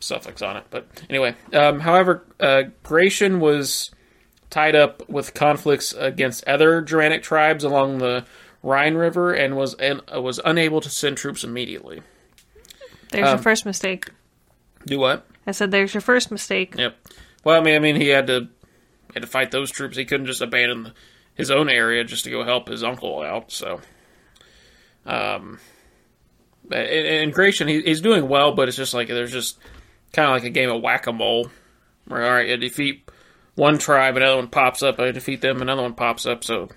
suffix 0.00 0.42
on 0.42 0.56
it. 0.58 0.64
But 0.70 0.86
anyway, 1.08 1.34
um, 1.52 1.80
however, 1.80 2.24
uh, 2.38 2.64
Gratian 2.82 3.40
was 3.40 3.90
tied 4.50 4.76
up 4.76 5.08
with 5.08 5.34
conflicts 5.34 5.92
against 5.94 6.46
other 6.46 6.80
Germanic 6.82 7.22
tribes 7.22 7.64
along 7.64 7.98
the 7.98 8.24
Rhine 8.64 8.94
River 8.94 9.32
and 9.34 9.56
was 9.56 9.74
and 9.74 10.00
uh, 10.12 10.20
was 10.22 10.40
unable 10.44 10.80
to 10.80 10.88
send 10.88 11.18
troops 11.18 11.44
immediately. 11.44 12.00
There's 13.10 13.28
Um, 13.28 13.34
your 13.36 13.42
first 13.42 13.66
mistake. 13.66 14.10
Do 14.86 14.98
what? 14.98 15.26
I 15.46 15.52
said 15.52 15.70
there's 15.70 15.92
your 15.92 16.00
first 16.00 16.30
mistake. 16.30 16.74
Yep. 16.76 16.96
Well, 17.44 17.60
I 17.60 17.62
mean, 17.62 17.74
I 17.74 17.78
mean, 17.78 17.96
he 17.96 18.08
had 18.08 18.26
to 18.28 18.48
had 19.12 19.22
to 19.22 19.28
fight 19.28 19.50
those 19.50 19.70
troops. 19.70 19.96
He 19.98 20.06
couldn't 20.06 20.26
just 20.26 20.40
abandon 20.40 20.92
his 21.34 21.50
own 21.50 21.68
area 21.68 22.04
just 22.04 22.24
to 22.24 22.30
go 22.30 22.42
help 22.42 22.68
his 22.68 22.82
uncle 22.82 23.20
out. 23.20 23.52
So, 23.52 23.80
um, 25.04 25.60
and, 26.70 27.06
and 27.06 27.32
Gratian, 27.34 27.68
he, 27.68 27.82
he's 27.82 28.00
doing 28.00 28.28
well, 28.28 28.54
but 28.54 28.68
it's 28.68 28.76
just 28.76 28.94
like 28.94 29.08
there's 29.08 29.32
just 29.32 29.58
kind 30.12 30.26
of 30.28 30.32
like 30.32 30.44
a 30.44 30.50
game 30.50 30.70
of 30.70 30.80
whack 30.80 31.06
a 31.06 31.12
mole. 31.12 31.50
Where 32.06 32.24
all 32.24 32.30
right, 32.32 32.48
you 32.48 32.56
defeat 32.56 33.08
one 33.56 33.76
tribe, 33.78 34.16
another 34.16 34.36
one 34.36 34.48
pops 34.48 34.82
up. 34.82 34.98
I 34.98 35.10
defeat 35.10 35.42
them, 35.42 35.60
another 35.60 35.82
one 35.82 35.94
pops 35.94 36.24
up. 36.26 36.44
So, 36.44 36.70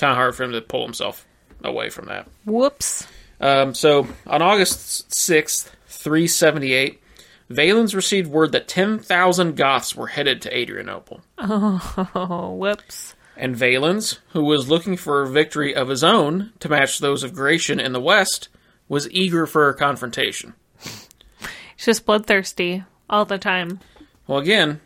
kind 0.00 0.10
of 0.10 0.16
hard 0.16 0.34
for 0.34 0.44
him 0.44 0.52
to 0.52 0.60
pull 0.60 0.84
himself 0.84 1.26
away 1.62 1.90
from 1.90 2.06
that. 2.06 2.26
Whoops. 2.44 3.06
Um, 3.40 3.74
so 3.74 4.06
on 4.26 4.42
August 4.42 5.10
6th, 5.10 5.70
378, 5.86 7.00
Valens 7.48 7.94
received 7.94 8.30
word 8.30 8.52
that 8.52 8.68
10,000 8.68 9.56
Goths 9.56 9.96
were 9.96 10.08
headed 10.08 10.42
to 10.42 10.56
Adrianople. 10.56 11.20
Oh, 11.38 12.54
whoops. 12.58 13.14
And 13.36 13.56
Valens, 13.56 14.20
who 14.30 14.44
was 14.44 14.68
looking 14.68 14.96
for 14.96 15.22
a 15.22 15.28
victory 15.28 15.74
of 15.74 15.88
his 15.88 16.04
own 16.04 16.52
to 16.60 16.68
match 16.68 16.98
those 16.98 17.22
of 17.22 17.34
Gratian 17.34 17.80
in 17.80 17.92
the 17.92 18.00
west, 18.00 18.48
was 18.88 19.10
eager 19.10 19.46
for 19.46 19.68
a 19.68 19.74
confrontation. 19.74 20.54
He's 20.78 21.86
just 21.86 22.04
bloodthirsty 22.04 22.84
all 23.08 23.24
the 23.24 23.38
time. 23.38 23.80
Well, 24.26 24.38
again, 24.38 24.80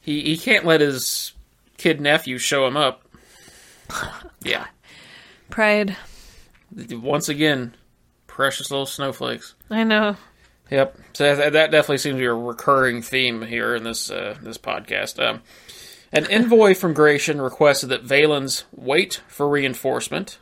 he, 0.00 0.20
he 0.22 0.36
can't 0.36 0.66
let 0.66 0.80
his 0.80 1.32
kid 1.78 2.00
nephew 2.00 2.38
show 2.38 2.66
him 2.66 2.76
up. 2.76 3.02
Yeah. 4.42 4.66
Pride. 5.50 5.96
Once 6.90 7.28
again, 7.28 7.74
precious 8.28 8.70
little 8.70 8.86
snowflakes. 8.86 9.54
I 9.70 9.82
know. 9.82 10.16
Yep. 10.70 10.98
So 11.14 11.36
that, 11.36 11.52
that 11.52 11.70
definitely 11.70 11.98
seems 11.98 12.14
to 12.14 12.20
be 12.20 12.26
a 12.26 12.34
recurring 12.34 13.02
theme 13.02 13.42
here 13.42 13.74
in 13.74 13.84
this 13.84 14.10
uh, 14.10 14.36
this 14.42 14.58
podcast. 14.58 15.24
Um, 15.24 15.42
an 16.12 16.26
envoy 16.30 16.74
from 16.74 16.94
Gratian 16.94 17.40
requested 17.40 17.88
that 17.90 18.02
Valens 18.02 18.64
wait 18.72 19.22
for 19.28 19.48
reinforcement, 19.48 20.38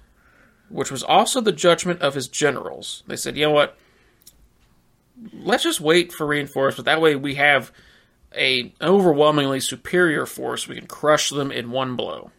which 0.68 0.90
was 0.90 1.02
also 1.02 1.40
the 1.40 1.52
judgment 1.52 2.00
of 2.00 2.14
his 2.14 2.28
generals. 2.28 3.02
They 3.06 3.16
said, 3.16 3.36
"You 3.36 3.46
know 3.46 3.52
what? 3.52 3.76
Let's 5.32 5.62
just 5.62 5.80
wait 5.80 6.12
for 6.12 6.26
reinforcement. 6.26 6.86
That 6.86 7.00
way, 7.00 7.16
we 7.16 7.36
have 7.36 7.70
a 8.36 8.72
overwhelmingly 8.80 9.60
superior 9.60 10.26
force. 10.26 10.66
We 10.66 10.76
can 10.76 10.86
crush 10.86 11.30
them 11.30 11.52
in 11.52 11.70
one 11.70 11.96
blow." 11.96 12.30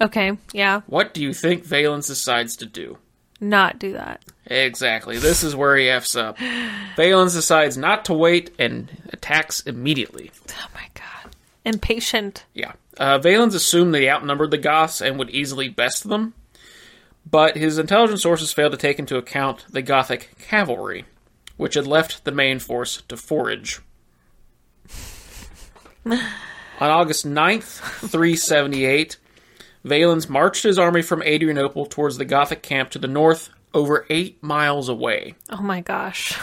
Okay, 0.00 0.36
yeah. 0.52 0.82
What 0.86 1.14
do 1.14 1.22
you 1.22 1.32
think 1.32 1.64
Valens 1.64 2.06
decides 2.06 2.56
to 2.56 2.66
do? 2.66 2.98
Not 3.40 3.78
do 3.78 3.92
that. 3.92 4.24
Exactly. 4.46 5.18
This 5.18 5.42
is 5.42 5.54
where 5.56 5.76
he 5.76 5.88
f's 5.88 6.16
up. 6.16 6.38
Valens 6.96 7.34
decides 7.34 7.76
not 7.76 8.04
to 8.06 8.14
wait 8.14 8.54
and 8.58 8.90
attacks 9.12 9.60
immediately. 9.60 10.30
Oh 10.50 10.68
my 10.74 10.88
god. 10.94 11.34
Impatient. 11.64 12.44
Yeah. 12.54 12.72
Uh, 12.96 13.18
Valens 13.18 13.54
assumed 13.54 13.94
that 13.94 14.00
he 14.00 14.08
outnumbered 14.08 14.50
the 14.50 14.58
Goths 14.58 15.00
and 15.00 15.18
would 15.18 15.30
easily 15.30 15.68
best 15.68 16.08
them, 16.08 16.32
but 17.30 17.56
his 17.56 17.78
intelligence 17.78 18.22
sources 18.22 18.52
failed 18.52 18.72
to 18.72 18.78
take 18.78 18.98
into 18.98 19.18
account 19.18 19.66
the 19.68 19.82
Gothic 19.82 20.30
cavalry, 20.38 21.04
which 21.56 21.74
had 21.74 21.86
left 21.86 22.24
the 22.24 22.32
main 22.32 22.58
force 22.58 23.02
to 23.08 23.16
forage. 23.16 23.80
On 26.06 26.20
August 26.90 27.26
9th, 27.26 27.80
378, 28.10 29.18
Valens 29.86 30.28
marched 30.28 30.64
his 30.64 30.78
army 30.78 31.00
from 31.00 31.22
Adrianople 31.22 31.86
towards 31.86 32.18
the 32.18 32.24
Gothic 32.24 32.60
camp 32.62 32.90
to 32.90 32.98
the 32.98 33.06
north, 33.06 33.50
over 33.72 34.04
eight 34.10 34.42
miles 34.42 34.88
away. 34.88 35.34
Oh 35.50 35.62
my 35.62 35.80
gosh. 35.80 36.36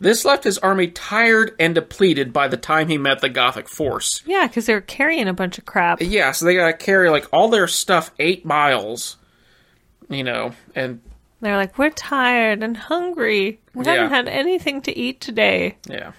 This 0.00 0.24
left 0.24 0.44
his 0.44 0.58
army 0.58 0.86
tired 0.88 1.54
and 1.58 1.74
depleted 1.74 2.32
by 2.32 2.48
the 2.48 2.56
time 2.56 2.88
he 2.88 2.96
met 2.96 3.20
the 3.20 3.28
Gothic 3.28 3.68
force. 3.68 4.22
Yeah, 4.24 4.46
because 4.46 4.64
they're 4.64 4.80
carrying 4.80 5.28
a 5.28 5.32
bunch 5.34 5.58
of 5.58 5.66
crap. 5.66 6.00
Yeah, 6.00 6.30
so 6.32 6.44
they 6.46 6.54
gotta 6.54 6.72
carry 6.76 7.10
like 7.10 7.26
all 7.32 7.48
their 7.48 7.66
stuff 7.66 8.10
eight 8.18 8.44
miles, 8.46 9.16
you 10.08 10.24
know, 10.24 10.52
and 10.74 11.00
They're 11.40 11.56
like, 11.56 11.76
we're 11.78 11.90
tired 11.90 12.62
and 12.62 12.76
hungry. 12.76 13.60
We 13.74 13.84
Yeah. 13.84 13.94
haven't 13.94 14.10
had 14.12 14.28
anything 14.28 14.80
to 14.82 14.96
eat 14.96 15.20
today. 15.20 15.76
yeah, 15.88 16.12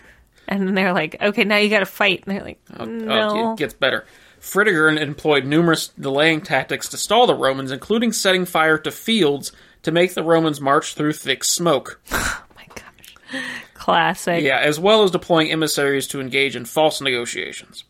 And 0.47 0.77
they're 0.77 0.93
like, 0.93 1.15
okay, 1.21 1.45
now 1.45 1.58
you 1.58 1.69
got 1.69 1.79
to 1.79 1.86
fight. 1.86 2.23
And 2.27 2.36
they're 2.36 2.43
like, 2.45 2.60
oh, 2.77 2.84
oh 2.84 2.86
no. 2.86 3.53
it 3.53 3.58
gets 3.58 3.73
better. 3.73 4.05
Fritigern 4.39 4.99
employed 4.99 5.45
numerous 5.45 5.88
delaying 5.89 6.41
tactics 6.41 6.88
to 6.89 6.97
stall 6.97 7.28
the 7.28 7.36
Romans, 7.36 7.71
including 7.71 8.12
setting 8.13 8.45
fire 8.45 8.78
to 8.80 8.91
fields 8.91 9.52
to 9.84 9.91
make 9.91 10.13
the 10.13 10.23
Romans 10.23 10.60
march 10.62 10.93
through 10.93 11.13
thick 11.13 11.43
smoke. 11.43 12.02
oh 12.12 12.43
my 12.56 12.65
gosh. 12.75 13.41
Classic. 13.73 14.43
Yeah, 14.43 14.60
as 14.60 14.80
well 14.80 15.04
as 15.04 15.12
deploying 15.12 15.52
emissaries 15.52 16.08
to 16.08 16.21
engage 16.21 16.56
in 16.56 16.65
false 16.65 17.02
negotiations. 17.02 17.84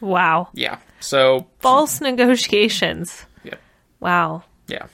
Wow. 0.00 0.48
Yeah, 0.54 0.78
so 1.00 1.46
False 1.58 2.00
negotiations. 2.00 3.24
yeah, 3.42 3.54
Wow. 4.00 4.44
yeah. 4.68 4.86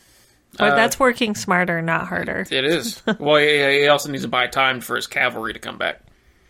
But 0.56 0.76
that's 0.76 1.00
working 1.00 1.34
smarter, 1.34 1.82
not 1.82 2.06
harder. 2.06 2.46
It 2.50 2.64
is. 2.64 3.02
well, 3.18 3.36
he, 3.36 3.80
he 3.80 3.88
also 3.88 4.08
needs 4.10 4.22
to 4.22 4.28
buy 4.28 4.46
time 4.46 4.80
for 4.80 4.94
his 4.96 5.06
cavalry 5.08 5.52
to 5.52 5.58
come 5.58 5.78
back. 5.78 6.00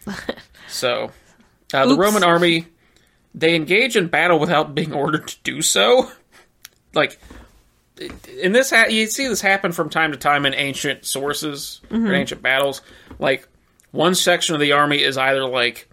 So, 0.68 1.10
uh, 1.72 1.86
the. 1.86 1.94
Roman 1.96 2.24
army 2.24 2.66
they 3.34 3.54
engage 3.54 3.96
in 3.96 4.08
battle 4.08 4.38
without 4.38 4.74
being 4.74 4.92
ordered 4.92 5.28
to 5.28 5.36
do 5.42 5.60
so. 5.60 6.10
Like, 6.94 7.18
in 8.40 8.52
this, 8.52 8.70
ha- 8.70 8.86
you 8.88 9.06
see 9.06 9.26
this 9.26 9.40
happen 9.40 9.72
from 9.72 9.90
time 9.90 10.12
to 10.12 10.18
time 10.18 10.46
in 10.46 10.54
ancient 10.54 11.04
sources 11.04 11.80
or 11.90 11.98
mm-hmm. 11.98 12.14
ancient 12.14 12.42
battles. 12.42 12.80
Like, 13.18 13.48
one 13.90 14.14
section 14.14 14.54
of 14.54 14.60
the 14.60 14.72
army 14.72 15.02
is 15.02 15.16
either 15.16 15.46
like 15.46 15.88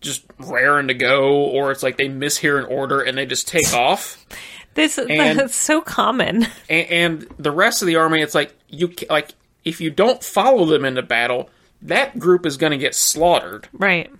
just 0.00 0.24
raring 0.38 0.88
to 0.88 0.94
go, 0.94 1.34
or 1.34 1.70
it's 1.70 1.82
like 1.82 1.96
they 1.96 2.08
mishear 2.08 2.58
an 2.58 2.66
order 2.66 3.00
and 3.00 3.16
they 3.16 3.26
just 3.26 3.48
take 3.48 3.72
off. 3.72 4.24
This 4.74 4.98
And- 4.98 5.38
that's 5.38 5.54
so 5.54 5.80
common. 5.80 6.48
and, 6.68 6.88
and 6.90 7.28
the 7.38 7.52
rest 7.52 7.80
of 7.80 7.86
the 7.86 7.94
army, 7.94 8.22
it's 8.22 8.34
like 8.34 8.52
you 8.68 8.92
like 9.08 9.32
if 9.64 9.80
you 9.80 9.88
don't 9.88 10.20
follow 10.20 10.66
them 10.66 10.84
into 10.84 11.00
battle, 11.00 11.48
that 11.82 12.18
group 12.18 12.44
is 12.44 12.56
going 12.56 12.72
to 12.72 12.76
get 12.76 12.96
slaughtered. 12.96 13.68
Right. 13.72 14.10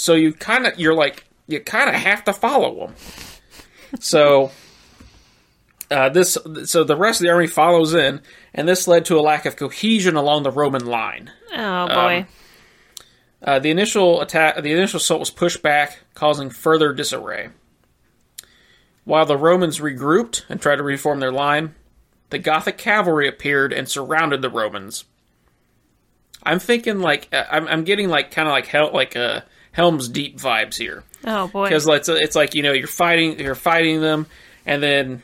So 0.00 0.14
you 0.14 0.32
kind 0.32 0.66
of 0.66 0.80
you're 0.80 0.94
like 0.94 1.24
you 1.46 1.60
kind 1.60 1.90
of 1.90 1.94
have 1.94 2.24
to 2.24 2.32
follow 2.32 2.86
them. 2.86 2.94
So 4.00 4.50
uh, 5.90 6.08
this 6.08 6.38
so 6.64 6.84
the 6.84 6.96
rest 6.96 7.20
of 7.20 7.26
the 7.26 7.30
army 7.30 7.46
follows 7.46 7.92
in, 7.92 8.22
and 8.54 8.66
this 8.66 8.88
led 8.88 9.04
to 9.04 9.18
a 9.18 9.20
lack 9.20 9.44
of 9.44 9.56
cohesion 9.56 10.16
along 10.16 10.44
the 10.44 10.50
Roman 10.50 10.86
line. 10.86 11.30
Oh 11.54 11.86
boy. 11.88 12.26
Uh, 13.42 13.58
the 13.58 13.70
initial 13.70 14.22
attack, 14.22 14.62
the 14.62 14.72
initial 14.72 14.96
assault 14.96 15.20
was 15.20 15.30
pushed 15.30 15.60
back, 15.60 15.98
causing 16.14 16.48
further 16.48 16.94
disarray. 16.94 17.50
While 19.04 19.26
the 19.26 19.36
Romans 19.36 19.80
regrouped 19.80 20.44
and 20.48 20.62
tried 20.62 20.76
to 20.76 20.82
reform 20.82 21.20
their 21.20 21.32
line, 21.32 21.74
the 22.30 22.38
Gothic 22.38 22.78
cavalry 22.78 23.28
appeared 23.28 23.74
and 23.74 23.86
surrounded 23.86 24.40
the 24.40 24.48
Romans. 24.48 25.04
I'm 26.42 26.58
thinking 26.58 27.00
like 27.00 27.28
uh, 27.34 27.44
I'm, 27.50 27.68
I'm 27.68 27.84
getting 27.84 28.08
like 28.08 28.30
kind 28.30 28.48
of 28.48 28.52
like 28.52 28.66
Hel- 28.66 28.94
like 28.94 29.14
uh, 29.14 29.42
Helm's 29.72 30.08
Deep 30.08 30.38
vibes 30.38 30.76
here 30.76 31.04
oh 31.26 31.48
boy. 31.48 31.64
because 31.68 31.86
it's 31.86 32.08
it's 32.08 32.36
like 32.36 32.54
you 32.54 32.62
know 32.62 32.72
you're 32.72 32.86
fighting 32.86 33.38
you're 33.38 33.54
fighting 33.54 34.00
them, 34.00 34.26
and 34.66 34.82
then 34.82 35.22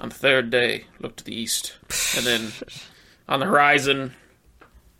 on 0.00 0.08
the 0.08 0.14
third 0.14 0.50
day 0.50 0.84
look 1.00 1.16
to 1.16 1.24
the 1.24 1.34
east, 1.34 1.76
and 2.16 2.26
then 2.26 2.52
on 3.28 3.40
the 3.40 3.46
horizon 3.46 4.14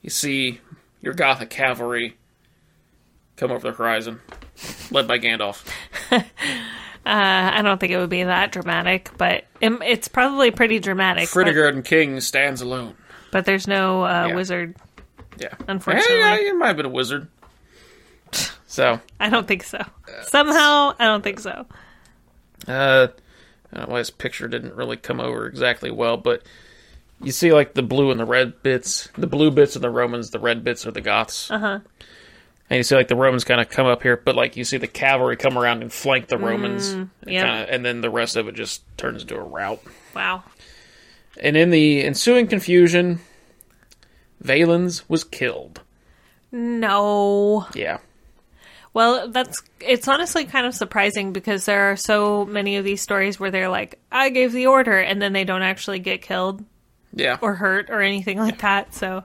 you 0.02 0.10
see 0.10 0.60
your 1.00 1.14
Gothic 1.14 1.50
cavalry 1.50 2.16
come 3.36 3.50
over 3.50 3.70
the 3.70 3.76
horizon, 3.76 4.20
led 4.90 5.06
by 5.08 5.18
Gandalf. 5.18 5.64
Uh, 7.06 7.52
I 7.54 7.62
don't 7.62 7.78
think 7.80 7.90
it 7.92 7.96
would 7.96 8.10
be 8.10 8.24
that 8.24 8.52
dramatic, 8.52 9.10
but 9.16 9.44
it, 9.62 9.72
it's 9.82 10.08
probably 10.08 10.50
pretty 10.50 10.78
dramatic. 10.78 11.30
But, 11.32 11.46
Fritigern 11.46 11.82
King 11.82 12.20
stands 12.20 12.60
alone. 12.60 12.96
but 13.32 13.46
there's 13.46 13.66
no 13.66 14.04
uh, 14.04 14.26
Yeah. 14.28 14.34
wizard. 14.34 14.76
Yeah, 15.38 15.54
Unfortunately. 15.68 16.16
yeah, 16.18 16.34
yeah, 16.34 16.40
you 16.40 16.58
might 16.58 16.66
have 16.66 16.76
been 16.76 16.84
a 16.84 16.90
wizard. 16.90 17.28
So, 18.78 19.00
I 19.18 19.28
don't 19.28 19.48
think 19.48 19.64
so. 19.64 19.84
Somehow, 20.28 20.94
I 21.00 21.06
don't 21.06 21.24
think 21.24 21.40
so. 21.40 21.66
uh, 22.68 23.08
I 23.72 23.76
don't 23.76 23.88
know 23.88 23.92
why 23.92 23.98
this 23.98 24.10
picture 24.10 24.46
didn't 24.46 24.76
really 24.76 24.96
come 24.96 25.18
over 25.18 25.48
exactly 25.48 25.90
well, 25.90 26.16
but 26.16 26.44
you 27.20 27.32
see 27.32 27.52
like 27.52 27.74
the 27.74 27.82
blue 27.82 28.12
and 28.12 28.20
the 28.20 28.24
red 28.24 28.62
bits. 28.62 29.08
The 29.18 29.26
blue 29.26 29.50
bits 29.50 29.74
are 29.74 29.80
the 29.80 29.90
Romans, 29.90 30.30
the 30.30 30.38
red 30.38 30.62
bits 30.62 30.86
are 30.86 30.92
the 30.92 31.00
Goths. 31.00 31.50
Uh 31.50 31.58
huh. 31.58 31.78
And 32.70 32.76
you 32.76 32.84
see 32.84 32.94
like 32.94 33.08
the 33.08 33.16
Romans 33.16 33.42
kind 33.42 33.60
of 33.60 33.68
come 33.68 33.88
up 33.88 34.00
here, 34.04 34.16
but 34.16 34.36
like 34.36 34.56
you 34.56 34.62
see 34.62 34.76
the 34.76 34.86
cavalry 34.86 35.36
come 35.36 35.58
around 35.58 35.82
and 35.82 35.92
flank 35.92 36.28
the 36.28 36.38
Romans, 36.38 36.90
and, 36.90 37.10
yeah. 37.26 37.46
kinda, 37.46 37.74
and 37.74 37.84
then 37.84 38.00
the 38.00 38.10
rest 38.10 38.36
of 38.36 38.46
it 38.46 38.54
just 38.54 38.84
turns 38.96 39.22
into 39.22 39.34
a 39.34 39.42
rout. 39.42 39.82
Wow. 40.14 40.44
And 41.40 41.56
in 41.56 41.70
the 41.70 42.04
ensuing 42.04 42.46
confusion, 42.46 43.18
Valens 44.40 45.08
was 45.08 45.24
killed. 45.24 45.80
No. 46.52 47.66
Yeah, 47.74 47.98
Well, 48.94 49.28
that's 49.28 49.62
it's 49.80 50.08
honestly 50.08 50.44
kind 50.44 50.66
of 50.66 50.74
surprising 50.74 51.32
because 51.32 51.66
there 51.66 51.92
are 51.92 51.96
so 51.96 52.44
many 52.44 52.76
of 52.76 52.84
these 52.84 53.02
stories 53.02 53.38
where 53.38 53.50
they're 53.50 53.68
like, 53.68 54.00
"I 54.10 54.30
gave 54.30 54.52
the 54.52 54.66
order," 54.66 54.98
and 54.98 55.20
then 55.20 55.32
they 55.32 55.44
don't 55.44 55.62
actually 55.62 55.98
get 55.98 56.22
killed 56.22 56.64
yeah. 57.12 57.38
or 57.40 57.54
hurt 57.54 57.90
or 57.90 58.00
anything 58.00 58.38
like 58.38 58.58
that. 58.60 58.94
So, 58.94 59.24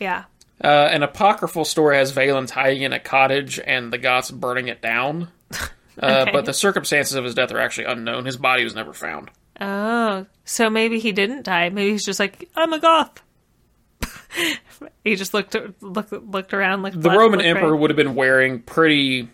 yeah. 0.00 0.24
Uh, 0.62 0.88
an 0.90 1.02
apocryphal 1.02 1.64
story 1.64 1.96
has 1.96 2.12
Valens 2.12 2.50
hiding 2.50 2.82
in 2.82 2.92
a 2.92 3.00
cottage 3.00 3.60
and 3.64 3.92
the 3.92 3.98
Goths 3.98 4.30
burning 4.30 4.68
it 4.68 4.80
down. 4.80 5.28
Uh, 5.96 6.26
But 6.32 6.44
the 6.44 6.52
circumstances 6.52 7.14
of 7.14 7.22
his 7.22 7.36
death 7.36 7.52
are 7.52 7.60
actually 7.60 7.84
unknown. 7.84 8.24
His 8.24 8.36
body 8.36 8.64
was 8.64 8.74
never 8.74 8.92
found. 8.92 9.30
Oh, 9.60 10.26
so 10.44 10.68
maybe 10.68 10.98
he 10.98 11.12
didn't 11.12 11.44
die. 11.44 11.68
Maybe 11.68 11.92
he's 11.92 12.04
just 12.04 12.18
like, 12.18 12.50
"I'm 12.56 12.72
a 12.72 12.80
goth." 12.80 13.22
He 15.04 15.16
just 15.16 15.34
looked 15.34 15.56
looked 15.82 16.12
looked 16.12 16.52
around 16.54 16.82
like 16.82 16.92
The 17.00 17.10
Roman 17.10 17.40
emperor 17.40 17.74
would 17.76 17.90
have 17.90 17.96
been 17.96 18.14
wearing 18.14 18.60
pretty 18.62 19.28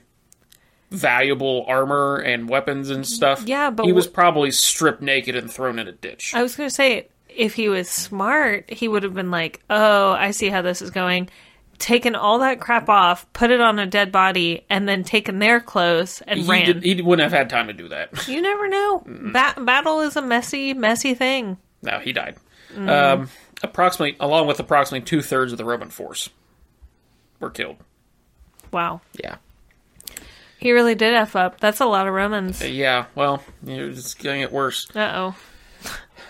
valuable 0.90 1.64
armor 1.68 2.16
and 2.16 2.48
weapons 2.48 2.90
and 2.90 3.06
stuff. 3.06 3.44
Yeah, 3.46 3.70
but 3.70 3.86
he 3.86 3.92
was 3.92 4.06
probably 4.06 4.50
stripped 4.50 5.02
naked 5.02 5.36
and 5.36 5.50
thrown 5.50 5.78
in 5.78 5.86
a 5.88 5.92
ditch. 5.92 6.32
I 6.34 6.42
was 6.42 6.56
going 6.56 6.68
to 6.68 6.74
say, 6.74 7.08
if 7.28 7.54
he 7.54 7.68
was 7.68 7.88
smart, 7.88 8.70
he 8.72 8.88
would 8.88 9.02
have 9.04 9.14
been 9.14 9.30
like, 9.30 9.62
"Oh, 9.70 10.10
I 10.12 10.32
see 10.32 10.48
how 10.48 10.62
this 10.62 10.82
is 10.82 10.90
going. 10.90 11.28
taken 11.78 12.14
all 12.14 12.40
that 12.40 12.60
crap 12.60 12.90
off, 12.90 13.32
put 13.32 13.50
it 13.50 13.58
on 13.60 13.78
a 13.78 13.86
dead 13.86 14.12
body, 14.12 14.66
and 14.68 14.86
then 14.86 15.02
taken 15.02 15.38
their 15.38 15.60
clothes 15.60 16.22
and 16.26 16.40
He, 16.40 16.46
ran. 16.46 16.66
did, 16.66 16.82
he 16.82 17.00
wouldn't 17.00 17.22
have 17.22 17.32
had 17.38 17.48
time 17.48 17.68
to 17.68 17.72
do 17.72 17.88
that. 17.88 18.28
you 18.28 18.42
never 18.42 18.68
know. 18.68 19.02
Ba- 19.06 19.54
battle 19.64 20.00
is 20.00 20.14
a 20.16 20.20
messy, 20.20 20.74
messy 20.74 21.14
thing. 21.14 21.56
no, 21.82 21.98
he 22.00 22.12
died. 22.12 22.36
Um, 22.76 23.30
approximately, 23.62 24.16
along 24.20 24.46
with 24.46 24.60
approximately 24.60 25.04
two 25.04 25.22
thirds 25.22 25.52
of 25.52 25.58
the 25.58 25.64
Roman 25.64 25.90
force, 25.90 26.30
were 27.38 27.50
killed. 27.50 27.76
Wow. 28.72 29.00
Yeah. 29.22 29.36
He 30.58 30.72
really 30.72 30.94
did 30.94 31.14
F 31.14 31.36
up. 31.36 31.58
That's 31.58 31.80
a 31.80 31.86
lot 31.86 32.06
of 32.06 32.12
Romans. 32.14 32.62
Yeah, 32.62 33.06
well, 33.14 33.42
you 33.64 33.76
know, 33.78 33.88
it's 33.88 34.14
going 34.14 34.40
to 34.42 34.46
get 34.46 34.52
worse. 34.52 34.86
Uh 34.94 35.12
oh. 35.14 35.36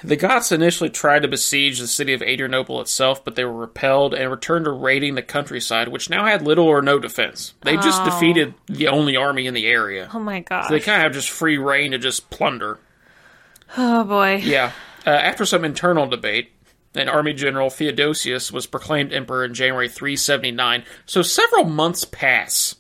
The 0.03 0.17
Goths 0.17 0.51
initially 0.53 0.89
tried 0.89 1.23
to 1.23 1.29
besiege 1.29 1.79
the 1.79 1.87
city 1.89 2.15
of 2.15 2.23
Adrianople 2.23 2.81
itself, 2.81 3.23
but 3.23 3.35
they 3.35 3.45
were 3.45 3.53
repelled 3.53 4.15
and 4.15 4.31
returned 4.31 4.65
to 4.65 4.71
raiding 4.71 5.15
the 5.15 5.21
countryside, 5.23 5.89
which 5.89 6.09
now 6.09 6.25
had 6.25 6.41
little 6.43 6.65
or 6.67 6.81
no 6.81 6.99
defense. 6.99 7.53
They 7.63 7.75
just 7.77 8.01
Oh. 8.03 8.05
defeated 8.07 8.55
the 8.67 8.89
only 8.89 9.17
army 9.17 9.47
in 9.47 9.53
the 9.53 9.67
area. 9.67 10.09
Oh 10.15 10.21
my 10.21 10.41
gosh. 10.41 10.71
They 10.71 10.81
kind 10.81 10.99
of 10.99 11.03
have 11.03 11.13
just 11.13 11.29
free 11.29 11.59
reign 11.59 11.91
to 11.91 11.99
just 11.99 12.31
plunder. 12.31 12.79
oh 13.77 14.05
boy. 14.05 14.37
Yeah. 14.45 14.73
Uh, 15.07 15.11
after 15.11 15.45
some 15.45 15.65
internal 15.65 16.07
debate, 16.07 16.51
an 16.95 17.09
army 17.09 17.33
general, 17.33 17.71
Theodosius, 17.71 18.51
was 18.51 18.67
proclaimed 18.67 19.13
emperor 19.13 19.45
in 19.45 19.55
January 19.55 19.89
379. 19.89 20.85
So 21.07 21.23
several 21.23 21.65
months 21.65 22.05
pass 22.05 22.75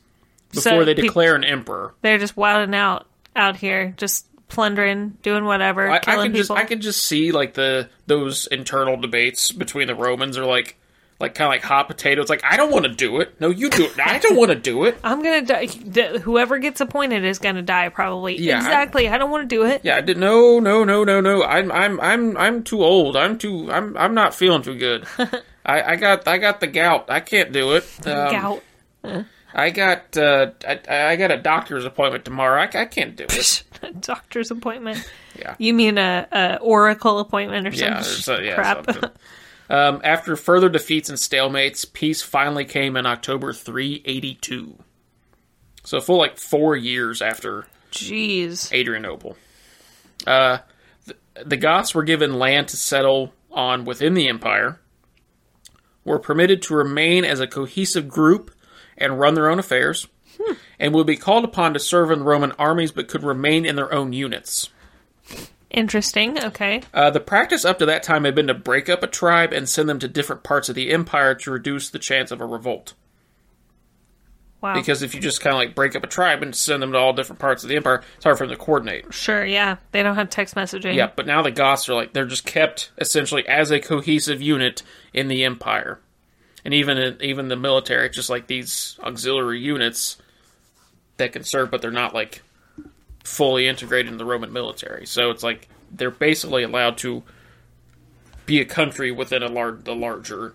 before 0.50 0.62
So 0.62 0.84
they 0.84 0.94
declare 0.94 1.36
an 1.36 1.44
emperor. 1.44 1.94
They're 2.02 2.18
just 2.18 2.36
wilding 2.36 2.74
out 2.74 3.06
out 3.36 3.56
here, 3.56 3.94
just 3.96 4.26
plundering, 4.48 5.10
doing 5.22 5.44
whatever, 5.44 5.90
I, 5.90 5.96
I 5.96 6.00
can 6.00 6.34
just 6.34 6.50
people. 6.50 6.56
I 6.56 6.64
can 6.64 6.80
just 6.80 7.04
see 7.04 7.32
like 7.32 7.54
the 7.54 7.88
those 8.06 8.46
internal 8.48 8.96
debates 8.96 9.52
between 9.52 9.86
the 9.86 9.94
Romans 9.94 10.36
are 10.36 10.44
like 10.44 10.76
like 11.20 11.34
kind 11.34 11.46
of 11.46 11.50
like 11.50 11.62
hot 11.62 11.86
potatoes. 11.86 12.28
Like 12.28 12.42
I 12.44 12.56
don't 12.56 12.72
want 12.72 12.86
to 12.86 12.92
do 12.92 13.20
it. 13.20 13.38
No, 13.40 13.50
you 13.50 13.68
do 13.70 13.84
it. 13.84 13.98
I 13.98 14.18
don't 14.18 14.36
want 14.36 14.50
to 14.50 14.54
do 14.56 14.84
it. 14.84 14.98
I'm 15.04 15.22
gonna 15.22 15.42
die. 15.42 15.66
Whoever 16.18 16.58
gets 16.58 16.80
appointed 16.80 17.24
is 17.24 17.38
gonna 17.38 17.62
die, 17.62 17.90
probably. 17.90 18.38
Yeah, 18.38 18.56
exactly. 18.56 19.08
I, 19.08 19.18
don't 19.18 19.30
want 19.30 19.48
to 19.48 19.54
do 19.54 19.64
it. 19.64 19.82
Yeah, 19.84 19.96
I 19.96 20.00
did. 20.00 20.16
No, 20.16 20.58
no, 20.58 20.82
no, 20.84 21.04
no, 21.04 21.20
no. 21.20 21.44
I'm 21.44 21.70
I'm 21.70 22.00
I'm 22.00 22.36
I'm 22.36 22.62
too 22.64 22.82
old. 22.82 23.16
I'm 23.16 23.38
too. 23.38 23.70
I'm 23.70 23.96
I'm 23.96 24.14
not 24.14 24.34
feeling 24.34 24.62
too 24.62 24.76
good. 24.76 25.06
I, 25.66 25.82
I 25.92 25.96
got 25.96 26.26
I 26.26 26.38
got 26.38 26.60
the 26.60 26.66
gout. 26.66 27.10
I 27.10 27.20
can't 27.20 27.52
do 27.52 27.72
it. 27.72 27.84
Um, 28.06 28.32
Gout. 28.32 28.62
I 29.52 29.70
got 29.70 30.16
uh, 30.16 30.52
I, 30.66 30.80
I 30.88 31.16
got 31.16 31.30
a 31.32 31.36
doctor's 31.36 31.84
appointment 31.84 32.24
tomorrow. 32.24 32.60
I, 32.62 32.64
I 32.80 32.84
can't 32.86 33.16
do 33.16 33.24
it. 33.28 33.64
A 33.82 33.92
doctor's 33.92 34.50
appointment. 34.50 35.10
Yeah. 35.38 35.54
You 35.58 35.72
mean 35.72 35.96
a, 35.96 36.28
a 36.30 36.56
oracle 36.60 37.18
appointment 37.18 37.66
or 37.66 37.70
Yeah, 37.70 38.02
some 38.02 38.40
a- 38.40 38.44
yeah, 38.44 38.54
crap? 38.54 38.84
something. 38.84 39.10
Um, 39.70 40.00
after 40.02 40.34
further 40.34 40.68
defeats 40.68 41.08
and 41.08 41.16
stalemates, 41.16 41.90
peace 41.90 42.22
finally 42.22 42.64
came 42.64 42.96
in 42.96 43.06
October 43.06 43.52
382. 43.52 44.76
So 45.84 45.98
a 45.98 46.00
full 46.00 46.18
like 46.18 46.38
four 46.38 46.76
years 46.76 47.22
after 47.22 47.66
Jeez. 47.92 48.72
Adrianople. 48.72 49.36
Uh, 50.26 50.58
the, 51.06 51.16
the 51.44 51.56
Goths 51.56 51.94
were 51.94 52.02
given 52.02 52.34
land 52.34 52.68
to 52.68 52.76
settle 52.76 53.32
on 53.52 53.84
within 53.84 54.14
the 54.14 54.28
empire, 54.28 54.80
were 56.04 56.18
permitted 56.18 56.62
to 56.62 56.74
remain 56.74 57.24
as 57.24 57.38
a 57.38 57.46
cohesive 57.46 58.08
group 58.08 58.50
and 58.98 59.20
run 59.20 59.34
their 59.34 59.48
own 59.48 59.60
affairs, 59.60 60.08
and 60.80 60.94
would 60.94 61.06
be 61.06 61.16
called 61.16 61.44
upon 61.44 61.74
to 61.74 61.78
serve 61.78 62.10
in 62.10 62.24
Roman 62.24 62.52
armies 62.52 62.90
but 62.90 63.08
could 63.08 63.22
remain 63.22 63.64
in 63.64 63.76
their 63.76 63.92
own 63.94 64.12
units. 64.12 64.68
Interesting. 65.70 66.42
Okay. 66.42 66.82
Uh, 66.92 67.10
the 67.10 67.20
practice 67.20 67.64
up 67.64 67.78
to 67.78 67.86
that 67.86 68.02
time 68.02 68.24
had 68.24 68.34
been 68.34 68.48
to 68.48 68.54
break 68.54 68.88
up 68.88 69.02
a 69.02 69.06
tribe 69.06 69.52
and 69.52 69.68
send 69.68 69.88
them 69.88 70.00
to 70.00 70.08
different 70.08 70.42
parts 70.42 70.68
of 70.68 70.74
the 70.74 70.90
empire 70.90 71.34
to 71.36 71.50
reduce 71.50 71.90
the 71.90 71.98
chance 71.98 72.30
of 72.30 72.40
a 72.40 72.46
revolt. 72.46 72.94
Wow. 74.60 74.74
Because 74.74 75.02
if 75.02 75.14
you 75.14 75.20
just 75.20 75.40
kind 75.40 75.54
of 75.54 75.58
like 75.58 75.74
break 75.74 75.96
up 75.96 76.04
a 76.04 76.08
tribe 76.08 76.42
and 76.42 76.54
send 76.54 76.82
them 76.82 76.92
to 76.92 76.98
all 76.98 77.12
different 77.14 77.38
parts 77.38 77.62
of 77.62 77.70
the 77.70 77.76
empire, 77.76 78.02
it's 78.16 78.24
hard 78.24 78.36
for 78.36 78.46
them 78.46 78.54
to 78.54 78.62
coordinate. 78.62 79.14
sure. 79.14 79.44
Yeah. 79.44 79.76
They 79.92 80.02
don't 80.02 80.16
have 80.16 80.28
text 80.28 80.54
messaging. 80.54 80.94
Yeah, 80.94 81.10
but 81.14 81.26
now 81.26 81.40
the 81.40 81.50
Goths 81.50 81.88
are 81.88 81.94
like 81.94 82.12
they're 82.12 82.26
just 82.26 82.44
kept 82.44 82.90
essentially 82.98 83.46
as 83.48 83.70
a 83.70 83.80
cohesive 83.80 84.42
unit 84.42 84.82
in 85.14 85.28
the 85.28 85.44
empire, 85.44 86.00
and 86.64 86.74
even 86.74 86.98
in, 86.98 87.16
even 87.22 87.48
the 87.48 87.56
military, 87.56 88.06
it's 88.06 88.16
just 88.16 88.28
like 88.28 88.48
these 88.48 88.98
auxiliary 89.02 89.60
units 89.60 90.18
that 91.16 91.32
can 91.32 91.42
serve, 91.44 91.70
but 91.70 91.80
they're 91.80 91.90
not 91.90 92.12
like 92.14 92.42
fully 93.24 93.66
integrated 93.66 94.10
in 94.10 94.18
the 94.18 94.24
Roman 94.24 94.52
military. 94.52 95.06
So 95.06 95.30
it's 95.30 95.42
like 95.42 95.68
they're 95.90 96.10
basically 96.10 96.62
allowed 96.62 96.98
to 96.98 97.22
be 98.46 98.60
a 98.60 98.64
country 98.64 99.10
within 99.10 99.42
a 99.42 99.48
large 99.48 99.84
the 99.84 99.94
larger 99.94 100.54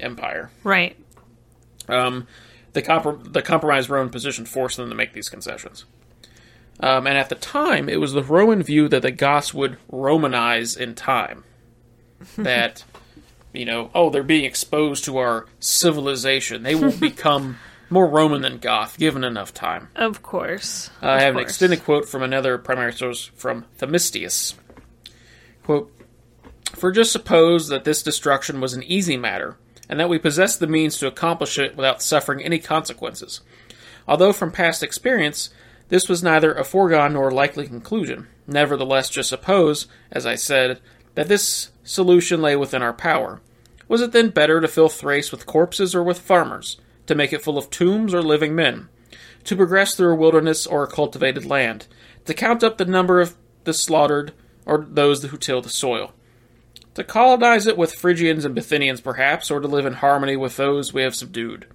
empire. 0.00 0.50
Right. 0.64 0.96
Um, 1.88 2.26
the, 2.72 2.82
comprom- 2.82 3.32
the 3.32 3.42
compromised 3.42 3.90
Roman 3.90 4.10
position 4.10 4.44
forced 4.44 4.76
them 4.76 4.88
to 4.88 4.94
make 4.94 5.12
these 5.12 5.28
concessions. 5.28 5.84
Um, 6.80 7.06
and 7.06 7.18
at 7.18 7.28
the 7.28 7.34
time, 7.34 7.88
it 7.88 7.98
was 7.98 8.12
the 8.12 8.22
Roman 8.22 8.62
view 8.62 8.88
that 8.88 9.02
the 9.02 9.10
Goths 9.10 9.52
would 9.52 9.78
Romanize 9.90 10.76
in 10.76 10.94
time. 10.94 11.44
that, 12.36 12.84
you 13.52 13.64
know, 13.64 13.90
oh, 13.94 14.10
they're 14.10 14.22
being 14.22 14.44
exposed 14.44 15.04
to 15.04 15.18
our 15.18 15.46
civilization. 15.60 16.62
They 16.62 16.74
will 16.74 16.92
become 16.98 17.58
more 17.90 18.06
Roman 18.06 18.42
than 18.42 18.58
Goth, 18.58 18.98
given 18.98 19.24
enough 19.24 19.54
time. 19.54 19.88
Of 19.96 20.22
course. 20.22 20.90
Uh, 21.02 21.08
I 21.08 21.22
have 21.22 21.36
an 21.36 21.40
extended 21.40 21.84
quote 21.84 22.08
from 22.08 22.22
another 22.22 22.58
primary 22.58 22.92
source 22.92 23.30
from 23.34 23.64
Themistius. 23.78 24.54
Quote, 25.64 25.92
For 26.72 26.92
just 26.92 27.12
suppose 27.12 27.68
that 27.68 27.84
this 27.84 28.02
destruction 28.02 28.60
was 28.60 28.74
an 28.74 28.82
easy 28.82 29.16
matter, 29.16 29.56
and 29.88 29.98
that 29.98 30.08
we 30.08 30.18
possess 30.18 30.56
the 30.56 30.66
means 30.66 30.98
to 30.98 31.06
accomplish 31.06 31.58
it 31.58 31.76
without 31.76 32.02
suffering 32.02 32.42
any 32.42 32.58
consequences. 32.58 33.40
Although 34.06 34.32
from 34.32 34.52
past 34.52 34.82
experience, 34.82 35.50
this 35.88 36.08
was 36.08 36.22
neither 36.22 36.52
a 36.52 36.64
foregone 36.64 37.14
nor 37.14 37.30
likely 37.30 37.66
conclusion. 37.66 38.28
Nevertheless, 38.46 39.10
just 39.10 39.28
suppose, 39.28 39.86
as 40.10 40.26
I 40.26 40.34
said, 40.34 40.80
that 41.14 41.28
this 41.28 41.70
solution 41.84 42.42
lay 42.42 42.56
within 42.56 42.82
our 42.82 42.92
power. 42.92 43.40
Was 43.88 44.02
it 44.02 44.12
then 44.12 44.28
better 44.28 44.60
to 44.60 44.68
fill 44.68 44.90
Thrace 44.90 45.32
with 45.32 45.46
corpses 45.46 45.94
or 45.94 46.02
with 46.02 46.20
farmers? 46.20 46.76
To 47.08 47.14
make 47.14 47.32
it 47.32 47.42
full 47.42 47.58
of 47.58 47.70
tombs 47.70 48.14
or 48.14 48.22
living 48.22 48.54
men? 48.54 48.88
to 49.44 49.56
progress 49.56 49.94
through 49.94 50.12
a 50.12 50.16
wilderness 50.16 50.66
or 50.66 50.82
a 50.82 50.90
cultivated 50.90 51.44
land, 51.44 51.86
to 52.26 52.34
count 52.34 52.62
up 52.62 52.76
the 52.76 52.84
number 52.84 53.18
of 53.18 53.34
the 53.64 53.72
slaughtered 53.72 54.32
or 54.66 54.86
those 54.90 55.22
who 55.22 55.36
till 55.38 55.62
the 55.62 55.70
soil, 55.70 56.12
to 56.94 57.02
colonize 57.02 57.66
it 57.66 57.78
with 57.78 57.94
Phrygians 57.94 58.44
and 58.44 58.54
Bithynians 58.54 59.02
perhaps, 59.02 59.50
or 59.50 59.60
to 59.60 59.68
live 59.68 59.86
in 59.86 59.94
harmony 59.94 60.36
with 60.36 60.56
those 60.56 60.92
we 60.92 61.02
have 61.02 61.14
subdued. 61.14 61.66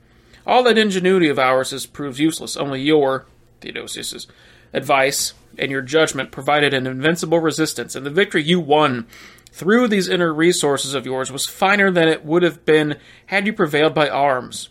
All 0.45 0.61
that 0.63 0.77
ingenuity 0.77 1.29
of 1.29 1.39
ours 1.39 1.71
has 1.71 1.87
proved 1.87 2.19
useless. 2.19 2.57
Only 2.57 2.81
your, 2.81 3.25
Theodosius's, 3.61 4.27
advice 4.71 5.33
and 5.57 5.71
your 5.71 5.81
judgment 5.81 6.31
provided 6.31 6.73
an 6.73 6.85
invincible 6.85 7.39
resistance, 7.39 7.95
and 7.95 8.05
the 8.05 8.11
victory 8.11 8.43
you 8.43 8.59
won 8.59 9.07
through 9.51 9.87
these 9.87 10.09
inner 10.09 10.33
resources 10.33 10.93
of 10.93 11.05
yours 11.05 11.31
was 11.31 11.47
finer 11.47 11.89
than 11.89 12.07
it 12.07 12.25
would 12.25 12.43
have 12.43 12.65
been 12.65 12.97
had 13.27 13.47
you 13.47 13.53
prevailed 13.53 13.93
by 13.93 14.09
arms. 14.09 14.69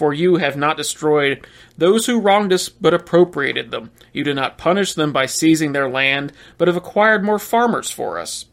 For 0.00 0.14
you 0.14 0.36
have 0.36 0.56
not 0.56 0.78
destroyed 0.78 1.46
those 1.76 2.06
who 2.06 2.22
wronged 2.22 2.54
us, 2.54 2.70
but 2.70 2.94
appropriated 2.94 3.70
them. 3.70 3.90
You 4.14 4.24
did 4.24 4.34
not 4.34 4.56
punish 4.56 4.94
them 4.94 5.12
by 5.12 5.26
seizing 5.26 5.72
their 5.72 5.90
land, 5.90 6.32
but 6.56 6.68
have 6.68 6.76
acquired 6.78 7.22
more 7.22 7.38
farmers 7.38 7.90
for 7.90 8.18
us. 8.18 8.46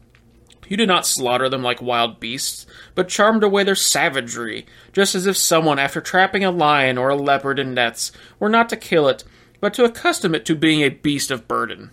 You 0.66 0.76
did 0.76 0.88
not 0.88 1.06
slaughter 1.06 1.48
them 1.48 1.62
like 1.62 1.80
wild 1.80 2.20
beasts, 2.20 2.66
but 2.94 3.08
charmed 3.08 3.42
away 3.42 3.64
their 3.64 3.74
savagery, 3.74 4.66
just 4.92 5.14
as 5.14 5.26
if 5.26 5.38
someone, 5.38 5.78
after 5.78 6.02
trapping 6.02 6.44
a 6.44 6.50
lion 6.50 6.98
or 6.98 7.08
a 7.08 7.16
leopard 7.16 7.58
in 7.58 7.72
nets, 7.72 8.12
were 8.38 8.50
not 8.50 8.68
to 8.68 8.76
kill 8.76 9.08
it, 9.08 9.24
but 9.58 9.72
to 9.72 9.84
accustom 9.84 10.34
it 10.34 10.44
to 10.44 10.54
being 10.54 10.82
a 10.82 10.90
beast 10.90 11.30
of 11.30 11.48
burden. 11.48 11.92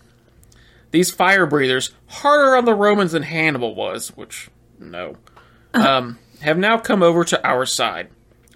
These 0.92 1.12
fire 1.12 1.46
breathers, 1.46 1.92
harder 2.08 2.58
on 2.58 2.66
the 2.66 2.76
Romans 2.76 3.14
than 3.14 3.24
Hannibal 3.24 3.74
was, 3.74 4.10
which, 4.18 4.50
no, 4.78 5.16
um, 5.74 6.20
have 6.42 6.58
now 6.58 6.78
come 6.78 7.02
over 7.02 7.24
to 7.24 7.48
our 7.48 7.66
side. 7.66 8.10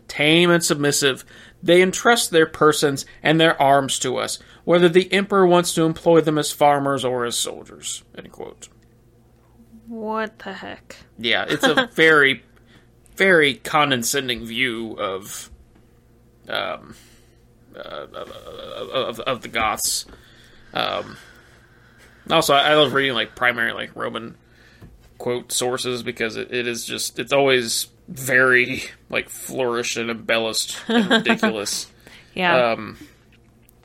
Tame 0.10 0.50
and 0.50 0.64
submissive, 0.64 1.24
they 1.64 1.82
entrust 1.82 2.32
their 2.32 2.46
persons 2.46 3.06
and 3.24 3.40
their 3.40 3.60
arms 3.62 3.98
to 4.00 4.18
us, 4.18 4.40
whether 4.66 4.90
the 4.90 5.12
emperor 5.14 5.48
wants 5.48 5.74
to 5.76 5.84
employ 5.84 6.20
them 6.20 6.38
as 6.38 6.52
farmers 6.52 7.06
or 7.06 7.24
as 7.24 7.38
soldiers. 7.38 8.04
End 8.18 8.32
quote. 8.32 8.68
What 9.88 10.40
the 10.40 10.54
heck? 10.54 10.98
Yeah, 11.18 11.46
it's 11.48 11.64
a 11.64 11.90
very, 11.94 12.44
very 13.16 13.56
condescending 13.56 14.46
view 14.46 14.94
of, 15.00 15.50
um, 16.48 16.96
uh, 17.76 17.80
of, 17.80 19.20
of 19.22 19.42
the 19.42 19.48
Goths. 19.48 20.06
Um, 20.74 21.18
also, 22.30 22.54
I 22.54 22.76
love 22.76 22.94
reading 22.94 23.14
like 23.14 23.36
primary 23.36 23.74
like 23.74 23.96
Roman 23.96 24.36
quote 25.18 25.52
sources 25.52 26.04
because 26.04 26.36
it, 26.36 26.54
it 26.54 26.68
is 26.68 26.86
just 26.86 27.20
it's 27.20 27.34
always 27.34 27.88
very 28.10 28.84
like 29.10 29.30
flourished 29.30 29.96
and 29.98 30.10
embellished 30.10 30.78
and 30.88 31.10
ridiculous. 31.10 31.88
Yeah. 32.34 32.72
um, 32.72 32.98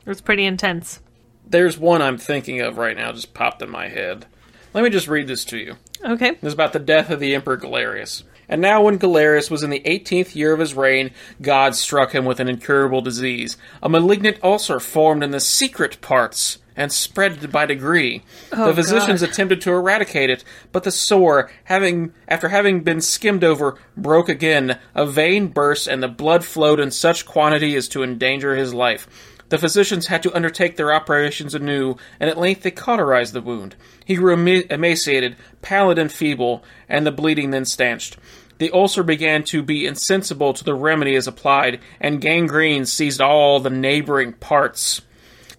it 0.05 0.09
was 0.09 0.21
pretty 0.21 0.45
intense. 0.45 0.99
there's 1.47 1.77
one 1.77 2.01
I'm 2.01 2.17
thinking 2.17 2.61
of 2.61 2.77
right 2.77 2.95
now, 2.97 3.11
just 3.11 3.33
popped 3.33 3.61
in 3.61 3.69
my 3.69 3.87
head. 3.87 4.25
Let 4.73 4.83
me 4.83 4.89
just 4.89 5.07
read 5.07 5.27
this 5.27 5.45
to 5.45 5.57
you. 5.57 5.75
Okay. 6.03 6.37
it's 6.41 6.53
about 6.53 6.73
the 6.73 6.79
death 6.79 7.09
of 7.09 7.19
the 7.19 7.33
Emperor 7.33 7.57
Galerius. 7.57 8.23
And 8.47 8.61
now, 8.61 8.83
when 8.83 8.97
Galerius 8.97 9.49
was 9.49 9.63
in 9.63 9.69
the 9.69 9.81
18th 9.81 10.35
year 10.35 10.53
of 10.53 10.59
his 10.59 10.73
reign, 10.73 11.11
God 11.41 11.75
struck 11.75 12.13
him 12.13 12.25
with 12.25 12.39
an 12.39 12.47
incurable 12.47 13.01
disease. 13.01 13.57
A 13.81 13.89
malignant 13.89 14.37
ulcer 14.43 14.79
formed 14.79 15.23
in 15.23 15.31
the 15.31 15.39
secret 15.39 16.01
parts 16.01 16.59
and 16.75 16.91
spread 16.91 17.51
by 17.51 17.65
degree. 17.65 18.21
the 18.49 18.65
oh, 18.65 18.73
physicians 18.73 19.21
God. 19.21 19.29
attempted 19.29 19.61
to 19.61 19.71
eradicate 19.71 20.29
it, 20.29 20.43
but 20.71 20.83
the 20.83 20.91
sore, 20.91 21.49
having 21.65 22.13
after 22.27 22.49
having 22.49 22.81
been 22.81 23.01
skimmed 23.01 23.43
over, 23.43 23.77
broke 23.95 24.29
again. 24.29 24.79
A 24.93 25.05
vein 25.05 25.47
burst, 25.47 25.87
and 25.87 26.03
the 26.03 26.07
blood 26.07 26.43
flowed 26.43 26.79
in 26.79 26.91
such 26.91 27.25
quantity 27.25 27.75
as 27.75 27.87
to 27.89 28.03
endanger 28.03 28.55
his 28.55 28.73
life. 28.73 29.07
The 29.49 29.57
physicians 29.57 30.07
had 30.07 30.23
to 30.23 30.35
undertake 30.35 30.75
their 30.75 30.93
operations 30.93 31.53
anew, 31.53 31.97
and 32.19 32.29
at 32.29 32.37
length 32.37 32.63
they 32.63 32.71
cauterized 32.71 33.33
the 33.33 33.41
wound. 33.41 33.75
He 34.03 34.15
grew 34.15 34.33
ema- 34.33 34.63
emaciated, 34.69 35.35
pallid, 35.61 35.99
and 35.99 36.11
feeble, 36.11 36.63
and 36.89 37.05
the 37.05 37.11
bleeding 37.11 37.51
then 37.51 37.65
stanched. 37.65 38.17
The 38.57 38.71
ulcer 38.71 39.03
began 39.03 39.43
to 39.45 39.61
be 39.61 39.85
insensible 39.85 40.53
to 40.53 40.63
the 40.63 40.73
remedy 40.73 41.15
as 41.15 41.27
applied, 41.27 41.79
and 41.99 42.21
gangrene 42.21 42.85
seized 42.85 43.21
all 43.21 43.59
the 43.59 43.69
neighboring 43.69 44.33
parts. 44.33 45.01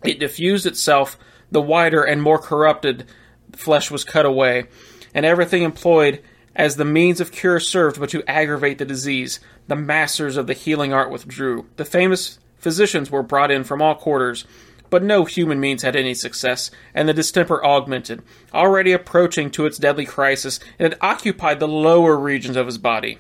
It 0.03 0.19
diffused 0.19 0.67
itself, 0.67 1.19
the 1.51 1.61
wider 1.61 2.03
and 2.03 2.23
more 2.23 2.39
corrupted 2.39 3.05
flesh 3.53 3.91
was 3.91 4.05
cut 4.05 4.27
away, 4.27 4.65
and 5.15 5.25
everything 5.25 5.63
employed 5.63 6.23
as 6.55 6.77
the 6.77 6.85
means 6.85 7.21
of 7.21 7.33
cure 7.33 7.61
served 7.61 8.01
but 8.01 8.11
to 8.11 8.29
aggravate 8.29 8.79
the 8.79 8.85
disease. 8.85 9.41
The 9.69 9.77
masters 9.77 10.37
of 10.37 10.47
the 10.47 10.55
healing 10.55 10.93
art 10.93 11.11
withdrew. 11.11 11.67
The 11.77 11.85
famous 11.85 12.39
physicians 12.67 13.13
were 13.13 13.23
brought 13.23 13.53
in 13.53 13.63
from 13.63 13.81
all 13.81 13.95
quarters, 13.95 14.45
but 14.91 15.01
no 15.01 15.25
human 15.25 15.61
means 15.61 15.83
had 15.83 15.95
any 15.95 16.13
success, 16.13 16.69
and 16.93 17.09
the 17.09 17.15
distemper 17.15 17.65
augmented. 17.65 18.21
Already 18.53 18.91
approaching 18.91 19.53
to 19.53 19.67
its 19.67 19.79
deadly 19.79 20.05
crisis, 20.05 20.59
it 20.77 20.83
had 20.83 20.99
occupied 21.01 21.61
the 21.61 21.69
lower 21.69 22.17
regions 22.17 22.57
of 22.57 22.67
his 22.67 22.77
body. 22.77 23.19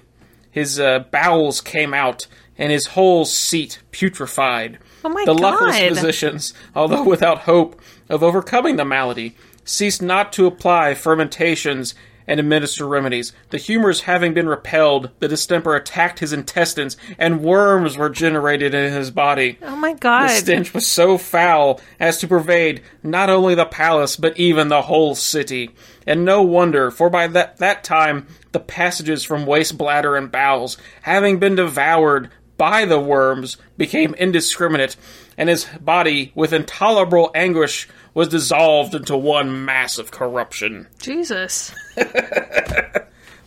His 0.50 0.80
uh, 0.80 1.04
bowels 1.12 1.60
came 1.60 1.94
out, 1.94 2.26
and 2.58 2.72
his 2.72 2.88
whole 2.88 3.24
seat 3.24 3.78
putrefied. 3.92 4.78
Oh 5.04 5.10
my 5.10 5.24
the 5.24 5.32
luckless 5.32 5.78
physicians, 5.78 6.52
although 6.74 7.04
without 7.04 7.42
hope 7.42 7.80
of 8.08 8.24
overcoming 8.24 8.74
the 8.74 8.84
malady, 8.84 9.36
ceased 9.64 10.02
not 10.02 10.32
to 10.32 10.46
apply 10.46 10.94
fermentations 10.94 11.94
and 12.26 12.40
administer 12.40 12.86
remedies. 12.86 13.32
The 13.50 13.58
humors 13.58 14.02
having 14.02 14.34
been 14.34 14.48
repelled, 14.48 15.10
the 15.20 15.28
distemper 15.28 15.74
attacked 15.74 16.18
his 16.18 16.32
intestines, 16.32 16.96
and 17.18 17.42
worms 17.42 17.96
were 17.96 18.10
generated 18.10 18.74
in 18.74 18.92
his 18.92 19.10
body. 19.10 19.58
Oh 19.62 19.76
my 19.76 19.94
god. 19.94 20.28
The 20.28 20.34
stench 20.34 20.74
was 20.74 20.86
so 20.86 21.18
foul 21.18 21.80
as 22.00 22.18
to 22.18 22.28
pervade 22.28 22.82
not 23.02 23.30
only 23.30 23.54
the 23.54 23.64
palace 23.64 24.16
but 24.16 24.38
even 24.38 24.68
the 24.68 24.82
whole 24.82 25.14
city. 25.14 25.70
And 26.06 26.24
no 26.24 26.42
wonder, 26.42 26.90
for 26.90 27.10
by 27.10 27.26
that, 27.28 27.56
that 27.58 27.84
time 27.84 28.26
the 28.52 28.60
passages 28.60 29.24
from 29.24 29.46
waste 29.46 29.76
bladder 29.76 30.16
and 30.16 30.30
bowels, 30.30 30.78
having 31.02 31.38
been 31.38 31.56
devoured 31.56 32.30
by 32.56 32.84
the 32.84 33.00
worms, 33.00 33.56
became 33.76 34.14
indiscriminate, 34.14 34.96
and 35.36 35.48
his 35.48 35.66
body, 35.80 36.32
with 36.34 36.52
intolerable 36.52 37.30
anguish, 37.34 37.88
was 38.14 38.28
dissolved 38.28 38.94
into 38.94 39.16
one 39.16 39.64
mass 39.64 39.98
of 39.98 40.10
corruption. 40.10 40.88
Jesus. 41.00 41.74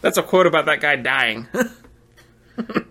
That's 0.01 0.18
a 0.18 0.24
quote 0.24 0.47
about 0.47 0.66
that 0.66 0.82
guy 0.82 0.95
dying. 0.95 1.47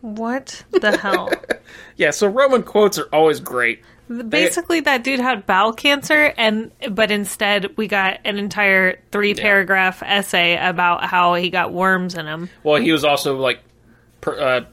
What 0.00 0.64
the 0.70 0.96
hell? 0.96 1.30
yeah, 1.96 2.10
so 2.10 2.26
Roman 2.26 2.62
quotes 2.62 2.98
are 2.98 3.08
always 3.12 3.40
great. 3.40 3.82
Basically, 4.28 4.80
that 4.80 5.04
dude 5.04 5.20
had 5.20 5.44
bowel 5.44 5.74
cancer, 5.74 6.32
and 6.38 6.72
but 6.90 7.10
instead 7.10 7.76
we 7.76 7.88
got 7.88 8.20
an 8.24 8.38
entire 8.38 9.00
three 9.12 9.34
paragraph 9.34 10.02
essay 10.02 10.56
about 10.56 11.04
how 11.04 11.34
he 11.34 11.50
got 11.50 11.74
worms 11.74 12.14
in 12.14 12.26
him. 12.26 12.48
Well, 12.62 12.80
he 12.80 12.90
was 12.90 13.04
also 13.04 13.36
like, 13.36 13.60
per, 14.22 14.40
uh, 14.40 14.64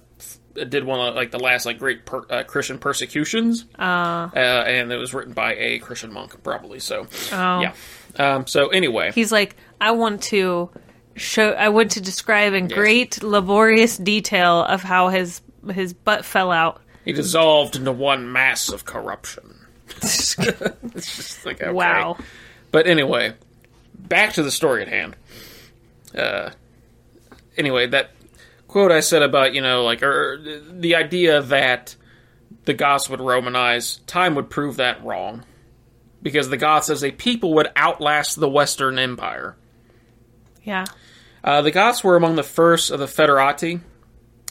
did 0.55 0.83
one 0.83 0.99
of 0.99 1.15
like 1.15 1.31
the 1.31 1.39
last 1.39 1.65
like 1.65 1.77
great 1.79 2.05
per, 2.05 2.23
uh, 2.29 2.43
Christian 2.43 2.77
persecutions, 2.79 3.65
uh, 3.77 4.29
and 4.35 4.91
it 4.91 4.97
was 4.97 5.13
written 5.13 5.33
by 5.33 5.55
a 5.55 5.79
Christian 5.79 6.11
monk, 6.13 6.41
probably. 6.43 6.79
So, 6.79 7.07
Oh. 7.31 7.61
yeah. 7.61 7.73
Um, 8.17 8.47
so 8.47 8.69
anyway, 8.69 9.11
He's 9.11 9.31
like, 9.31 9.55
I 9.81 9.91
want 9.91 10.23
to 10.23 10.69
show, 11.15 11.51
I 11.51 11.69
want 11.69 11.91
to 11.91 12.01
describe 12.01 12.53
in 12.53 12.67
great 12.69 13.21
laborious 13.21 13.97
detail 13.97 14.63
of 14.63 14.81
how 14.81 15.09
his 15.09 15.41
his 15.73 15.93
butt 15.93 16.23
fell 16.25 16.51
out. 16.51 16.81
he 17.03 17.11
dissolved 17.11 17.75
into 17.75 17.91
one 17.91 18.31
mass 18.31 18.69
of 18.69 18.85
corruption. 18.85 19.55
it's 20.01 20.35
just 20.35 21.45
like 21.45 21.61
okay. 21.61 21.71
Wow. 21.71 22.17
But 22.71 22.87
anyway, 22.87 23.33
back 23.97 24.33
to 24.33 24.43
the 24.43 24.51
story 24.51 24.81
at 24.81 24.87
hand. 24.87 25.15
Uh, 26.17 26.51
anyway, 27.57 27.87
that 27.87 28.11
quote 28.75 28.91
I 28.91 28.99
said 28.99 29.21
about 29.21 29.53
you 29.53 29.61
know 29.61 29.85
like 29.85 30.03
or 30.03 30.37
the 30.37 30.95
idea 30.95 31.41
that 31.41 31.95
the 32.65 32.73
Goths 32.73 33.09
would 33.09 33.21
Romanize, 33.21 34.01
time 34.05 34.35
would 34.35 34.49
prove 34.49 34.75
that 34.75 35.01
wrong, 35.01 35.45
because 36.21 36.49
the 36.49 36.57
Goths 36.57 36.89
as 36.89 37.01
a 37.01 37.11
people 37.11 37.53
would 37.53 37.69
outlast 37.77 38.37
the 38.37 38.49
Western 38.49 38.99
Empire. 38.99 39.55
Yeah. 40.61 40.83
Uh, 41.41 41.61
the 41.61 41.71
Goths 41.71 42.03
were 42.03 42.17
among 42.17 42.35
the 42.35 42.43
first 42.43 42.91
of 42.91 42.99
the 42.99 43.05
Foederati, 43.05 43.79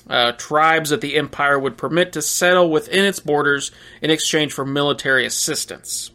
uh, 0.09 0.33
tribes 0.33 0.89
that 0.89 1.03
the 1.03 1.17
empire 1.17 1.59
would 1.59 1.77
permit 1.77 2.15
to 2.15 2.23
settle 2.23 2.71
within 2.71 3.05
its 3.05 3.21
borders 3.21 3.73
in 4.01 4.11
exchange 4.11 4.55
for 4.55 4.65
military 4.65 5.27
assistance. 5.27 6.13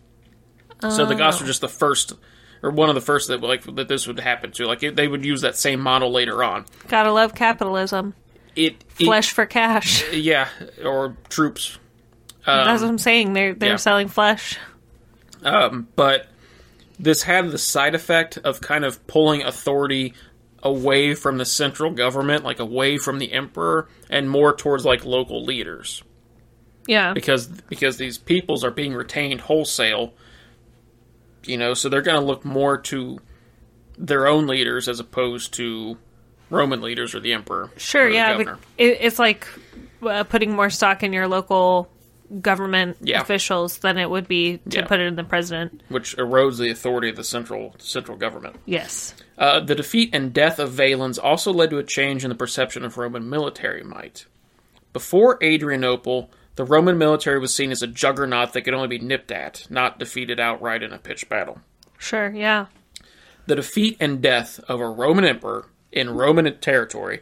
So 0.82 1.05
the 1.05 1.14
Goths 1.14 1.41
were 1.41 1.45
just 1.45 1.62
the 1.62 1.70
first, 1.70 2.14
or 2.62 2.72
one 2.72 2.89
of 2.89 2.95
the 2.95 3.01
first 3.01 3.28
that 3.30 3.41
like 3.41 3.64
that 3.76 3.88
this 3.88 4.07
would 4.07 4.20
happen 4.20 4.51
to. 4.53 4.66
Like 4.66 4.84
it, 4.84 4.95
they 4.95 5.07
would 5.07 5.26
use 5.26 5.41
that 5.41 5.55
same 5.55 5.80
model 5.80 6.12
later 6.12 6.43
on. 6.43 6.66
Gotta 6.88 7.12
love 7.12 7.36
capitalism. 7.36 8.14
It, 8.55 8.84
it- 8.99 9.05
Flesh 9.05 9.32
for 9.32 9.45
cash. 9.45 10.10
yeah, 10.14 10.49
or 10.84 11.18
troops. 11.30 11.78
That's 12.45 12.82
what 12.82 12.89
I'm 12.89 12.97
saying. 12.97 13.34
They're 13.34 13.53
they're 13.53 13.72
yeah. 13.72 13.76
selling 13.76 14.07
flesh. 14.07 14.57
Um, 15.43 15.88
but 15.95 16.28
this 16.97 17.24
had 17.24 17.51
the 17.51 17.57
side 17.57 17.95
effect 17.95 18.38
of 18.39 18.60
kind 18.60 18.84
of 18.84 19.05
pulling 19.07 19.43
authority 19.43 20.14
away 20.64 21.14
from 21.14 21.38
the 21.38 21.45
central 21.45 21.91
government, 21.91 22.43
like 22.43 22.60
away 22.60 22.97
from 22.97 23.20
the 23.20 23.32
emperor, 23.32 23.88
and 24.10 24.30
more 24.30 24.55
towards 24.55 24.84
like 24.84 25.05
local 25.05 25.43
leaders. 25.43 26.03
Yeah. 26.88 27.14
because 27.14 27.45
because 27.45 27.97
these 27.97 28.18
peoples 28.18 28.64
are 28.64 28.72
being 28.72 28.93
retained 28.93 29.41
wholesale. 29.41 30.14
You 31.45 31.57
know, 31.57 31.73
so 31.73 31.89
they're 31.89 32.01
going 32.01 32.19
to 32.19 32.25
look 32.25 32.43
more 32.45 32.77
to 32.77 33.19
their 33.97 34.27
own 34.27 34.47
leaders 34.47 34.87
as 34.87 34.99
opposed 34.99 35.53
to 35.55 35.97
Roman 36.49 36.81
leaders 36.81 37.13
or 37.15 37.19
the 37.19 37.33
emperor. 37.33 37.69
Sure, 37.77 38.07
the 38.09 38.15
yeah. 38.15 38.31
governor. 38.31 38.57
It's 38.77 39.19
like 39.19 39.47
uh, 40.01 40.23
putting 40.23 40.53
more 40.55 40.69
stock 40.69 41.03
in 41.03 41.13
your 41.13 41.27
local 41.27 41.89
government 42.41 42.97
Yeah. 43.01 43.21
officials 43.21 43.79
than 43.79 43.97
it 43.97 44.09
would 44.09 44.27
be 44.27 44.57
to 44.69 44.79
Yeah. 44.79 44.85
put 44.85 44.99
it 44.99 45.07
in 45.07 45.15
the 45.15 45.23
president. 45.23 45.81
which 45.89 46.15
erodes 46.17 46.57
the 46.59 46.69
authority 46.69 47.09
of 47.09 47.15
the 47.15 47.23
central 47.23 47.75
central 47.79 48.17
government. 48.17 48.55
Yes. 48.65 49.15
Uh, 49.37 49.59
the 49.61 49.73
defeat 49.75 50.09
and 50.13 50.31
death 50.33 50.59
of 50.59 50.71
Valens 50.71 51.17
also 51.17 51.51
led 51.51 51.71
to 51.71 51.77
a 51.79 51.83
change 51.83 52.23
in 52.23 52.29
the 52.29 52.35
perception 52.35 52.85
of 52.85 52.97
Roman 52.97 53.29
military 53.29 53.83
might. 53.83 54.25
Before 54.93 55.37
Adrianople, 55.43 56.29
the 56.60 56.66
Roman 56.66 56.97
military 56.97 57.39
was 57.39 57.55
seen 57.55 57.72
as 57.72 57.82
a 57.82 57.88
juggernaut 57.88 58.51
that 58.51 58.64
could 58.64 58.74
only 58.74 58.89
be 58.89 58.99
nipped 58.99 59.32
at, 59.32 59.66
not 59.70 59.97
defeated 59.97 60.41
outright 60.41 60.84
in 60.84 60.91
a 60.91 60.97
pitched 60.97 61.30
battle. 61.30 61.62
Sure, 61.97 62.30
yeah. 62.36 62.66
the 63.45 63.55
defeat 63.55 63.95
and 64.01 64.22
death 64.22 64.60
of 64.68 64.82
a 64.82 64.89
Roman 64.89 65.24
emperor 65.24 65.68
in 65.93 66.10
Roman 66.10 66.53
territory 66.60 67.22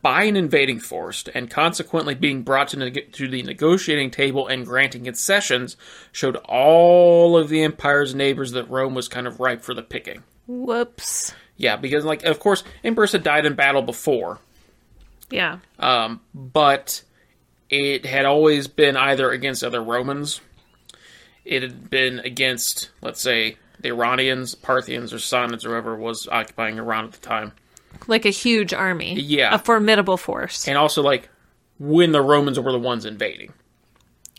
by 0.00 0.22
an 0.22 0.34
invading 0.34 0.80
force 0.80 1.24
and 1.34 1.50
consequently 1.50 2.14
being 2.14 2.40
brought 2.40 2.68
to, 2.68 2.90
to 2.90 3.28
the 3.28 3.42
negotiating 3.42 4.10
table 4.10 4.46
and 4.48 4.64
granting 4.64 5.04
concessions 5.04 5.76
showed 6.10 6.36
all 6.46 7.36
of 7.36 7.50
the 7.50 7.62
empire's 7.62 8.14
neighbors 8.14 8.52
that 8.52 8.70
Rome 8.70 8.94
was 8.94 9.08
kind 9.08 9.26
of 9.26 9.40
ripe 9.40 9.60
for 9.60 9.74
the 9.74 9.82
picking. 9.82 10.22
Whoops. 10.46 11.34
Yeah, 11.58 11.76
because 11.76 12.06
like 12.06 12.22
of 12.24 12.40
course 12.40 12.64
emperors 12.82 13.12
had 13.12 13.24
died 13.24 13.44
in 13.44 13.52
battle 13.52 13.82
before, 13.82 14.38
Yeah. 15.30 15.58
um, 15.78 16.22
but 16.34 17.02
it 17.70 18.04
had 18.04 18.26
always 18.26 18.66
been 18.66 18.96
either 18.96 19.30
against 19.30 19.64
other 19.64 19.82
Romans, 19.82 20.40
it 21.44 21.62
had 21.62 21.88
been 21.88 22.18
against, 22.20 22.90
let's 23.00 23.20
say, 23.22 23.56
the 23.80 23.88
Iranians, 23.88 24.54
Parthians, 24.54 25.12
or 25.12 25.16
Sasanids, 25.16 25.64
or 25.64 25.70
whoever 25.70 25.96
was 25.96 26.28
occupying 26.30 26.78
Iran 26.78 27.06
at 27.06 27.12
the 27.12 27.18
time. 27.18 27.52
Like 28.06 28.26
a 28.26 28.30
huge 28.30 28.74
army. 28.74 29.14
Yeah. 29.14 29.54
A 29.54 29.58
formidable 29.58 30.16
force. 30.16 30.68
and 30.68 30.76
also 30.76 31.02
like 31.02 31.28
when 31.78 32.12
the 32.12 32.20
Romans 32.20 32.58
were 32.60 32.72
the 32.72 32.78
ones 32.78 33.06
invading. 33.06 33.52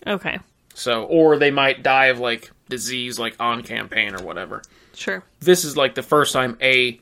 Okay. 0.05 0.39
So, 0.73 1.03
or 1.03 1.37
they 1.37 1.51
might 1.51 1.83
die 1.83 2.07
of 2.07 2.19
like 2.19 2.51
disease, 2.69 3.19
like 3.19 3.35
on 3.39 3.63
campaign 3.63 4.15
or 4.15 4.23
whatever. 4.23 4.61
Sure. 4.93 5.23
This 5.39 5.65
is 5.65 5.75
like 5.75 5.95
the 5.95 6.03
first 6.03 6.33
time 6.33 6.57
a 6.61 6.99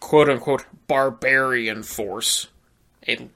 quote 0.00 0.28
unquote 0.28 0.64
barbarian 0.86 1.82
force, 1.82 2.48
a, 3.06 3.28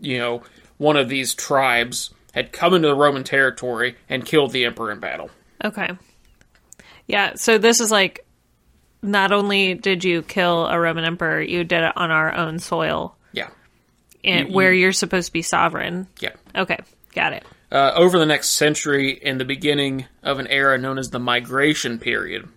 you 0.00 0.18
know, 0.18 0.42
one 0.78 0.96
of 0.96 1.08
these 1.08 1.34
tribes 1.34 2.12
had 2.32 2.52
come 2.52 2.74
into 2.74 2.88
the 2.88 2.94
Roman 2.94 3.24
territory 3.24 3.96
and 4.08 4.24
killed 4.24 4.52
the 4.52 4.64
emperor 4.64 4.90
in 4.92 5.00
battle. 5.00 5.30
Okay. 5.64 5.90
Yeah, 7.06 7.34
so 7.34 7.58
this 7.58 7.80
is 7.80 7.90
like 7.90 8.24
not 9.02 9.32
only 9.32 9.74
did 9.74 10.04
you 10.04 10.22
kill 10.22 10.66
a 10.66 10.78
Roman 10.78 11.04
emperor, 11.04 11.40
you 11.40 11.64
did 11.64 11.82
it 11.82 11.92
on 11.96 12.10
our 12.10 12.34
own 12.34 12.58
soil. 12.58 13.16
Yeah. 13.32 13.48
and 14.24 14.48
You- 14.48 14.54
where 14.54 14.72
you're 14.72 14.92
supposed 14.92 15.26
to 15.28 15.32
be 15.32 15.42
sovereign. 15.42 16.06
Yeah. 16.20 16.32
Okay, 16.54 16.78
got 17.14 17.32
it. 17.32 17.44
Uh, 17.70 17.92
over 17.94 18.18
the 18.18 18.26
next 18.26 18.50
century, 18.50 19.10
in 19.10 19.38
the 19.38 19.44
beginning 19.44 20.06
of 20.22 20.38
an 20.38 20.46
era 20.48 20.78
known 20.78 20.98
as 20.98 21.10
the 21.10 21.18
Migration 21.18 21.98
Period, 21.98 22.48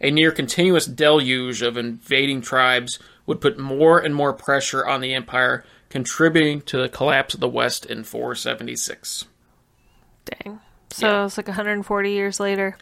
a 0.00 0.10
near 0.10 0.30
continuous 0.30 0.86
deluge 0.86 1.62
of 1.62 1.76
invading 1.76 2.40
tribes 2.40 2.98
would 3.26 3.40
put 3.40 3.58
more 3.58 3.98
and 3.98 4.14
more 4.14 4.32
pressure 4.32 4.86
on 4.86 5.00
the 5.00 5.14
empire, 5.14 5.64
contributing 5.90 6.62
to 6.62 6.78
the 6.78 6.88
collapse 6.88 7.34
of 7.34 7.40
the 7.40 7.48
West 7.48 7.84
in 7.84 8.04
476. 8.04 9.26
Dang. 10.24 10.60
So 10.90 11.26
it's 11.26 11.36
like 11.36 11.46
140 11.46 12.10
years 12.10 12.40
later. 12.40 12.76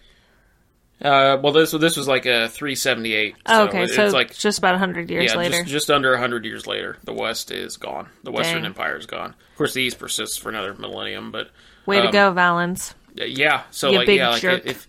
Uh, 1.00 1.38
well, 1.40 1.52
this 1.52 1.70
this 1.70 1.96
was 1.96 2.08
like 2.08 2.26
a 2.26 2.48
378. 2.48 3.36
Oh, 3.46 3.64
okay, 3.64 3.84
it's 3.84 3.94
so 3.94 4.04
it's 4.04 4.14
like 4.14 4.34
just 4.34 4.58
about 4.58 4.72
100 4.72 5.10
years 5.10 5.30
yeah, 5.30 5.36
later. 5.36 5.58
just, 5.58 5.68
just 5.68 5.90
under 5.90 6.10
100 6.10 6.44
years 6.44 6.66
later, 6.66 6.98
the 7.04 7.12
West 7.12 7.52
is 7.52 7.76
gone. 7.76 8.08
The 8.24 8.32
Western 8.32 8.62
Dang. 8.62 8.66
Empire 8.66 8.96
is 8.96 9.06
gone. 9.06 9.30
Of 9.30 9.56
course, 9.56 9.74
the 9.74 9.82
East 9.82 9.98
persists 9.98 10.36
for 10.36 10.48
another 10.48 10.74
millennium, 10.74 11.30
but 11.30 11.50
Way 11.86 12.00
to 12.00 12.08
um, 12.08 12.12
go, 12.12 12.32
Valens. 12.32 12.94
Yeah, 13.14 13.62
so 13.70 13.90
You 13.90 13.98
like 13.98 14.08
yeah, 14.08 14.30
like 14.30 14.42
jerk. 14.42 14.66
if 14.66 14.88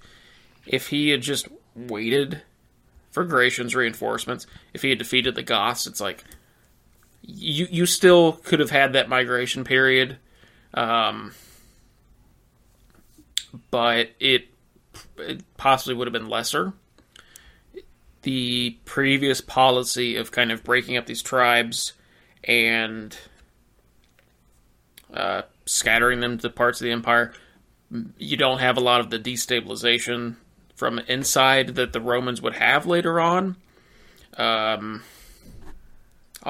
if 0.65 0.87
he 0.87 1.09
had 1.09 1.21
just 1.21 1.47
waited 1.75 2.41
for 3.11 3.23
Gratian's 3.23 3.75
reinforcements, 3.75 4.47
if 4.73 4.81
he 4.81 4.89
had 4.89 4.97
defeated 4.97 5.35
the 5.35 5.43
Goths, 5.43 5.87
it's 5.87 6.01
like 6.01 6.23
you 7.35 7.67
you 7.69 7.85
still 7.85 8.33
could 8.33 8.59
have 8.59 8.71
had 8.71 8.93
that 8.93 9.09
migration 9.09 9.63
period, 9.63 10.17
um, 10.73 11.33
but 13.71 14.09
it, 14.19 14.47
it 15.17 15.43
possibly 15.57 15.95
would 15.95 16.07
have 16.07 16.13
been 16.13 16.29
lesser. 16.29 16.73
The 18.23 18.77
previous 18.85 19.41
policy 19.41 20.15
of 20.15 20.31
kind 20.31 20.51
of 20.51 20.63
breaking 20.63 20.97
up 20.97 21.05
these 21.05 21.21
tribes 21.21 21.93
and 22.43 23.17
uh, 25.13 25.43
scattering 25.65 26.19
them 26.19 26.37
to 26.39 26.49
parts 26.49 26.81
of 26.81 26.85
the 26.85 26.91
empire 26.91 27.33
you 28.17 28.37
don't 28.37 28.59
have 28.59 28.77
a 28.77 28.81
lot 28.81 28.99
of 28.99 29.09
the 29.09 29.19
destabilization 29.19 30.35
from 30.75 30.99
inside 30.99 31.75
that 31.75 31.93
the 31.93 32.01
Romans 32.01 32.41
would 32.41 32.55
have 32.55 32.85
later 32.85 33.19
on. 33.19 33.55
Um, 34.37 35.03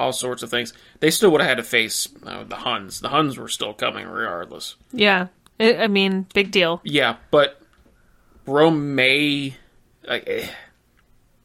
all 0.00 0.12
sorts 0.12 0.42
of 0.42 0.50
things. 0.50 0.72
They 1.00 1.10
still 1.10 1.30
would 1.30 1.40
have 1.40 1.48
had 1.48 1.56
to 1.58 1.62
face 1.62 2.08
uh, 2.24 2.44
the 2.44 2.56
Huns. 2.56 3.00
The 3.00 3.10
Huns 3.10 3.38
were 3.38 3.48
still 3.48 3.74
coming 3.74 4.06
regardless. 4.06 4.76
Yeah. 4.92 5.28
I 5.58 5.76
I 5.76 5.86
mean, 5.88 6.26
big 6.34 6.50
deal. 6.50 6.80
Yeah, 6.84 7.16
but 7.30 7.60
Rome 8.46 8.94
may 8.94 9.56
like 10.06 10.24
eh, 10.26 10.48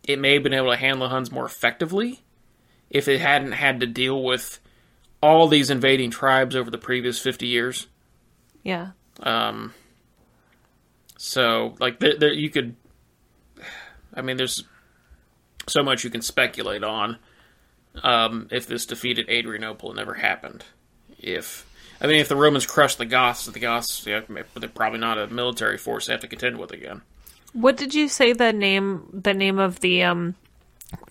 it 0.07 0.19
may 0.19 0.33
have 0.33 0.43
been 0.43 0.53
able 0.53 0.71
to 0.71 0.77
handle 0.77 1.07
the 1.07 1.13
Huns 1.13 1.31
more 1.31 1.45
effectively 1.45 2.21
if 2.89 3.07
it 3.07 3.19
hadn't 3.19 3.53
had 3.53 3.79
to 3.81 3.87
deal 3.87 4.23
with 4.23 4.59
all 5.21 5.47
these 5.47 5.69
invading 5.69 6.11
tribes 6.11 6.55
over 6.55 6.69
the 6.69 6.77
previous 6.77 7.19
50 7.19 7.47
years. 7.47 7.87
Yeah. 8.63 8.91
Um, 9.21 9.73
so 11.17 11.75
like 11.79 11.99
there, 11.99 12.17
there, 12.17 12.33
you 12.33 12.49
could, 12.49 12.75
I 14.13 14.21
mean, 14.21 14.37
there's 14.37 14.63
so 15.67 15.81
much 15.83 16.03
you 16.03 16.09
can 16.09 16.21
speculate 16.21 16.83
on. 16.83 17.17
Um, 18.03 18.47
if 18.51 18.67
this 18.67 18.85
defeated 18.85 19.29
Adrianople 19.29 19.93
never 19.93 20.13
happened, 20.13 20.63
if 21.19 21.65
I 22.01 22.07
mean, 22.07 22.19
if 22.19 22.27
the 22.27 22.35
Romans 22.35 22.65
crushed 22.65 22.97
the 22.97 23.05
Goths, 23.05 23.45
the 23.45 23.59
Goths, 23.59 24.05
yeah, 24.05 24.21
they're 24.55 24.69
probably 24.69 24.99
not 24.99 25.17
a 25.17 25.27
military 25.27 25.77
force 25.77 26.07
they 26.07 26.13
have 26.13 26.21
to 26.21 26.27
contend 26.27 26.57
with 26.57 26.71
again. 26.71 27.01
What 27.53 27.77
did 27.77 27.93
you 27.93 28.09
say 28.09 28.33
the 28.33 28.51
name 28.51 29.07
the 29.13 29.33
name 29.33 29.59
of 29.59 29.79
the 29.79 30.03
um 30.03 30.35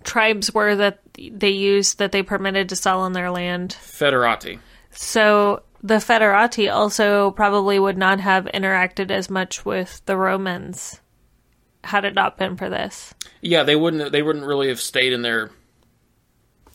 tribes 0.02 0.52
were 0.52 0.76
that 0.76 1.00
they 1.16 1.50
used 1.50 1.98
that 1.98 2.12
they 2.12 2.22
permitted 2.22 2.68
to 2.68 2.76
sell 2.76 3.00
on 3.00 3.12
their 3.12 3.30
land? 3.30 3.76
Foederati. 3.80 4.58
So 4.90 5.62
the 5.82 5.94
Foederati 5.94 6.72
also 6.72 7.30
probably 7.32 7.78
would 7.78 7.98
not 7.98 8.20
have 8.20 8.44
interacted 8.46 9.10
as 9.10 9.28
much 9.30 9.64
with 9.64 10.02
the 10.06 10.16
Romans 10.16 11.00
had 11.82 12.04
it 12.04 12.14
not 12.14 12.38
been 12.38 12.56
for 12.56 12.68
this. 12.70 13.14
Yeah, 13.40 13.62
they 13.62 13.76
wouldn't. 13.76 14.12
They 14.12 14.22
wouldn't 14.22 14.46
really 14.46 14.68
have 14.68 14.80
stayed 14.80 15.12
in 15.12 15.22
their 15.22 15.50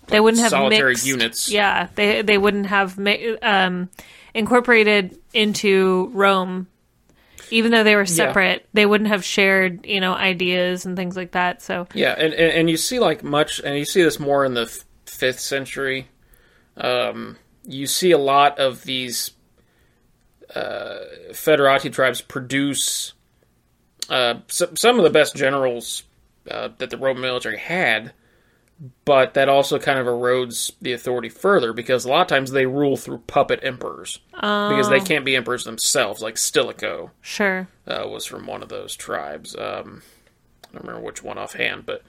They 0.10 0.20
wouldn't 0.20 0.42
have 0.42 0.52
solitary 0.52 0.92
mixed, 0.92 1.06
units. 1.06 1.50
Yeah, 1.50 1.88
they 1.96 2.22
they 2.22 2.38
wouldn't 2.38 2.68
have 2.68 2.98
mi- 2.98 3.38
um, 3.38 3.90
incorporated 4.34 5.18
into 5.34 6.10
Rome, 6.14 6.68
even 7.52 7.72
though 7.72 7.84
they 7.84 7.96
were 7.96 8.06
separate. 8.06 8.68
They 8.74 8.86
wouldn't 8.86 9.10
have 9.10 9.24
shared, 9.24 9.86
you 9.86 10.02
know, 10.02 10.14
ideas 10.14 10.86
and 10.86 10.96
things 10.96 11.16
like 11.16 11.32
that. 11.32 11.62
So 11.62 11.88
Yeah, 11.94 12.16
and, 12.18 12.34
and 12.34 12.52
and 12.54 12.70
you 12.70 12.78
see 12.78 13.00
like 13.00 13.24
much, 13.24 13.60
and 13.60 13.78
you 13.78 13.86
see 13.86 14.04
this 14.04 14.20
more 14.20 14.46
in 14.46 14.54
the 14.54 14.64
f- 14.64 14.86
fifth 15.06 15.40
century. 15.40 16.08
Um, 16.78 17.38
you 17.66 17.88
see 17.88 18.12
a 18.12 18.18
lot 18.18 18.58
of 18.58 18.84
these 18.84 19.32
uh, 20.56 21.00
Foederati 21.32 21.92
tribes 21.92 22.22
produce 22.22 23.14
uh, 24.10 24.36
some, 24.48 24.76
some 24.76 24.98
of 24.98 25.04
the 25.04 25.10
best 25.10 25.36
generals 25.36 26.04
uh, 26.50 26.70
that 26.78 26.90
the 26.90 26.98
Roman 26.98 27.22
military 27.22 27.58
had, 27.58 28.14
but 29.04 29.34
that 29.34 29.50
also 29.50 29.78
kind 29.78 30.00
of 30.00 30.06
erodes 30.06 30.72
the 30.82 30.94
authority 30.94 31.30
further 31.30 31.74
because 31.74 32.06
a 32.06 32.10
lot 32.10 32.22
of 32.22 32.28
times 32.28 32.52
they 32.52 32.66
rule 32.66 32.96
through 32.96 33.18
puppet 33.28 33.60
emperors 33.62 34.20
because 34.32 34.90
they 34.90 35.02
can't 35.02 35.26
be 35.26 35.36
emperors 35.36 35.66
themselves, 35.66 36.22
like 36.22 36.38
Stilicho 36.38 37.12
sure, 37.22 37.68
uh, 37.88 38.08
was 38.08 38.26
from 38.26 38.48
one 38.48 38.64
of 38.64 38.70
those 38.70 38.96
tribes. 38.96 39.56
Um, 39.56 40.02
I 40.70 40.74
don't 40.74 40.86
remember 40.86 41.06
which 41.06 41.24
one 41.24 41.38
offhand, 41.38 41.86
but 41.86 42.04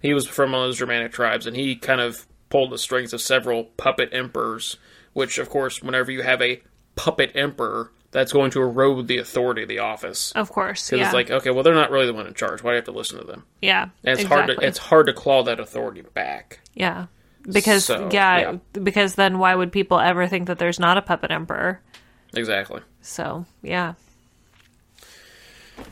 he 0.00 0.14
was 0.14 0.26
from 0.26 0.52
one 0.52 0.62
of 0.62 0.68
those 0.68 0.78
Germanic 0.78 1.12
tribes, 1.12 1.46
and 1.46 1.56
he 1.56 1.76
kind 1.76 2.00
of 2.00 2.26
pulled 2.48 2.70
the 2.70 2.78
strings 2.78 3.12
of 3.12 3.20
several 3.20 3.64
puppet 3.64 4.10
emperors. 4.12 4.76
Which, 5.12 5.38
of 5.38 5.48
course, 5.48 5.80
whenever 5.80 6.10
you 6.10 6.22
have 6.22 6.42
a 6.42 6.60
puppet 6.96 7.32
emperor, 7.36 7.92
that's 8.14 8.32
going 8.32 8.50
to 8.52 8.62
erode 8.62 9.08
the 9.08 9.18
authority 9.18 9.62
of 9.64 9.68
the 9.68 9.80
office. 9.80 10.32
of 10.32 10.50
course, 10.50 10.86
Because 10.88 11.00
yeah, 11.00 11.04
it's 11.06 11.14
like, 11.14 11.30
okay, 11.30 11.50
well, 11.50 11.62
they're 11.62 11.74
not 11.74 11.90
really 11.90 12.06
the 12.06 12.14
one 12.14 12.26
in 12.26 12.32
charge. 12.34 12.62
Why 12.62 12.70
do 12.70 12.74
you 12.74 12.76
have 12.76 12.84
to 12.86 12.92
listen 12.92 13.18
to 13.18 13.24
them? 13.24 13.44
yeah, 13.60 13.88
And 14.04 14.18
it's 14.18 14.28
hard 14.28 14.46
to 14.46 14.52
exactly. 14.52 14.68
it's 14.68 14.78
hard 14.78 15.06
to 15.06 15.12
claw 15.12 15.42
that 15.42 15.60
authority 15.60 16.02
back. 16.14 16.60
yeah, 16.74 17.06
because 17.50 17.84
So, 17.84 18.08
yeah, 18.12 18.38
yeah. 18.38 18.56
because 18.82 19.16
then 19.16 19.38
why 19.38 19.54
would 19.54 19.70
people 19.72 19.98
ever 20.00 20.26
think 20.28 20.46
that 20.46 20.58
there's 20.58 20.78
not 20.80 20.96
a 20.96 21.02
puppet 21.02 21.30
emperor? 21.30 21.80
Exactly. 22.34 22.80
So 23.02 23.44
yeah, 23.62 23.94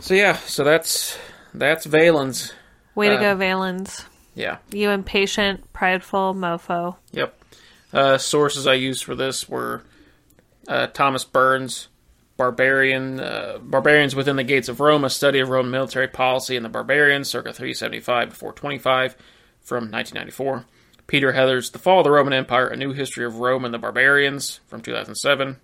So 0.00 0.14
yeah, 0.14 0.36
so 0.36 0.64
that's 0.64 1.18
that's 1.54 1.84
Valens. 1.86 2.52
way 2.94 3.08
to 3.08 3.16
Uh, 3.16 3.20
go, 3.20 3.34
Valens. 3.36 4.06
Yeah. 4.34 4.58
You 4.70 4.90
impatient, 4.90 5.72
prideful 5.72 6.34
mofo. 6.34 6.96
Yep. 7.12 7.38
Uh, 7.92 8.16
sources 8.18 8.66
I 8.66 8.74
used 8.74 9.04
for 9.04 9.14
this 9.14 9.48
were 9.48 9.82
uh, 10.66 10.86
Thomas 10.86 11.24
Burns, 11.24 11.88
Barbarian, 12.36 13.20
uh, 13.20 13.58
Barbarians 13.60 14.16
Within 14.16 14.36
the 14.36 14.44
Gates 14.44 14.68
of 14.68 14.80
Rome, 14.80 15.04
a 15.04 15.10
study 15.10 15.38
of 15.38 15.48
Roman 15.48 15.70
military 15.70 16.08
policy 16.08 16.56
and 16.56 16.64
the 16.64 16.70
barbarians, 16.70 17.28
circa 17.28 17.52
375 17.52 18.30
before 18.30 18.52
25, 18.52 19.16
from 19.60 19.90
1994. 19.90 20.64
Peter 21.06 21.32
Heather's 21.32 21.70
The 21.70 21.78
Fall 21.78 21.98
of 21.98 22.04
the 22.04 22.10
Roman 22.10 22.32
Empire, 22.32 22.68
A 22.68 22.76
New 22.76 22.92
History 22.92 23.24
of 23.24 23.36
Rome 23.36 23.64
and 23.64 23.74
the 23.74 23.78
Barbarians, 23.78 24.60
from 24.66 24.80
2007. 24.80 25.58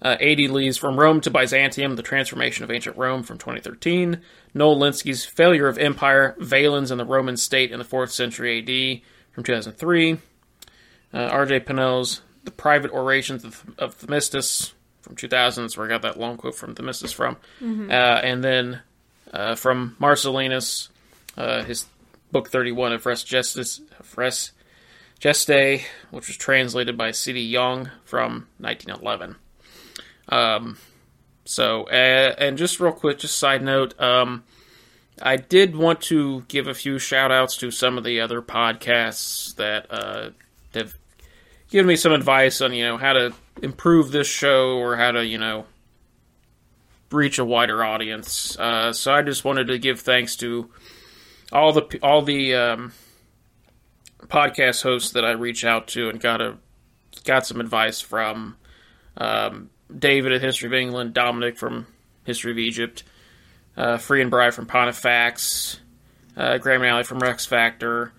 Uh, 0.00 0.16
A.D. 0.20 0.46
Lee's 0.46 0.76
From 0.76 1.00
Rome 1.00 1.20
to 1.22 1.30
Byzantium, 1.30 1.96
The 1.96 2.02
Transformation 2.02 2.62
of 2.62 2.70
Ancient 2.70 2.96
Rome 2.96 3.22
from 3.22 3.38
2013. 3.38 4.20
Noel 4.54 4.78
Lenski's 4.78 5.24
Failure 5.24 5.66
of 5.66 5.78
Empire, 5.78 6.36
Valens 6.38 6.90
and 6.90 7.00
the 7.00 7.04
Roman 7.04 7.36
State 7.36 7.72
in 7.72 7.78
the 7.78 7.84
4th 7.84 8.10
Century 8.10 8.58
A.D. 8.58 9.02
from 9.32 9.42
2003. 9.42 10.18
Uh, 11.12 11.16
R.J. 11.16 11.60
Penella's 11.60 12.20
The 12.44 12.50
Private 12.50 12.92
Orations 12.92 13.44
of, 13.44 13.64
of 13.78 13.98
Themistius 13.98 14.72
from 15.08 15.16
2000. 15.16 15.64
That's 15.64 15.76
where 15.76 15.86
I 15.86 15.88
got 15.88 16.02
that 16.02 16.20
long 16.20 16.36
quote 16.36 16.54
from 16.54 16.74
Themistius 16.74 17.14
from. 17.14 17.38
Uh, 17.90 18.20
and 18.22 18.44
then 18.44 18.80
uh, 19.32 19.54
from 19.54 19.96
Marcellinus, 19.98 20.88
uh, 21.36 21.64
his 21.64 21.86
book 22.30 22.50
31 22.50 22.92
of 22.92 23.06
Res 23.06 23.24
Gestis, 23.24 23.80
of 23.98 24.18
Res 24.18 24.52
Gestae, 25.20 25.82
which 26.10 26.28
was 26.28 26.36
translated 26.36 26.96
by 26.96 27.10
C.D. 27.10 27.40
Yonge 27.40 27.88
from 28.04 28.46
1911. 28.58 29.36
Um, 30.28 30.76
so, 31.46 31.84
uh, 31.84 32.34
and 32.38 32.58
just 32.58 32.78
real 32.78 32.92
quick, 32.92 33.18
just 33.18 33.38
side 33.38 33.62
note, 33.62 33.98
um, 33.98 34.44
I 35.22 35.36
did 35.36 35.74
want 35.74 36.02
to 36.02 36.44
give 36.48 36.68
a 36.68 36.74
few 36.74 36.98
shout 36.98 37.32
outs 37.32 37.56
to 37.56 37.70
some 37.70 37.96
of 37.96 38.04
the 38.04 38.20
other 38.20 38.42
podcasts 38.42 39.56
that 39.56 39.86
uh, 39.90 40.30
have 40.74 40.94
given 41.70 41.86
me 41.86 41.96
some 41.96 42.12
advice 42.12 42.60
on, 42.60 42.74
you 42.74 42.84
know, 42.84 42.98
how 42.98 43.14
to 43.14 43.32
improve 43.62 44.10
this 44.10 44.26
show 44.26 44.78
or 44.78 44.96
how 44.96 45.12
to, 45.12 45.24
you 45.24 45.38
know, 45.38 45.66
reach 47.10 47.38
a 47.38 47.44
wider 47.44 47.84
audience. 47.84 48.58
Uh, 48.58 48.92
so 48.92 49.12
I 49.12 49.22
just 49.22 49.44
wanted 49.44 49.68
to 49.68 49.78
give 49.78 50.00
thanks 50.00 50.36
to 50.36 50.70
all 51.52 51.72
the 51.72 51.98
all 52.02 52.22
the 52.22 52.54
um, 52.54 52.92
podcast 54.26 54.82
hosts 54.82 55.12
that 55.12 55.24
I 55.24 55.32
reach 55.32 55.64
out 55.64 55.88
to 55.88 56.08
and 56.08 56.20
got 56.20 56.40
a 56.40 56.56
got 57.24 57.46
some 57.46 57.60
advice 57.60 58.00
from. 58.00 58.56
Um, 59.16 59.70
David 59.96 60.32
at 60.32 60.42
History 60.42 60.66
of 60.66 60.74
England, 60.74 61.14
Dominic 61.14 61.56
from 61.56 61.86
History 62.24 62.52
of 62.52 62.58
Egypt, 62.58 63.04
uh, 63.76 63.96
Free 63.96 64.20
and 64.20 64.30
Bry 64.30 64.50
from 64.50 64.66
Pontifex, 64.66 65.80
uh, 66.36 66.58
Graham 66.58 66.84
Alley 66.84 67.04
from 67.04 67.18
Rex 67.18 67.46
Factor, 67.46 68.12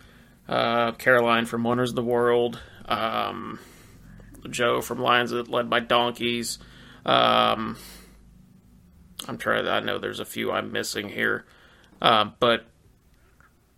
uh, 0.48 0.94
Caroline 0.94 1.46
from 1.46 1.64
Wonders 1.64 1.92
of 1.92 1.96
the 1.96 2.04
World, 2.04 2.60
um, 2.86 3.60
Joe 4.50 4.82
from 4.82 5.00
Lions 5.00 5.32
That 5.32 5.50
Led 5.50 5.70
by 5.70 5.80
Donkeys. 5.80 6.60
Um, 7.06 7.78
I'm 9.28 9.38
trying. 9.38 9.68
I 9.68 9.80
know 9.80 9.98
there's 9.98 10.20
a 10.20 10.26
few 10.26 10.52
I'm 10.52 10.72
missing 10.72 11.10
here, 11.10 11.46
uh, 12.02 12.30
but 12.40 12.66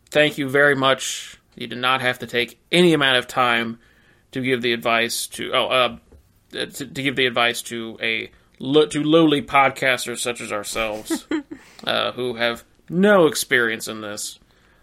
thank 0.09 0.37
you 0.37 0.49
very 0.49 0.75
much. 0.75 1.39
You 1.55 1.67
did 1.67 1.79
not 1.79 2.01
have 2.01 2.19
to 2.19 2.27
take 2.27 2.59
any 2.71 2.93
amount 2.93 3.17
of 3.17 3.27
time 3.27 3.79
to 4.31 4.41
give 4.41 4.61
the 4.61 4.73
advice 4.73 5.27
to 5.27 5.51
oh 5.53 5.67
uh, 5.67 5.97
to, 6.51 6.67
to 6.67 7.03
give 7.03 7.15
the 7.15 7.25
advice 7.25 7.61
to 7.63 7.97
a 8.01 8.31
to 8.59 9.03
lowly 9.03 9.41
podcasters 9.41 10.19
such 10.19 10.39
as 10.39 10.51
ourselves 10.51 11.27
uh, 11.83 12.11
who 12.13 12.35
have 12.35 12.63
no 12.89 13.25
experience 13.25 13.87
in 13.87 14.01
this. 14.01 14.39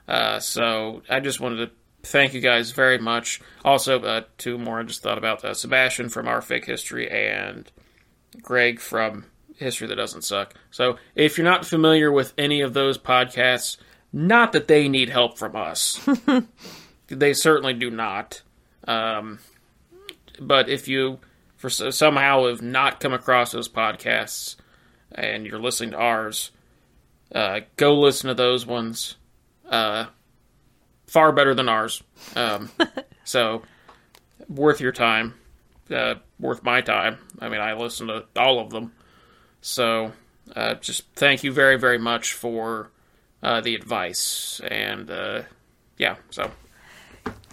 Uh, 0.08 0.40
so 0.40 1.02
I 1.08 1.20
just 1.20 1.38
wanted 1.38 1.66
to 1.66 1.72
thank 2.02 2.34
you 2.34 2.40
guys 2.40 2.70
very 2.72 2.98
much. 2.98 3.40
Also, 3.64 4.00
uh, 4.00 4.22
two 4.36 4.58
more 4.58 4.80
I 4.80 4.82
just 4.84 5.02
thought 5.02 5.18
about 5.18 5.44
uh, 5.44 5.54
Sebastian 5.54 6.08
from 6.08 6.28
Our 6.28 6.40
Fake 6.40 6.64
History 6.64 7.10
and 7.10 7.70
Greg 8.42 8.80
from 8.80 9.26
History 9.56 9.86
That 9.86 9.96
Doesn't 9.96 10.22
Suck. 10.22 10.54
So 10.70 10.98
if 11.14 11.36
you're 11.36 11.44
not 11.44 11.66
familiar 11.66 12.10
with 12.10 12.32
any 12.38 12.60
of 12.60 12.74
those 12.74 12.98
podcasts, 12.98 13.76
not 14.12 14.52
that 14.52 14.68
they 14.68 14.88
need 14.88 15.10
help 15.10 15.38
from 15.38 15.56
us, 15.56 16.00
they 17.08 17.34
certainly 17.34 17.74
do 17.74 17.90
not. 17.90 18.42
Um, 18.86 19.40
but 20.40 20.68
if 20.68 20.88
you 20.88 21.18
for 21.56 21.68
somehow 21.68 22.46
have 22.46 22.62
not 22.62 23.00
come 23.00 23.12
across 23.12 23.52
those 23.52 23.68
podcasts 23.68 24.54
and 25.12 25.44
you're 25.44 25.58
listening 25.58 25.90
to 25.90 25.98
ours, 25.98 26.52
uh, 27.34 27.60
go 27.76 27.98
listen 27.98 28.28
to 28.28 28.34
those 28.34 28.64
ones. 28.64 29.16
Uh, 29.68 30.06
far 31.08 31.32
better 31.32 31.54
than 31.54 31.68
ours. 31.68 32.02
Um, 32.36 32.70
so 33.24 33.62
worth 34.48 34.80
your 34.80 34.92
time, 34.92 35.34
uh, 35.90 36.16
worth 36.38 36.62
my 36.62 36.80
time. 36.80 37.18
I 37.40 37.48
mean, 37.48 37.60
I 37.60 37.74
listen 37.74 38.06
to 38.06 38.24
all 38.36 38.60
of 38.60 38.70
them. 38.70 38.92
So 39.60 40.12
uh, 40.54 40.74
just 40.74 41.04
thank 41.16 41.42
you 41.42 41.52
very, 41.52 41.78
very 41.78 41.98
much 41.98 42.34
for 42.34 42.90
uh, 43.42 43.60
the 43.60 43.74
advice. 43.74 44.60
And 44.68 45.10
uh, 45.10 45.42
yeah, 45.96 46.16
so. 46.30 46.50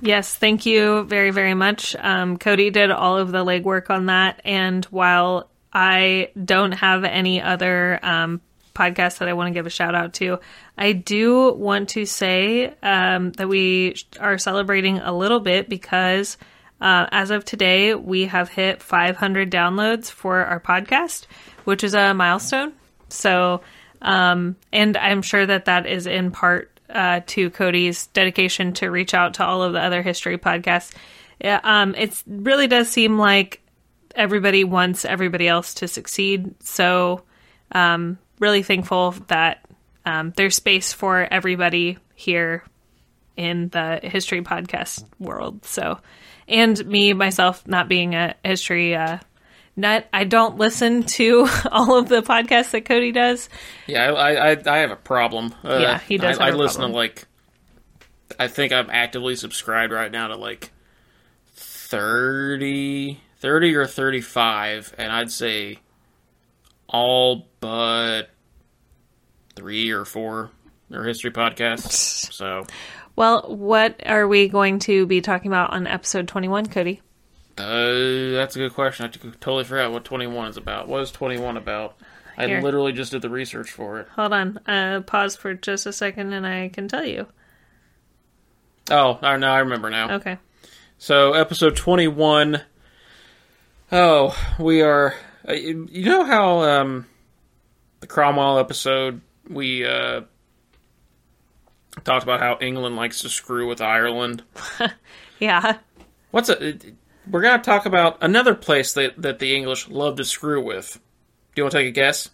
Yes, 0.02 0.36
thank 0.36 0.66
you 0.66 1.04
very, 1.04 1.32
very 1.32 1.54
much. 1.54 1.96
Um, 1.96 2.38
Cody 2.38 2.70
did 2.70 2.92
all 2.92 3.18
of 3.18 3.32
the 3.32 3.44
legwork 3.44 3.90
on 3.90 4.08
that. 4.08 4.42
And 4.44 4.84
while 4.86 5.50
I 5.74 6.32
don't 6.44 6.74
have 6.74 7.04
any 7.04 7.42
other 7.42 8.00
um, 8.04 8.42
podcasts 8.76 9.18
that 9.18 9.28
I 9.28 9.34
want 9.34 9.48
to 9.48 9.54
give 9.54 9.66
a 9.66 9.72
shout 9.72 9.96
out 9.96 10.14
to, 10.16 10.40
I 10.78 10.92
do 10.92 11.54
want 11.54 11.90
to 11.90 12.06
say 12.06 12.74
um, 12.84 13.32
that 13.34 13.48
we 13.48 13.96
are 14.20 14.38
celebrating 14.38 15.00
a 15.00 15.16
little 15.16 15.40
bit 15.40 15.68
because 15.68 16.38
uh, 16.82 17.08
as 17.12 17.32
of 17.32 17.46
today, 17.46 17.96
we 17.96 18.26
have 18.26 18.50
hit 18.50 18.82
500 18.84 19.50
downloads 19.50 20.12
for 20.12 20.46
our 20.46 20.60
podcast, 20.60 21.26
which 21.64 21.84
is 21.84 21.94
a 21.94 22.14
milestone. 22.14 22.74
So, 23.10 23.62
um, 24.02 24.56
and 24.74 24.98
I'm 24.98 25.22
sure 25.22 25.46
that 25.46 25.66
that 25.66 25.88
is 25.88 26.06
in 26.06 26.32
part 26.32 26.80
uh, 26.90 27.22
to 27.28 27.50
Cody's 27.50 28.08
dedication 28.08 28.74
to 28.74 28.92
reach 28.92 29.14
out 29.14 29.36
to 29.36 29.46
all 29.46 29.64
of 29.64 29.74
the 29.74 29.82
other 29.82 30.02
history 30.02 30.38
podcasts. 30.38 30.94
Yeah, 31.40 31.60
um, 31.64 31.96
it 31.96 32.22
really 32.28 32.68
does 32.68 32.90
seem 32.90 33.18
like 33.18 33.62
everybody 34.14 34.64
wants 34.64 35.06
everybody 35.06 35.48
else 35.48 35.76
to 35.76 35.88
succeed. 35.88 36.56
So, 36.64 37.24
um, 37.72 38.18
really 38.40 38.64
thankful 38.64 39.12
that 39.28 39.66
um, 40.06 40.34
there's 40.36 40.56
space 40.56 40.94
for 40.94 41.28
everybody 41.32 41.98
here 42.16 42.64
in 43.36 43.70
the 43.70 44.00
history 44.04 44.42
podcast 44.42 45.04
world. 45.20 45.66
So, 45.66 46.00
and 46.48 46.86
me 46.86 47.14
myself 47.14 47.68
not 47.68 47.88
being 47.90 48.16
a 48.16 48.36
history 48.44 48.96
uh, 48.96 49.18
nut, 49.76 50.08
I 50.14 50.24
don't 50.24 50.58
listen 50.58 51.04
to 51.04 51.48
all 51.72 51.98
of 51.98 52.08
the 52.08 52.22
podcasts 52.22 52.72
that 52.72 52.86
Cody 52.86 53.12
does. 53.12 53.50
Yeah, 53.88 54.12
I 54.14 54.52
I, 54.52 54.64
I 54.66 54.78
have 54.80 54.92
a 54.92 54.96
problem. 54.96 55.54
Uh, 55.64 55.80
Yeah, 55.82 56.00
he 56.00 56.18
does 56.18 56.38
I, 56.38 56.46
have 56.46 56.54
I 56.54 56.56
a 56.56 56.60
listen 56.60 56.80
problem. 56.82 56.92
to 56.92 56.98
like. 56.98 57.26
I 58.40 58.48
think 58.48 58.74
I'm 58.74 58.90
actively 58.90 59.36
subscribed 59.36 59.94
right 59.94 60.12
now 60.12 60.28
to 60.28 60.36
like 60.36 60.72
30, 61.54 63.20
30 63.40 63.76
or 63.76 63.86
35, 63.86 64.96
and 64.98 65.12
I'd 65.12 65.32
say 65.32 65.80
all 66.96 67.48
but 67.60 68.30
three 69.56 69.92
or 69.92 70.06
four 70.06 70.52
are 70.94 71.04
history 71.04 71.32
podcasts. 71.32 72.14
So 72.36 72.66
Well, 73.16 73.44
what 73.56 74.02
are 74.06 74.28
we 74.28 74.48
going 74.50 74.80
to 74.80 75.06
be 75.06 75.22
talking 75.22 75.50
about 75.52 75.72
on 75.72 75.88
episode 75.88 76.28
21, 76.28 76.68
Cody? 76.68 77.02
uh, 77.58 78.32
that's 78.34 78.56
a 78.56 78.60
good 78.60 78.74
question. 78.74 79.06
I 79.06 79.10
totally 79.40 79.64
forgot 79.64 79.92
what 79.92 80.04
21 80.04 80.50
is 80.50 80.58
about. 80.58 80.88
What 80.90 81.02
is 81.02 81.12
21 81.12 81.56
about? 81.56 81.96
I 82.38 82.60
literally 82.60 82.92
just 82.92 83.14
did 83.14 83.22
the 83.22 83.30
research 83.30 83.72
for 83.72 84.00
it. 84.02 84.08
Hold 84.10 84.34
on. 84.34 84.58
Uh, 84.68 85.02
pause 85.02 85.38
for 85.38 85.54
just 85.54 85.86
a 85.86 85.94
second 85.94 86.34
and 86.34 86.46
I 86.46 86.68
can 86.68 86.90
tell 86.90 87.06
you. 87.06 87.28
Oh, 88.92 89.18
I 89.22 89.38
know. 89.38 89.48
I 89.48 89.60
remember 89.60 89.90
now. 89.90 90.16
Okay. 90.16 90.38
So, 90.98 91.32
episode 91.34 91.78
21. 91.78 92.62
Oh, 93.94 94.36
we 94.60 94.82
are. 94.82 95.16
Uh, 95.48 95.54
You 95.54 96.06
know 96.06 96.24
how 96.24 96.60
um, 96.62 97.06
the 98.00 98.08
Cromwell 98.08 98.60
episode, 98.60 99.22
we 99.50 99.86
uh, 99.86 100.22
talked 102.04 102.24
about 102.24 102.40
how 102.40 102.58
England 102.62 102.96
likes 102.96 103.22
to 103.22 103.30
screw 103.30 103.68
with 103.68 103.82
Ireland? 103.82 104.44
Yeah. 105.38 105.80
What's 106.32 106.48
a. 106.50 106.78
We're 107.30 107.42
going 107.42 107.60
to 107.60 107.64
talk 107.66 107.86
about 107.86 108.20
another 108.24 108.56
place 108.56 108.94
that, 108.94 109.22
that 109.22 109.40
the 109.40 109.54
English 109.54 109.90
love 109.90 110.16
to 110.16 110.24
screw 110.24 110.64
with. 110.64 110.94
Do 110.94 111.60
you 111.60 111.64
want 111.66 111.74
to 111.74 111.78
take 111.80 111.88
a 111.90 111.92
guess? 111.92 112.30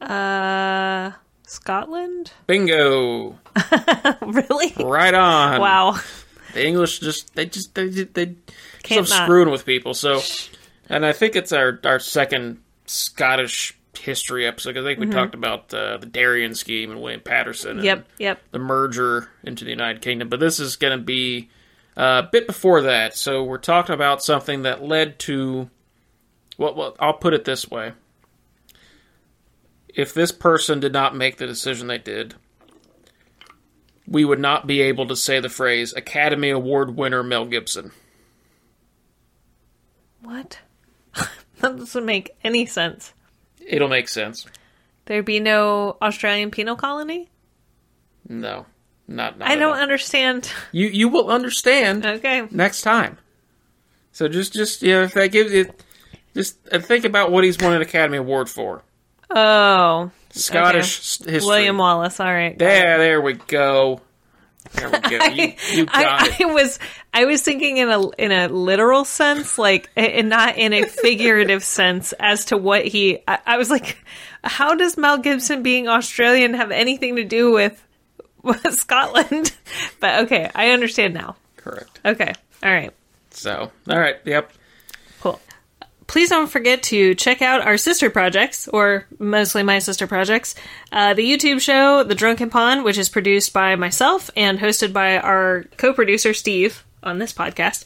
Uh, 0.00 1.12
Scotland? 1.46 2.32
Bingo! 2.46 3.38
really? 4.22 4.72
Right 4.82 5.12
on. 5.12 5.60
Wow. 5.60 6.00
The 6.54 6.66
English 6.66 7.00
just 7.00 7.34
they 7.34 7.46
just 7.46 7.74
they 7.74 7.88
they, 7.88 8.04
they 8.04 8.26
just 8.26 8.82
Can't 8.82 9.00
love 9.02 9.10
not. 9.10 9.24
screwing 9.26 9.50
with 9.50 9.66
people. 9.66 9.92
So, 9.92 10.22
and 10.88 11.04
I 11.04 11.12
think 11.12 11.36
it's 11.36 11.52
our 11.52 11.80
our 11.84 11.98
second 11.98 12.60
Scottish 12.86 13.76
history 13.98 14.46
episode 14.46 14.76
I 14.76 14.82
think 14.82 14.98
we 14.98 15.06
talked 15.06 15.34
about 15.34 15.72
uh, 15.72 15.96
the 15.96 16.06
Darien 16.06 16.54
scheme 16.54 16.90
and 16.90 17.00
William 17.00 17.20
Paterson. 17.20 17.78
And 17.78 17.78
Mm-hmm. 17.78 17.86
Yep, 17.86 18.08
yep. 18.18 18.42
The 18.50 18.58
merger 18.58 19.30
into 19.44 19.64
the 19.64 19.70
United 19.70 20.02
Kingdom, 20.02 20.28
but 20.28 20.40
this 20.40 20.60
is 20.60 20.76
going 20.76 20.98
to 20.98 21.02
be 21.04 21.48
uh, 21.96 22.22
a 22.24 22.28
bit 22.30 22.46
before 22.46 22.82
that. 22.82 23.16
So 23.16 23.42
we're 23.44 23.58
talking 23.58 23.94
about 23.94 24.22
something 24.22 24.62
that 24.62 24.82
led 24.82 25.18
to. 25.20 25.70
Well, 26.58 26.74
well, 26.74 26.96
I'll 27.00 27.14
put 27.14 27.34
it 27.34 27.44
this 27.44 27.70
way: 27.70 27.92
if 29.88 30.12
this 30.12 30.32
person 30.32 30.80
did 30.80 30.92
not 30.92 31.16
make 31.16 31.36
the 31.36 31.46
decision 31.46 31.86
they 31.86 31.98
did, 31.98 32.34
we 34.06 34.24
would 34.24 34.40
not 34.40 34.66
be 34.66 34.80
able 34.82 35.06
to 35.06 35.16
say 35.16 35.40
the 35.40 35.48
phrase 35.48 35.92
Academy 35.94 36.50
Award 36.50 36.96
winner 36.96 37.22
Mel 37.22 37.46
Gibson. 37.46 37.92
What? 40.20 40.58
that 41.60 41.76
doesn't 41.76 42.04
make 42.04 42.30
any 42.44 42.66
sense. 42.66 43.12
It'll 43.66 43.88
make 43.88 44.08
sense. 44.08 44.46
There'd 45.06 45.24
be 45.24 45.40
no 45.40 45.96
Australian 46.00 46.50
penal 46.50 46.76
colony? 46.76 47.30
No, 48.28 48.66
not. 49.06 49.38
not 49.38 49.48
I 49.48 49.56
don't 49.56 49.76
understand. 49.76 50.50
You 50.72 50.86
you 50.88 51.08
will 51.08 51.28
understand 51.30 52.06
Okay. 52.06 52.46
next 52.50 52.82
time. 52.82 53.18
So 54.12 54.28
just 54.28 54.52
just 54.52 54.82
yeah, 54.82 55.04
if 55.04 55.14
that 55.14 55.28
gives 55.28 55.52
you 55.52 55.70
just 56.34 56.56
uh, 56.72 56.78
think 56.78 57.04
about 57.04 57.30
what 57.30 57.44
he's 57.44 57.58
won 57.58 57.74
an 57.74 57.82
Academy 57.82 58.16
Award 58.18 58.48
for. 58.48 58.82
Oh. 59.30 60.10
Scottish 60.30 60.98
s- 60.98 61.24
history. 61.24 61.46
William 61.48 61.78
Wallace. 61.78 62.18
All 62.18 62.26
right. 62.32 62.58
There, 62.58 62.98
there 62.98 63.20
we 63.20 63.34
go. 63.34 64.00
There 64.72 64.90
we 64.90 64.98
go. 64.98 65.24
You, 65.26 65.52
you 65.72 65.86
got 65.86 66.22
I, 66.22 66.26
it. 66.26 66.40
I 66.40 66.44
was 66.52 66.78
I 67.12 67.24
was 67.26 67.42
thinking 67.42 67.76
in 67.76 67.88
a 67.88 68.08
in 68.10 68.32
a 68.32 68.48
literal 68.48 69.04
sense, 69.04 69.58
like 69.58 69.88
and 69.96 70.28
not 70.28 70.56
in 70.56 70.72
a 70.72 70.84
figurative 70.84 71.62
sense 71.64 72.12
as 72.14 72.46
to 72.46 72.56
what 72.56 72.84
he. 72.84 73.20
I, 73.28 73.38
I 73.46 73.56
was 73.56 73.70
like, 73.70 73.98
how 74.42 74.74
does 74.74 74.96
Mel 74.96 75.18
Gibson 75.18 75.62
being 75.62 75.88
Australian 75.88 76.54
have 76.54 76.70
anything 76.70 77.16
to 77.16 77.24
do 77.24 77.52
with, 77.52 77.82
with 78.42 78.62
Scotland? 78.74 79.54
But 80.00 80.24
okay, 80.24 80.50
I 80.54 80.70
understand 80.70 81.14
now. 81.14 81.36
Correct. 81.56 82.00
Okay, 82.04 82.32
all 82.62 82.72
right. 82.72 82.92
So, 83.30 83.70
all 83.88 83.98
right. 83.98 84.16
Yep. 84.24 84.52
Please 86.06 86.28
don't 86.28 86.50
forget 86.50 86.82
to 86.84 87.14
check 87.14 87.40
out 87.40 87.62
our 87.62 87.76
sister 87.76 88.10
projects, 88.10 88.68
or 88.68 89.06
mostly 89.18 89.62
my 89.62 89.78
sister 89.78 90.06
projects. 90.06 90.54
Uh, 90.92 91.14
the 91.14 91.22
YouTube 91.22 91.60
show, 91.60 92.02
The 92.04 92.14
Drunken 92.14 92.50
Pond, 92.50 92.84
which 92.84 92.98
is 92.98 93.08
produced 93.08 93.52
by 93.52 93.76
myself 93.76 94.30
and 94.36 94.58
hosted 94.58 94.92
by 94.92 95.18
our 95.18 95.64
co 95.76 95.92
producer, 95.92 96.34
Steve, 96.34 96.84
on 97.02 97.18
this 97.18 97.32
podcast, 97.32 97.84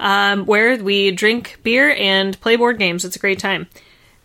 um, 0.00 0.44
where 0.46 0.76
we 0.82 1.12
drink 1.12 1.60
beer 1.62 1.90
and 1.90 2.40
play 2.40 2.56
board 2.56 2.78
games. 2.78 3.04
It's 3.04 3.16
a 3.16 3.20
great 3.20 3.38
time. 3.38 3.68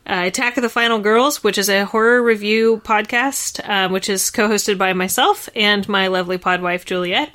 Uh, 0.10 0.24
Attack 0.26 0.56
of 0.58 0.64
the 0.64 0.70
Final 0.70 1.00
Girls, 1.00 1.44
which 1.44 1.58
is 1.58 1.70
a 1.70 1.86
horror 1.86 2.24
review 2.24 2.82
podcast, 2.86 3.68
um, 3.68 3.92
which 3.92 4.10
is 4.10 4.32
co 4.32 4.48
hosted 4.48 4.78
by 4.78 4.94
myself 4.94 5.50
and 5.56 5.88
my 5.90 6.08
lovely 6.08 6.38
pod 6.38 6.62
wife, 6.62 6.86
Juliet. 6.86 7.34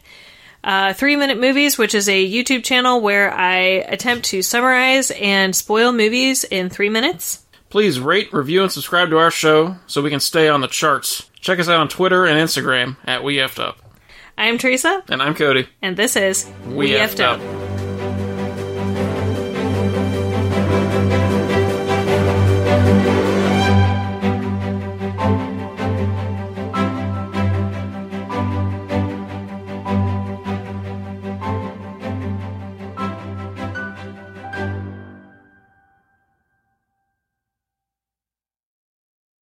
Uh, 0.65 0.93
Three 0.95 1.17
Minute 1.17 1.39
Movies, 1.41 1.77
which 1.79 1.95
is 1.95 2.09
a 2.09 2.31
YouTube 2.31 2.65
channel 2.65 3.01
where 3.01 3.33
I 3.33 3.57
attempt 3.89 4.27
to 4.27 4.43
summarize 4.43 5.11
and 5.11 5.55
spoil 5.55 5.93
movies 5.93 6.45
in 6.45 6.71
three 6.71 6.89
minutes. 6.89 7.45
Please 7.71 7.99
rate, 7.99 8.33
review, 8.33 8.63
and 8.63 8.71
subscribe 8.71 9.11
to 9.11 9.19
our 9.19 9.31
show 9.31 9.77
so 9.87 10.03
we 10.03 10.11
can 10.11 10.21
stay 10.21 10.49
on 10.49 10.61
the 10.61 10.69
charts. 10.69 11.31
Check 11.41 11.59
us 11.59 11.69
out 11.69 11.81
on 11.81 11.89
Twitter 11.89 12.27
and 12.27 12.37
Instagram 12.39 12.97
at 13.05 13.25
We 13.25 13.37
Effed 13.37 13.59
Up. 13.59 13.79
I'm 14.39 14.59
Teresa, 14.59 15.03
And 15.09 15.23
I'm 15.23 15.35
Cody. 15.35 15.69
and 15.83 15.97
this 15.97 16.17
is 16.17 16.49
We 16.67 16.91
Effed 16.91 17.21
Up. 17.21 17.41